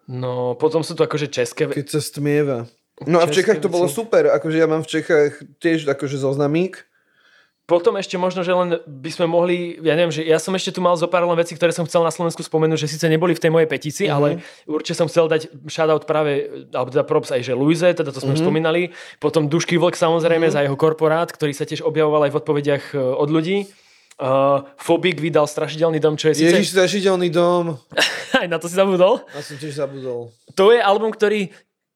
[0.08, 1.68] No, potom sú tu akože české...
[1.68, 2.64] Keď sa stmieva.
[3.06, 4.32] No a v Čechách to bolo super.
[4.34, 6.82] Akože ja mám v Čechách tiež akože zoznamík.
[7.68, 10.80] Potom ešte možno, že len by sme mohli, ja neviem, že ja som ešte tu
[10.80, 13.44] mal zo pár len veci, ktoré som chcel na Slovensku spomenúť, že síce neboli v
[13.44, 14.14] tej mojej petici, Mhm.
[14.16, 14.28] ale
[14.64, 18.32] určite som chcel dať shoutout práve, alebo teda props aj, že Luize, teda to sme
[18.32, 18.36] Mhm.
[18.40, 18.82] už spomínali.
[19.20, 23.04] Potom Dušky Vlk samozrejme za jeho korporát, ktorý sa tiež objavoval aj v odpovediach e,
[23.04, 23.68] od ľudí.
[24.18, 26.50] Uh, Fobik vydal Strašidelný dom, čo je síce...
[26.50, 27.78] Ježiš, strašidelný dom.
[28.42, 29.22] Aj na to si zabudol.
[29.30, 30.34] Ja som tiež zabudol.
[30.58, 31.54] To je album, ktorý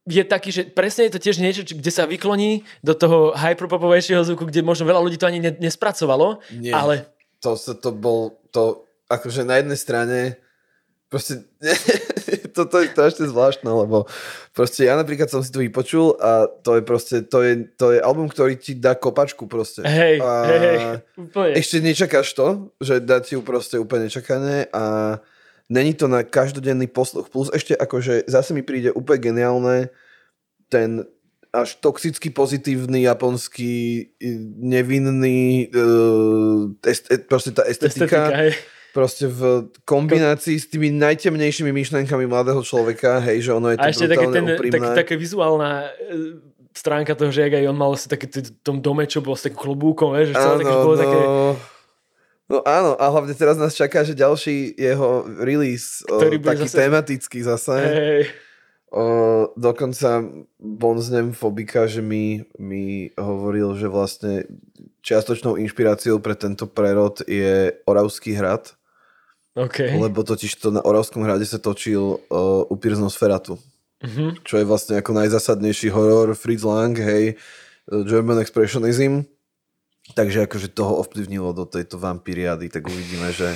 [0.07, 4.49] je taký, že presne je to tiež niečo, kde sa vykloní do toho hyperpopovejšieho zvuku,
[4.49, 6.73] kde možno veľa ľudí to ani ne- nespracovalo, Nie.
[6.73, 7.05] ale
[7.41, 10.17] To, sa, to bol, to akože na jednej strane
[11.11, 11.43] proste,
[12.57, 14.07] toto je strašne zvláštne, lebo
[14.55, 17.99] proste ja napríklad som si to vypočul a to je proste, to je, to je
[17.99, 19.83] album, ktorý ti dá kopačku proste.
[19.83, 20.77] hej, a hej, hej,
[21.19, 21.51] úplne.
[21.59, 22.47] Ešte nečakáš to,
[22.79, 25.17] že dá ti ju proste úplne nečakané a
[25.71, 27.31] není to na každodenný posluch.
[27.31, 29.77] Plus ešte akože zase mi príde úplne geniálne
[30.67, 31.07] ten
[31.51, 34.07] až toxicky pozitívny japonský
[34.59, 38.51] nevinný uh, est, et, proste tá estetika, Estetika, hej.
[38.95, 43.91] proste v kombinácii s tými najtemnejšími myšlenkami mladého človeka, hej, že ono je to A
[43.91, 44.95] ešte také, ten, úprimné.
[44.95, 46.39] tak, také vizuálna e,
[46.71, 49.59] stránka toho, že aj on mal asi také t- tom dome, čo bol s takým
[49.59, 51.19] klobúkom, vieš, že celé také, že bolo také...
[52.51, 56.77] No áno, a hlavne teraz nás čaká, že ďalší jeho release, Ktorý o, taký zase-
[56.77, 57.75] tematický zase.
[57.79, 58.23] Hej,
[58.91, 59.03] O,
[59.55, 60.19] dokonca
[60.59, 64.43] bonznem Fobika, že mi, mi hovoril, že vlastne
[64.99, 68.75] čiastočnou inšpiráciou pre tento prerod je Oravský hrad,
[69.55, 69.95] OK.
[69.95, 73.55] lebo totiž to na Oravskom hrade sa točil uh, Upír z Nosferatu,
[74.03, 74.43] Mhm.
[74.43, 77.39] čo je vlastne ako najzasadnejší horor Fritz Lang, hej,
[77.87, 79.23] German Expressionism.
[80.15, 83.55] Takže akože toho ovplyvnilo do tejto vampíriady, tak uvidíme, že,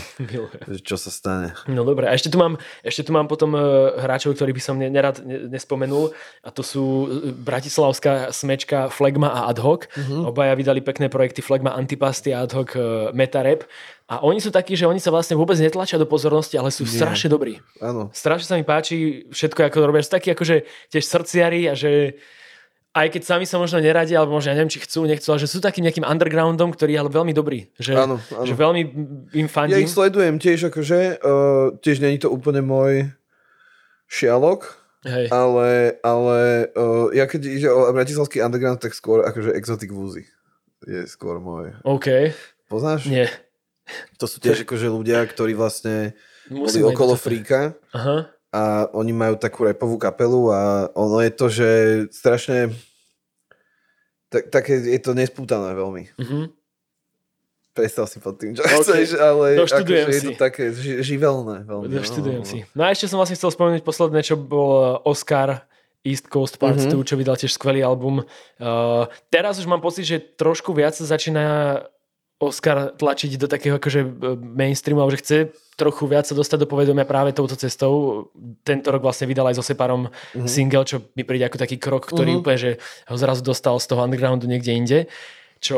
[0.72, 1.56] že čo sa stane.
[1.68, 4.76] No dobré, a ešte tu mám, ešte tu mám potom uh, hráčov, ktorých by som
[4.80, 9.88] ne, nerad ne, nespomenul a to sú eh, bratislavská smečka Flegma a Ad hoc.
[9.91, 10.32] Uh-huh.
[10.32, 13.68] Obaja vydali pekné projekty Flegma Antipasty a Ad hoc uh, Metarep
[14.06, 17.02] a oni sú takí, že oni sa vlastne vôbec netlačia do pozornosti, ale sú Nie.
[17.02, 17.57] strašne dobrí.
[17.82, 18.14] Áno.
[18.14, 20.06] Strašne sa mi páči všetko, ako robia.
[20.06, 20.61] Sú takí akože
[20.94, 22.22] tiež srdciari a že
[22.95, 25.51] aj keď sami sa možno neradi, alebo možno ja neviem, či chcú, nechcú, ale že
[25.51, 27.67] sú takým nejakým undergroundom, ktorý je ale veľmi dobrý.
[27.76, 28.45] Že, Áno, áno.
[28.47, 28.81] že veľmi
[29.35, 29.84] im Ja fandím.
[29.84, 33.11] ich sledujem tiež akože, uh, tiež není to úplne môj
[34.07, 35.27] šialok, Hej.
[35.30, 36.39] ale, ale
[36.72, 40.23] uh, ja keď ide o bratislavský underground, tak skôr akože Exotic Woozy
[40.88, 41.76] je skôr môj.
[41.84, 42.31] OK.
[42.72, 43.05] Poznáš?
[43.05, 43.27] Nie.
[44.17, 46.17] To sú tiež akože ľudia, ktorí vlastne
[46.49, 47.22] boli Musím nájsť okolo toto.
[47.22, 47.59] Fríka
[47.93, 48.30] Aha.
[48.56, 50.61] A oni majú takú repovú kapelu a
[50.95, 51.69] ono je to, že
[52.10, 52.72] strašne
[54.27, 56.03] tak, také je to nespútané veľmi.
[56.15, 56.40] Mhm.
[57.76, 58.72] Predstav si pod tým, čo OK.
[58.88, 61.91] chceš, ale Doštudujem akože je to také ži- živelné veľmi.
[61.91, 62.48] Doštudujem no.
[62.48, 62.64] si.
[62.72, 65.68] No a ešte som vlastne chcel spomenúť posledné, čo bol Oscar
[65.99, 66.95] East Coast Parts Mhm.
[66.95, 68.23] 2, čo vydal tiež skvelý album.
[68.56, 71.84] Uh, teraz už mám pocit, že trošku viac začína
[72.40, 75.38] Oscar tlačiť do takého akože e, mainstreamu, že chce
[75.76, 78.27] trochu viac sa dostať do povedomia práve touto cestou.
[78.64, 80.47] Tento rok vlastne vydal aj so Separom Mhm.
[80.47, 82.39] single, čo mi príde ako taký krok, ktorý Mhm.
[82.39, 82.72] úplne, že
[83.06, 84.99] ho zrazu dostal z toho undergroundu niekde inde.
[85.60, 85.77] Čo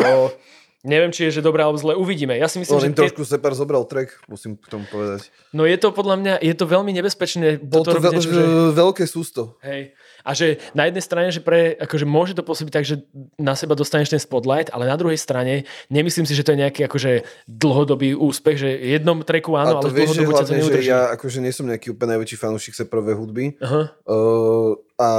[0.84, 2.32] neviem, či je že dobré alebo zle, uvidíme.
[2.32, 5.28] Ja si myslím, On že im tie- trošku Separ zobral track, musím k tomu povedať.
[5.52, 7.60] No je to podľa mňa, je to veľmi nebezpečné.
[7.60, 8.42] Bol to robiť veľ, že,
[8.72, 9.58] veľké sústo.
[9.62, 9.92] hej.
[10.28, 13.00] A že na jednej strane, že pre, akože môže to pôsobiť tak, že
[13.40, 16.84] na seba dostaneš ten spotlight, ale na druhej strane nemyslím si, že to je nejaký
[16.84, 20.86] akože dlhodobý úspech, že jednom treku áno, a to ale vieš, dlhodobo ťa to neudrží.
[20.86, 23.96] ja akože nie som nejaký úplne najväčší fanúšik Separovej hudby Aha.
[24.04, 25.10] uh, a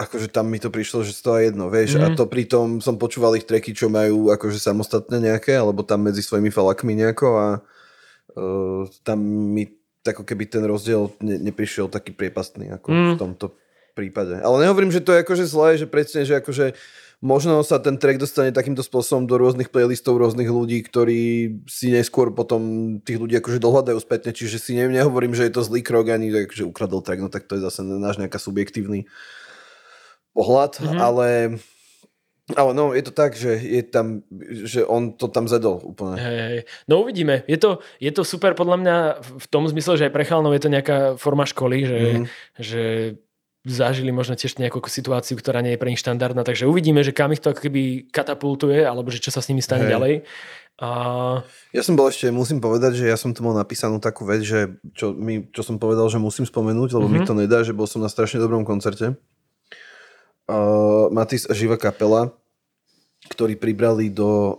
[0.00, 2.00] akože tam mi to prišlo, že toho je jedno, vieš, Mhm.
[2.00, 6.24] a to pritom som počúval ich tracky, čo majú akože samostatné nejaké, alebo tam medzi
[6.24, 7.46] svojimi falakmi nejako a
[8.36, 9.20] uh, tam
[9.52, 9.68] mi
[10.00, 13.12] ako keby ten rozdiel ne, neprišiel taký priepastný ako Mm.
[13.12, 13.46] v tomto
[13.92, 14.38] prípade.
[14.38, 16.72] Ale nehovorím, že to je akože zlé, že presne, že akože
[17.20, 21.20] možno sa ten track dostane takýmto spôsobom do rôznych playlistov rôznych ľudí, ktorí
[21.68, 22.60] si neskôr potom
[23.04, 26.32] tých ľudí akože dohľadajú spätne, čiže si ne, nehovorím, že je to zlý krok ani
[26.48, 29.04] že ukradol track, no tak to je zase náš nejaká subjektívny
[30.32, 30.84] pohľad, Mhm.
[30.86, 31.00] mm-hmm.
[31.00, 31.28] ale
[32.50, 34.26] ale no, je to tak, že je tam,
[34.66, 36.18] že on to tam zedol úplne.
[36.18, 36.60] Hej, hej.
[36.90, 37.46] No uvidíme.
[37.46, 38.96] Je to, je to super podľa mňa
[39.38, 42.24] v tom zmysle, že aj pre chalanov je to nejaká forma školy, že, Mhm.
[42.58, 42.82] že
[43.64, 47.32] zažili možno tiež nejakú situáciu, ktorá nie je pre nich štandardná, takže uvidíme, že kam
[47.36, 49.92] ich to ako keby katapultuje, alebo že čo sa s nimi stane Hej.
[49.92, 50.14] ďalej.
[50.80, 50.88] A...
[51.76, 54.80] Ja som bol ešte, musím povedať, že ja som tu mal napísanú takú vec, že
[54.96, 57.12] čo, mi, čo som povedal, že musím spomenúť, lebo mm-hmm.
[57.12, 57.28] mi mhm.
[57.28, 59.12] to nedá, že bol som na strašne dobrom koncerte.
[60.48, 62.32] Uh, Matis a Živa kapela,
[63.28, 64.56] ktorí pribrali do uh,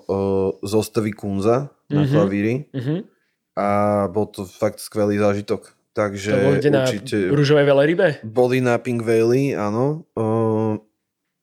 [0.61, 1.95] zostavy Kunza mm-hmm.
[1.97, 2.11] na mhm.
[2.13, 2.99] klavíri mm-hmm.
[3.57, 3.67] a
[4.13, 5.73] bol to fakt skvelý zážitok.
[5.91, 7.17] Takže to určite...
[7.17, 8.07] na Rúžovej velerybe?
[8.23, 10.07] Boli na Pink Valley, áno.
[10.15, 10.79] Uh,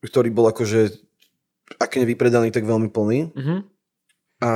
[0.01, 1.09] ktorý bol akože
[1.77, 3.19] ak nevypredaný, tak veľmi plný.
[3.37, 3.59] Mm-hmm.
[4.41, 4.51] A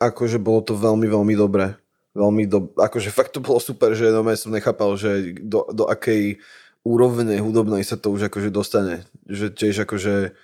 [0.00, 1.78] akože bolo to veľmi, veľmi dobré.
[2.12, 6.42] Veľmi do, akože fakt to bolo super, že no som nechápal, že do, do akej
[6.82, 9.06] úrovne hudobnej sa to už akože dostane.
[9.30, 10.34] Že tiež akože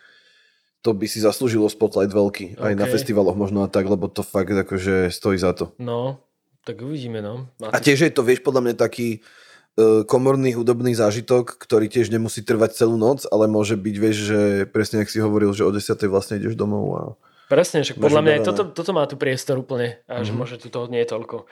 [0.80, 2.62] to by si zaslúžilo spotlight veľký.
[2.62, 2.78] Aj okay.
[2.78, 5.74] na festivaloch možno a tak, lebo to fakt akože stojí za to.
[5.82, 6.22] No,
[6.68, 7.48] tak uvidíme, no.
[7.64, 12.44] A tiež je to, vieš, podľa mňa taký uh, komorný hudobný zážitok, ktorý tiež nemusí
[12.44, 15.96] trvať celú noc, ale môže byť, vieš, že presne ak si hovoril, že o 10.
[16.12, 17.02] vlastne ideš domov a...
[17.48, 20.26] Presne, však podľa mňa toto, toto má tu priestor úplne a mm-hmm.
[20.28, 20.38] že mhm.
[20.38, 21.48] môže tu toho nie je toľko.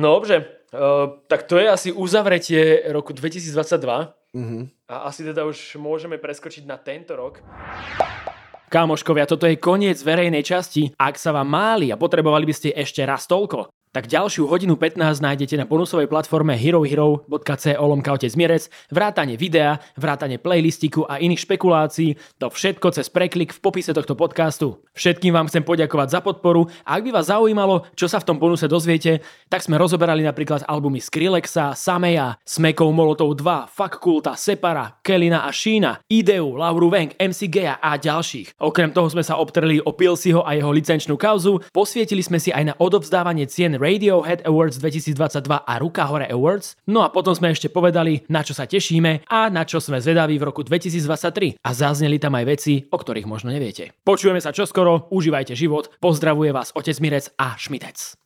[0.00, 3.52] No dobre, uh, tak to je asi uzavretie roku 2022
[4.32, 4.62] mm-hmm.
[4.88, 7.44] a asi teda už môžeme preskočiť na tento rok.
[8.74, 10.90] Kámoškovia, toto je koniec verejnej časti.
[10.98, 15.22] Ak sa vám máli a potrebovali by ste ešte raz toľko, tak ďalšiu hodinu 15
[15.22, 22.18] nájdete na bonusovej platforme herohero.co lomka otec Mierec, vrátane videa, vrátane playlistiku a iných špekulácií,
[22.42, 24.82] to všetko cez preklik v popise tohto podcastu.
[24.98, 28.42] Všetkým vám chcem poďakovať za podporu a ak by vás zaujímalo, čo sa v tom
[28.42, 33.70] bonuse dozviete, tak sme rozoberali napríklad albumy Skrillexa, Sameja, Smekov Molotov 2,
[34.02, 38.58] Kulta, Separa, Kelina a Sheena, Ideu, Lauru Weng, MC Gea a ďalších.
[38.58, 42.64] Okrem toho sme sa obtreli o Pilsiho a jeho licenčnú kauzu, posvietili sme si aj
[42.66, 46.80] na odovzdávanie cien Radiohead Awards 2022 a Ruka Hore Awards.
[46.88, 50.40] No a potom sme ešte povedali, na čo sa tešíme a na čo sme zvedaví
[50.40, 51.60] v roku 2023.
[51.60, 53.92] A zazneli tam aj veci, o ktorých možno neviete.
[54.08, 58.16] Počujeme sa čoskoro, užívajte život, pozdravuje vás otec Mirec a Šmitec.